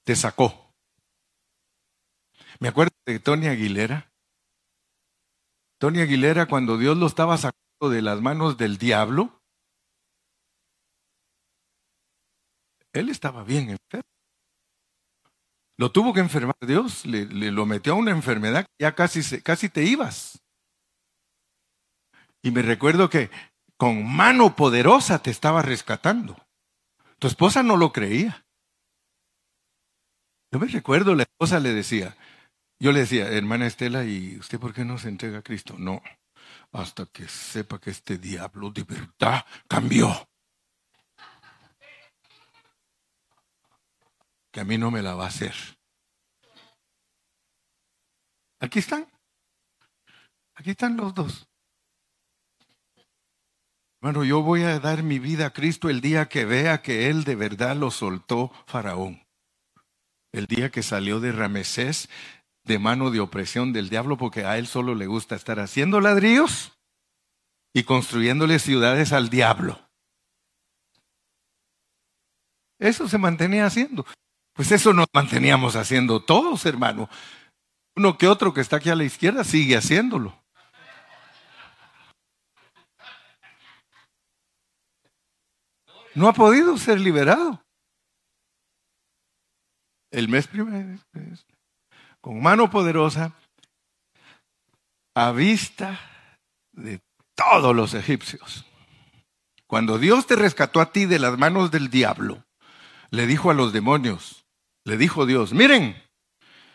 te 0.09 0.17
sacó. 0.17 0.73
Me 2.61 2.69
acuerdo 2.69 2.97
de 3.05 3.19
Tony 3.19 3.49
Aguilera. 3.49 4.11
Tony 5.79 6.01
Aguilera, 6.01 6.47
cuando 6.47 6.79
Dios 6.79 6.97
lo 6.97 7.07
estaba 7.07 7.37
sacando 7.37 7.91
de 7.91 8.01
las 8.01 8.19
manos 8.23 8.57
del 8.57 8.79
diablo, 8.79 9.43
él 12.95 13.11
estaba 13.11 13.45
bien 13.45 13.69
enfermo. 13.69 14.09
Lo 15.77 15.93
tuvo 15.93 16.15
que 16.15 16.21
enfermar 16.21 16.57
Dios, 16.63 17.05
le, 17.05 17.27
lo 17.27 17.67
metió 17.67 17.93
a 17.93 17.97
una 17.97 18.11
enfermedad, 18.11 18.65
ya 18.81 18.95
casi, 18.95 19.43
casi 19.43 19.69
te 19.69 19.85
ibas. 19.85 20.43
Y 22.43 22.51
me 22.51 22.63
recuerdo 22.63 23.11
que 23.11 23.31
con 23.77 24.07
mano 24.11 24.57
poderosa 24.57 25.23
te 25.23 25.31
estaba 25.31 25.61
rescatando. 25.61 26.35
Tu 27.19 27.27
esposa 27.27 27.63
no 27.63 27.77
lo 27.77 27.93
creía. 27.93 28.48
Yo 30.51 30.59
me 30.59 30.67
recuerdo, 30.67 31.15
la 31.15 31.25
esposa 31.25 31.61
le 31.61 31.75
decía, 31.75 32.17
yo 32.81 32.93
le 32.93 33.01
decía, 33.01 33.29
hermana 33.29 33.67
Estela, 33.67 34.05
¿y 34.05 34.39
usted 34.39 34.59
por 34.59 34.73
qué 34.73 34.85
no 34.85 34.97
se 34.97 35.09
entrega 35.09 35.39
a 35.39 35.43
Cristo? 35.43 35.75
No, 35.79 36.01
hasta 36.73 37.05
que 37.07 37.29
sepa 37.29 37.79
que 37.79 37.91
este 37.91 38.17
diablo 38.17 38.71
de 38.71 38.85
verdad 38.85 39.45
cambió. 39.69 40.29
Que 44.51 44.61
a 44.61 44.65
mí 44.65 44.79
no 44.79 44.91
me 44.91 45.03
la 45.03 45.15
va 45.15 45.25
a 45.25 45.29
hacer. 45.29 45.55
Aquí 48.61 48.79
están. 48.79 49.07
Aquí 50.55 50.71
están 50.71 50.97
los 50.97 51.15
dos. 51.15 51.47
Bueno, 54.01 54.25
yo 54.25 54.43
voy 54.43 54.63
a 54.63 54.79
dar 54.81 55.03
mi 55.03 55.19
vida 55.19 55.47
a 55.47 55.53
Cristo 55.53 55.91
el 55.91 56.01
día 56.01 56.29
que 56.29 56.47
vea 56.47 56.81
que 56.81 57.11
Él 57.11 57.25
de 57.25 57.35
verdad 57.35 57.77
lo 57.77 57.91
soltó 57.91 58.51
Faraón 58.67 59.28
el 60.39 60.47
día 60.47 60.71
que 60.71 60.83
salió 60.83 61.21
de 61.21 61.33
Ramesés 61.33 62.09
de 62.65 62.79
mano 62.79 63.11
de 63.11 63.21
opresión 63.21 63.73
del 63.73 63.89
diablo, 63.89 64.17
porque 64.17 64.45
a 64.45 64.59
él 64.59 64.67
solo 64.67 64.95
le 64.95 65.07
gusta 65.07 65.35
estar 65.35 65.59
haciendo 65.59 66.01
ladrillos 66.01 66.79
y 67.73 67.83
construyéndole 67.85 68.59
ciudades 68.59 69.13
al 69.13 69.31
diablo. 69.31 69.81
Eso 72.79 73.09
se 73.09 73.19
mantenía 73.19 73.67
haciendo. 73.67 74.07
Pues 74.53 74.71
eso 74.71 74.93
nos 74.93 75.07
manteníamos 75.13 75.77
haciendo 75.77 76.21
todos, 76.21 76.65
hermano. 76.67 77.09
Uno 77.97 78.19
que 78.19 78.29
otro 78.29 78.55
que 78.55 78.61
está 78.61 78.77
aquí 78.77 78.91
a 78.91 78.95
la 78.95 79.05
izquierda 79.05 79.45
sigue 79.45 79.77
haciéndolo. 79.77 80.41
No 86.15 86.29
ha 86.29 86.33
podido 86.33 86.77
ser 86.77 87.01
liberado 87.01 87.65
el 90.19 90.29
mes 90.29 90.49
primero, 90.49 90.99
con 92.21 92.43
mano 92.43 92.69
poderosa, 92.71 93.33
a 95.15 95.31
vista 95.31 96.01
de 96.73 97.01
todos 97.37 97.75
los 97.75 97.95
egipcios. 97.95 98.67
Cuando 99.69 99.99
Dios 99.99 100.27
te 100.27 100.35
rescató 100.35 100.81
a 100.81 100.91
ti 100.91 101.07
de 101.07 101.21
las 101.21 101.39
manos 101.39 101.71
del 101.71 101.89
diablo, 101.89 102.45
le 103.11 103.29
dijo 103.29 103.51
a 103.51 103.55
los 103.55 103.73
demonios, 103.73 104.45
le 104.85 104.97
dijo 104.97 105.25
Dios, 105.25 105.53
miren, 105.53 106.03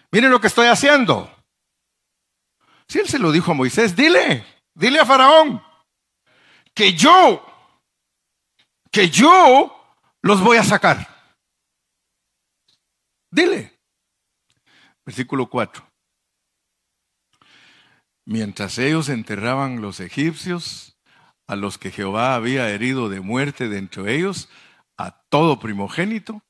miren 0.09 0.31
lo 0.31 0.39
que 0.39 0.47
estoy 0.47 0.67
haciendo. 0.67 1.29
Si 2.87 2.99
él 2.99 3.09
se 3.09 3.19
lo 3.19 3.33
dijo 3.33 3.51
a 3.51 3.55
Moisés, 3.55 3.93
dile, 3.93 4.45
dile 4.73 5.01
a 5.01 5.05
Faraón, 5.05 5.61
que 6.73 6.93
yo, 6.93 7.45
que 8.89 9.09
yo 9.09 9.97
los 10.21 10.39
voy 10.39 10.57
a 10.57 10.63
sacar. 10.63 11.12
Dile. 13.33 13.79
Versículo 15.03 15.49
4. 15.49 15.83
Mientras 18.25 18.77
ellos 18.77 19.09
enterraban 19.09 19.81
los 19.81 19.99
egipcios, 19.99 20.95
a 21.47 21.55
los 21.55 21.79
que 21.79 21.89
Jehová 21.89 22.35
había 22.35 22.69
herido 22.69 23.09
de 23.09 23.21
muerte 23.21 23.69
de 23.69 23.89
ellos, 24.07 24.49
a 24.99 25.19
todo 25.29 25.59
primogénito, 25.59 26.43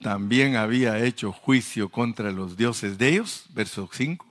también 0.00 0.56
había 0.56 1.04
hecho 1.04 1.32
juicio 1.32 1.90
contra 1.90 2.32
los 2.32 2.56
dioses 2.56 2.96
de 2.96 3.10
ellos. 3.10 3.44
Verso 3.50 3.86
5. 3.92 4.26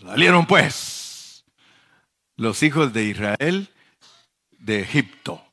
Salieron 0.00 0.46
pues 0.46 1.44
los 2.36 2.62
hijos 2.62 2.94
de 2.94 3.04
Israel 3.04 3.68
de 4.52 4.80
Egipto 4.80 5.49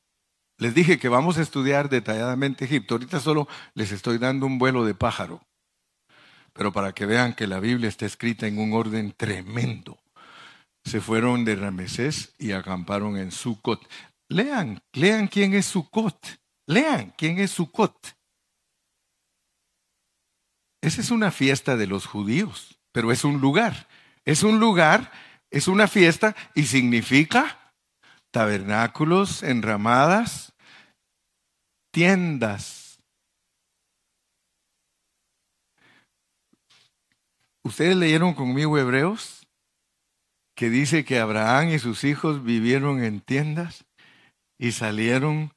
les 0.57 0.73
dije 0.73 0.97
que 0.97 1.09
vamos 1.09 1.37
a 1.37 1.41
estudiar 1.41 1.89
detalladamente 1.89 2.65
Egipto. 2.65 2.95
Ahorita 2.95 3.19
solo 3.19 3.47
les 3.75 3.91
estoy 3.91 4.17
dando 4.17 4.45
un 4.45 4.57
vuelo 4.57 4.85
de 4.85 4.95
pájaro. 4.95 5.41
Pero 6.53 6.73
para 6.73 6.93
que 6.93 7.05
vean 7.05 7.35
que 7.35 7.45
la 7.45 7.59
Biblia 7.59 7.87
está 7.87 8.07
escrita 8.07 8.47
en 8.47 8.57
un 8.57 8.73
orden 8.73 9.13
tremendo. 9.15 9.99
Se 10.83 10.99
fueron 10.99 11.45
de 11.45 11.55
Ramesés 11.55 12.33
y 12.39 12.53
acamparon 12.53 13.17
en 13.17 13.31
Sucot. 13.31 13.87
Lean, 14.29 14.81
lean 14.93 15.27
quién 15.27 15.53
es 15.53 15.67
Sucot. 15.67 16.39
Lean 16.65 17.13
quién 17.15 17.37
es 17.39 17.51
Sucot. 17.51 18.17
Esa 20.81 21.01
es 21.01 21.11
una 21.11 21.31
fiesta 21.31 21.77
de 21.77 21.85
los 21.85 22.05
judíos, 22.05 22.79
pero 22.91 23.11
es 23.11 23.23
un 23.23 23.39
lugar. 23.41 23.87
Es 24.25 24.41
un 24.41 24.59
lugar, 24.59 25.11
es 25.51 25.67
una 25.67 25.87
fiesta 25.87 26.35
y 26.55 26.63
significa 26.63 27.66
tabernáculos, 28.31 29.43
enramadas, 29.43 30.53
tiendas. 31.91 32.99
¿Ustedes 37.63 37.97
leyeron 37.97 38.33
conmigo 38.33 38.77
Hebreos? 38.77 39.47
Que 40.55 40.69
dice 40.69 41.05
que 41.05 41.19
Abraham 41.19 41.69
y 41.69 41.79
sus 41.79 42.03
hijos 42.03 42.43
vivieron 42.43 43.03
en 43.03 43.19
tiendas 43.21 43.85
y 44.57 44.71
salieron 44.71 45.51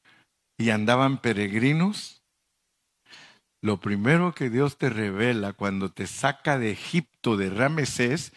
y 0.57 0.69
andaban 0.69 1.19
peregrinos. 1.19 2.21
Lo 3.63 3.79
primero 3.79 4.33
que 4.33 4.49
Dios 4.49 4.77
te 4.77 4.89
revela 4.89 5.53
cuando 5.53 5.91
te 5.91 6.07
saca 6.07 6.57
de 6.57 6.71
Egipto, 6.71 7.37
de 7.37 7.49
Ramesés, 7.49 8.33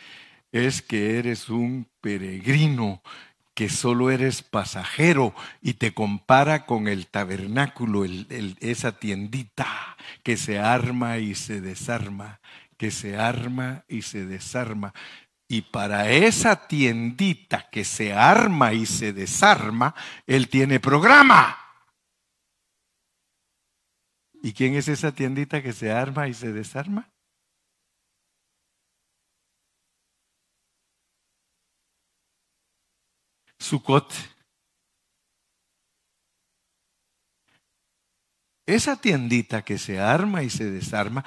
es 0.52 0.82
que 0.82 1.18
eres 1.18 1.48
un 1.48 1.88
peregrino 2.00 3.02
que 3.54 3.68
solo 3.68 4.10
eres 4.10 4.42
pasajero 4.42 5.34
y 5.62 5.74
te 5.74 5.94
compara 5.94 6.66
con 6.66 6.88
el 6.88 7.06
tabernáculo, 7.06 8.04
esa 8.60 8.98
tiendita 8.98 9.96
que 10.22 10.36
se 10.36 10.58
arma 10.58 11.18
y 11.18 11.34
se 11.34 11.60
desarma, 11.60 12.40
que 12.76 12.90
se 12.90 13.16
arma 13.16 13.84
y 13.88 14.02
se 14.02 14.26
desarma. 14.26 14.92
Y 15.46 15.62
para 15.62 16.10
esa 16.10 16.66
tiendita 16.66 17.68
que 17.70 17.84
se 17.84 18.12
arma 18.12 18.72
y 18.72 18.86
se 18.86 19.12
desarma, 19.12 19.94
Él 20.26 20.48
tiene 20.48 20.80
programa. 20.80 21.58
¿Y 24.42 24.52
quién 24.52 24.74
es 24.74 24.88
esa 24.88 25.12
tiendita 25.12 25.62
que 25.62 25.72
se 25.72 25.92
arma 25.92 26.28
y 26.28 26.34
se 26.34 26.52
desarma? 26.52 27.13
Sucot. 33.64 34.12
Esa 38.66 38.96
tiendita 38.96 39.62
que 39.62 39.78
se 39.78 39.98
arma 39.98 40.42
y 40.42 40.50
se 40.50 40.70
desarma, 40.70 41.24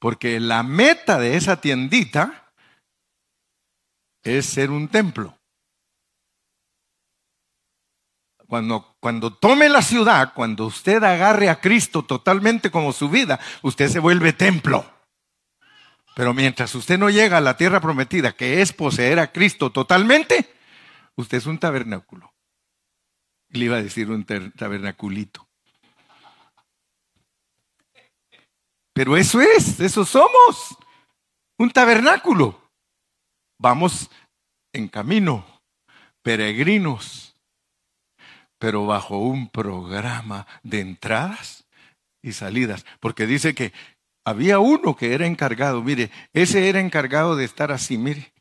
porque 0.00 0.40
la 0.40 0.64
meta 0.64 1.20
de 1.20 1.36
esa 1.36 1.60
tiendita 1.60 2.52
es 4.24 4.46
ser 4.46 4.72
un 4.72 4.88
templo. 4.88 5.38
Cuando, 8.48 8.96
cuando 8.98 9.32
tome 9.32 9.68
la 9.68 9.82
ciudad, 9.82 10.32
cuando 10.34 10.66
usted 10.66 11.02
agarre 11.04 11.48
a 11.48 11.60
Cristo 11.60 12.04
totalmente 12.04 12.72
como 12.72 12.92
su 12.92 13.08
vida, 13.08 13.38
usted 13.62 13.88
se 13.88 14.00
vuelve 14.00 14.32
templo. 14.32 14.92
Pero 16.16 16.34
mientras 16.34 16.74
usted 16.74 16.98
no 16.98 17.10
llega 17.10 17.36
a 17.38 17.40
la 17.40 17.56
tierra 17.56 17.80
prometida, 17.80 18.32
que 18.32 18.60
es 18.60 18.72
poseer 18.72 19.20
a 19.20 19.30
Cristo 19.30 19.70
totalmente, 19.70 20.55
usted 21.16 21.38
es 21.38 21.46
un 21.46 21.58
tabernáculo. 21.58 22.32
Le 23.48 23.64
iba 23.66 23.76
a 23.76 23.82
decir 23.82 24.10
un 24.10 24.24
tabernaculito. 24.24 25.48
Pero 28.92 29.16
eso 29.16 29.42
es, 29.42 29.78
eso 29.78 30.06
somos, 30.06 30.78
un 31.58 31.70
tabernáculo. 31.70 32.58
Vamos 33.58 34.10
en 34.72 34.88
camino, 34.88 35.44
peregrinos, 36.22 37.36
pero 38.58 38.86
bajo 38.86 39.18
un 39.18 39.50
programa 39.50 40.46
de 40.62 40.80
entradas 40.80 41.66
y 42.22 42.32
salidas. 42.32 42.86
Porque 42.98 43.26
dice 43.26 43.54
que 43.54 43.74
había 44.24 44.60
uno 44.60 44.96
que 44.96 45.12
era 45.12 45.26
encargado, 45.26 45.82
mire, 45.82 46.10
ese 46.32 46.68
era 46.68 46.80
encargado 46.80 47.36
de 47.36 47.44
estar 47.44 47.72
así, 47.72 47.98
mire, 47.98 48.32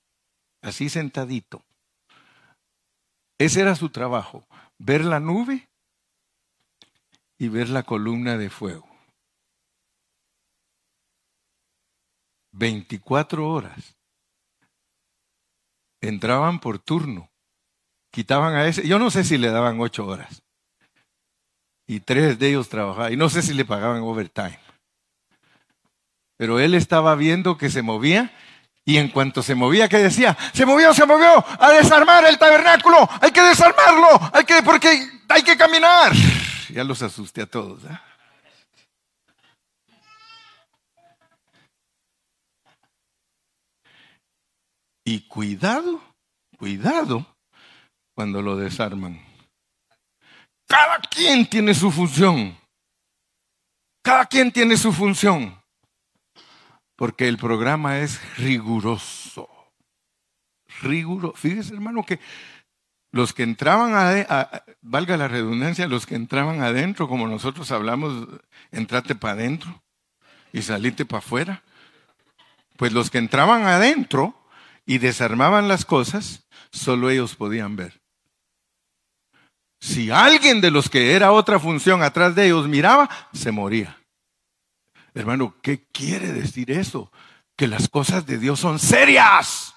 así 0.61 0.87
sentadito. 0.87 1.64
Ese 3.37 3.61
era 3.61 3.75
su 3.75 3.89
trabajo, 3.89 4.47
ver 4.77 5.03
la 5.03 5.19
nube 5.19 5.67
y 7.37 7.49
ver 7.49 7.69
la 7.69 7.83
columna 7.83 8.37
de 8.37 8.49
fuego. 8.49 8.87
24 12.53 13.49
horas. 13.49 13.97
Entraban 16.01 16.59
por 16.59 16.79
turno. 16.79 17.29
Quitaban 18.11 18.55
a 18.55 18.67
ese, 18.67 18.87
yo 18.87 18.97
no 18.97 19.11
sé 19.11 19.25
si 19.25 19.37
le 19.37 19.49
daban 19.49 19.79
ocho 19.81 20.05
horas. 20.07 20.43
Y 21.87 21.99
tres 21.99 22.39
de 22.39 22.49
ellos 22.49 22.69
trabajaban. 22.69 23.11
Y 23.11 23.17
no 23.17 23.29
sé 23.29 23.41
si 23.41 23.53
le 23.53 23.65
pagaban 23.65 24.01
overtime. 24.01 24.59
Pero 26.37 26.59
él 26.59 26.73
estaba 26.73 27.15
viendo 27.15 27.57
que 27.57 27.69
se 27.69 27.81
movía 27.81 28.33
y 28.85 28.97
en 28.97 29.09
cuanto 29.09 29.41
se 29.41 29.55
movía, 29.55 29.89
¿qué 29.89 29.97
decía? 29.97 30.37
Se 30.53 30.63
movió, 30.63 30.93
se 30.93 31.07
movió, 31.07 31.43
a 31.59 31.71
desarmar 31.71 32.23
el 32.25 32.37
tabernáculo, 32.37 33.09
hay 33.19 33.31
que 33.31 33.41
desarmarlo, 33.41 34.29
hay 34.31 34.45
que, 34.45 34.61
porque 34.61 35.09
hay 35.27 35.41
que 35.41 35.57
caminar. 35.57 36.13
Ya 36.69 36.83
los 36.83 37.01
asusté 37.01 37.41
a 37.41 37.45
todos. 37.47 37.83
¿eh? 37.83 37.99
Y 45.03 45.27
cuidado, 45.27 46.01
cuidado 46.57 47.25
cuando 48.13 48.41
lo 48.41 48.55
desarman. 48.55 49.19
Cada 50.67 50.99
quien 50.99 51.47
tiene 51.47 51.73
su 51.73 51.91
función. 51.91 52.55
Cada 54.03 54.25
quien 54.25 54.51
tiene 54.51 54.77
su 54.77 54.91
función. 54.91 55.59
Porque 56.95 57.27
el 57.27 57.37
programa 57.37 57.99
es 57.99 58.19
riguroso. 58.37 59.49
Riguroso. 60.81 61.35
Fíjese, 61.35 61.73
hermano, 61.73 62.03
que 62.03 62.19
los 63.11 63.33
que 63.33 63.43
entraban, 63.43 63.93
a, 63.95 64.63
valga 64.81 65.15
la 65.17 65.27
redundancia, 65.27 65.87
los 65.87 66.05
que 66.05 66.15
entraban 66.15 66.61
adentro, 66.61 67.07
como 67.07 67.27
nosotros 67.27 67.71
hablamos, 67.71 68.27
entrate 68.71 69.15
para 69.15 69.33
adentro 69.33 69.81
y 70.51 70.61
salite 70.61 71.05
para 71.05 71.19
afuera. 71.19 71.63
Pues 72.77 72.91
los 72.91 73.09
que 73.09 73.17
entraban 73.17 73.63
adentro 73.63 74.37
y 74.85 74.97
desarmaban 74.97 75.67
las 75.67 75.85
cosas, 75.85 76.45
solo 76.71 77.09
ellos 77.09 77.35
podían 77.35 77.75
ver. 77.75 78.01
Si 79.79 80.11
alguien 80.11 80.61
de 80.61 80.71
los 80.71 80.89
que 80.89 81.13
era 81.13 81.31
otra 81.31 81.59
función 81.59 82.03
atrás 82.03 82.35
de 82.35 82.47
ellos 82.47 82.67
miraba, 82.67 83.09
se 83.33 83.51
moría. 83.51 83.97
Hermano, 85.15 85.55
¿qué 85.61 85.87
quiere 85.93 86.33
decir 86.33 86.69
eso? 86.71 87.09
Que 87.55 87.67
las 87.67 87.87
cosas 87.87 88.25
de 88.25 88.37
Dios 88.37 88.59
son 88.59 88.79
serias. 88.79 89.73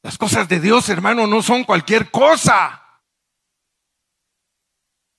Las 0.00 0.16
cosas 0.16 0.48
de 0.48 0.60
Dios, 0.60 0.88
hermano, 0.88 1.26
no 1.26 1.42
son 1.42 1.64
cualquier 1.64 2.12
cosa. 2.12 3.02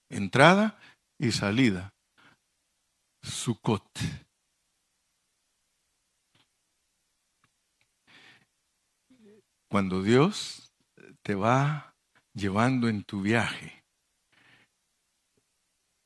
Entrada 0.09 0.79
y 1.19 1.33
salida. 1.33 1.93
Sucot. 3.21 3.85
Cuando 9.67 10.01
Dios 10.01 10.73
te 11.21 11.35
va 11.35 11.93
llevando 12.33 12.87
en 12.87 13.03
tu 13.03 13.21
viaje, 13.21 13.83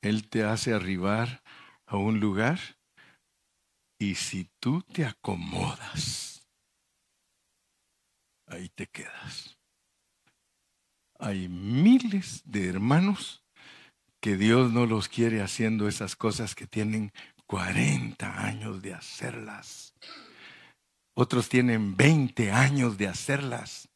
Él 0.02 0.28
te 0.30 0.44
hace 0.44 0.74
arribar 0.74 1.44
a 1.86 1.98
un 1.98 2.20
lugar 2.20 2.60
y 3.98 4.16
si 4.16 4.50
tú 4.60 4.82
te 4.82 5.06
acomodas, 5.06 6.46
ahí 8.48 8.70
te 8.70 8.88
quedas. 8.88 9.58
Hay 11.18 11.48
miles 11.48 12.42
de 12.46 12.68
hermanos 12.68 13.44
que 14.20 14.36
Dios 14.36 14.72
no 14.72 14.86
los 14.86 15.08
quiere 15.08 15.42
haciendo 15.42 15.88
esas 15.88 16.16
cosas 16.16 16.56
que 16.56 16.68
tienen 16.68 17.14
40 17.46 18.46
años 18.46 18.82
de 18.82 18.94
hacerlas. 18.94 19.94
Otros 21.14 21.48
tienen 21.48 21.96
20 21.96 22.52
años 22.52 22.98
de 22.98 23.08
hacerlas. 23.08 23.88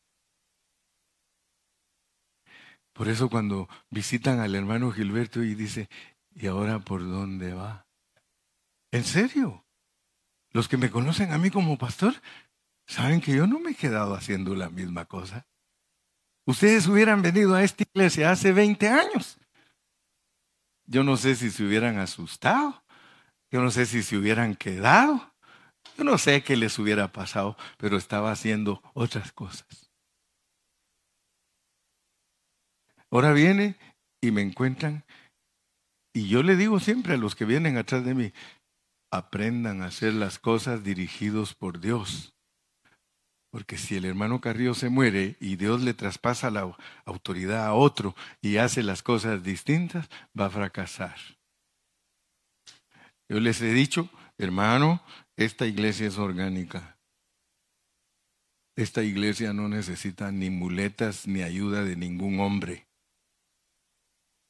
Por 2.94 3.10
eso 3.10 3.30
cuando 3.30 3.68
visitan 3.90 4.40
al 4.40 4.56
hermano 4.56 4.92
Gilberto 4.92 5.44
y 5.44 5.56
dice, 5.56 5.90
¿Y 6.40 6.48
ahora 6.48 6.80
por 6.80 7.02
dónde 7.02 7.54
va? 7.54 7.86
¿En 8.92 9.04
serio? 9.04 9.66
Los 10.52 10.70
que 10.70 10.78
me 10.78 10.90
conocen 10.90 11.34
a 11.34 11.38
mí 11.38 11.52
como 11.52 11.78
pastor 11.78 12.14
saben 12.88 13.20
que 13.20 13.36
yo 13.36 13.46
no 13.46 13.60
me 13.60 13.72
he 13.72 13.76
quedado 13.76 14.16
haciendo 14.16 14.56
la 14.56 14.70
misma 14.70 15.04
cosa. 15.04 15.46
Ustedes 16.46 16.88
hubieran 16.88 17.22
venido 17.22 17.56
a 17.56 17.64
esta 17.64 17.84
iglesia 17.84 18.32
hace 18.32 18.54
20 18.54 18.88
años. 18.88 19.38
Yo 20.86 21.04
no 21.04 21.18
sé 21.18 21.36
si 21.36 21.52
se 21.52 21.64
hubieran 21.64 22.00
asustado. 22.00 22.86
Yo 23.52 23.62
no 23.62 23.70
sé 23.70 23.86
si 23.86 24.02
se 24.02 24.16
hubieran 24.16 24.56
quedado. 24.56 25.34
Yo 25.98 26.06
no 26.06 26.18
sé 26.18 26.42
qué 26.42 26.56
les 26.56 26.80
hubiera 26.80 27.12
pasado, 27.12 27.58
pero 27.78 27.98
estaba 27.98 28.32
haciendo 28.32 28.82
otras 28.94 29.34
cosas. 29.34 29.92
Ahora 33.12 33.34
viene 33.34 33.76
y 34.22 34.32
me 34.32 34.42
encuentran 34.42 35.04
y 36.20 36.28
yo 36.28 36.44
le 36.44 36.58
digo 36.58 36.82
siempre 36.82 37.14
a 37.14 37.18
los 37.18 37.34
que 37.34 37.46
vienen 37.46 37.78
atrás 37.78 38.04
de 38.04 38.14
mí, 38.14 38.34
aprendan 39.10 39.82
a 39.82 39.86
hacer 39.86 40.14
las 40.14 40.38
cosas 40.38 40.84
dirigidos 40.84 41.56
por 41.56 41.80
Dios. 41.80 42.36
Porque 43.50 43.78
si 43.78 43.96
el 43.96 44.04
hermano 44.04 44.42
Carrillo 44.42 44.74
se 44.74 44.90
muere 44.90 45.38
y 45.40 45.56
Dios 45.56 45.82
le 45.82 45.94
traspasa 45.94 46.52
la 46.52 46.76
autoridad 47.06 47.66
a 47.66 47.74
otro 47.74 48.18
y 48.42 48.58
hace 48.58 48.84
las 48.84 49.02
cosas 49.02 49.44
distintas, 49.44 50.10
va 50.38 50.48
a 50.48 50.50
fracasar. 50.50 51.16
Yo 53.30 53.40
les 53.40 53.62
he 53.62 53.72
dicho, 53.72 54.10
hermano, 54.38 55.02
esta 55.38 55.68
iglesia 55.68 56.06
es 56.06 56.18
orgánica. 56.18 56.98
Esta 58.76 59.04
iglesia 59.04 59.54
no 59.54 59.70
necesita 59.70 60.34
ni 60.34 60.50
muletas 60.50 61.28
ni 61.28 61.44
ayuda 61.44 61.86
de 61.86 61.96
ningún 61.96 62.42
hombre. 62.42 62.89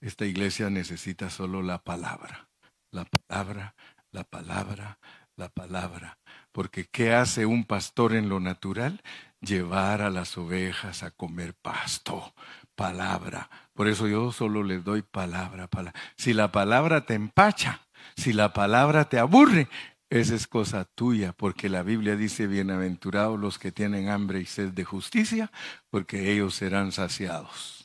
Esta 0.02 0.26
iglesia 0.26 0.70
necesita 0.70 1.30
solo 1.30 1.62
la 1.62 1.84
palabra, 1.84 2.48
la 2.92 3.06
palabra, 3.06 3.76
la 4.12 4.24
palabra, 4.24 4.98
la 5.36 5.50
palabra. 5.50 6.18
Porque 6.52 6.86
¿qué 6.86 7.14
hace 7.14 7.46
un 7.46 7.66
pastor 7.66 8.14
en 8.14 8.30
lo 8.30 8.40
natural? 8.40 9.02
Llevar 9.42 10.02
a 10.02 10.10
las 10.10 10.38
ovejas 10.38 11.04
a 11.04 11.12
comer 11.12 11.54
pasto, 11.54 12.34
palabra. 12.76 13.50
Por 13.74 13.88
eso 13.88 14.08
yo 14.08 14.32
solo 14.32 14.64
les 14.64 14.84
doy 14.84 15.02
palabra, 15.02 15.68
palabra. 15.68 16.00
Si 16.16 16.34
la 16.34 16.52
palabra 16.52 17.06
te 17.06 17.16
empacha, 17.16 17.82
si 18.16 18.32
la 18.32 18.54
palabra 18.54 19.10
te 19.10 19.20
aburre, 19.20 19.68
esa 20.10 20.34
es 20.34 20.48
cosa 20.48 20.86
tuya, 20.86 21.34
porque 21.34 21.70
la 21.70 21.84
Biblia 21.84 22.16
dice, 22.16 22.48
bienaventurados 22.48 23.40
los 23.40 23.60
que 23.60 23.72
tienen 23.72 24.10
hambre 24.10 24.40
y 24.40 24.46
sed 24.46 24.70
de 24.70 24.84
justicia, 24.84 25.52
porque 25.90 26.32
ellos 26.32 26.56
serán 26.56 26.92
saciados. 26.92 27.79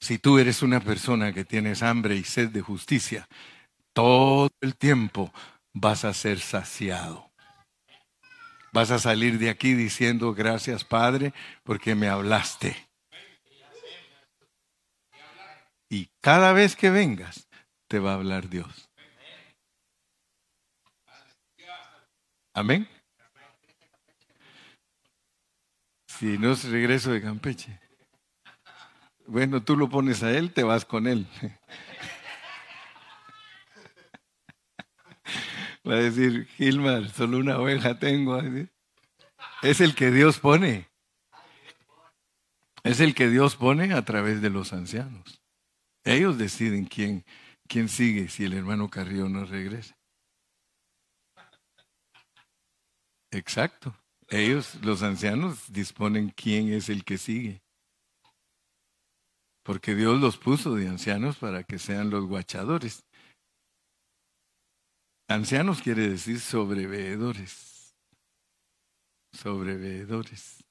Si 0.00 0.18
tú 0.18 0.38
eres 0.38 0.62
una 0.62 0.80
persona 0.80 1.32
que 1.32 1.44
tienes 1.44 1.82
hambre 1.82 2.16
y 2.16 2.24
sed 2.24 2.50
de 2.50 2.60
justicia, 2.60 3.26
todo 3.92 4.50
el 4.60 4.76
tiempo 4.76 5.32
vas 5.72 6.04
a 6.04 6.12
ser 6.12 6.38
saciado. 6.38 7.30
Vas 8.72 8.90
a 8.90 8.98
salir 8.98 9.38
de 9.38 9.48
aquí 9.48 9.74
diciendo 9.74 10.34
gracias 10.34 10.84
Padre 10.84 11.32
porque 11.62 11.94
me 11.94 12.08
hablaste. 12.08 12.76
Y 15.88 16.10
cada 16.20 16.52
vez 16.52 16.76
que 16.76 16.90
vengas, 16.90 17.48
te 17.88 17.98
va 17.98 18.12
a 18.12 18.14
hablar 18.16 18.48
Dios. 18.48 18.90
Amén. 22.52 22.88
Si 26.06 26.38
no 26.38 26.52
es 26.52 26.64
regreso 26.64 27.12
de 27.12 27.22
Campeche. 27.22 27.85
Bueno, 29.26 29.62
tú 29.62 29.76
lo 29.76 29.88
pones 29.88 30.22
a 30.22 30.30
él, 30.30 30.52
te 30.52 30.62
vas 30.62 30.84
con 30.84 31.06
él. 31.06 31.26
Va 35.86 35.94
a 35.94 35.98
decir, 35.98 36.46
Gilmar, 36.56 37.08
solo 37.10 37.38
una 37.38 37.58
oveja 37.58 37.98
tengo. 37.98 38.40
Es 39.62 39.80
el 39.80 39.94
que 39.94 40.10
Dios 40.10 40.38
pone. 40.38 40.88
Es 42.82 43.00
el 43.00 43.14
que 43.14 43.28
Dios 43.28 43.56
pone 43.56 43.92
a 43.92 44.04
través 44.04 44.40
de 44.40 44.50
los 44.50 44.72
ancianos. 44.72 45.42
Ellos 46.04 46.38
deciden 46.38 46.84
quién, 46.84 47.24
quién 47.68 47.88
sigue 47.88 48.28
si 48.28 48.44
el 48.44 48.52
hermano 48.52 48.88
Carrillo 48.88 49.28
no 49.28 49.44
regresa. 49.44 49.96
Exacto. 53.32 53.96
Ellos, 54.28 54.76
los 54.82 55.02
ancianos, 55.02 55.72
disponen 55.72 56.30
quién 56.30 56.72
es 56.72 56.88
el 56.88 57.04
que 57.04 57.18
sigue. 57.18 57.62
Porque 59.66 59.96
Dios 59.96 60.20
los 60.20 60.38
puso 60.38 60.76
de 60.76 60.86
ancianos 60.86 61.38
para 61.38 61.64
que 61.64 61.80
sean 61.80 62.08
los 62.08 62.24
guachadores. 62.24 63.04
Ancianos 65.28 65.82
quiere 65.82 66.08
decir 66.08 66.38
sobreveedores. 66.38 67.96
Sobreveedores. 69.32 70.62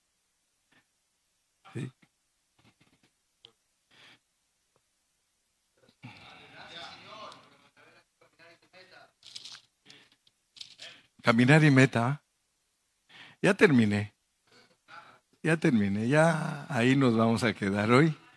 Caminar 11.21 11.65
y 11.65 11.71
meta. 11.71 12.23
Ya 13.41 13.53
terminé. 13.55 14.15
Ya 15.43 15.57
terminé. 15.57 16.07
Ya 16.07 16.65
ahí 16.69 16.95
nos 16.95 17.17
vamos 17.17 17.43
a 17.43 17.53
quedar 17.53 17.91
hoy. 17.91 18.15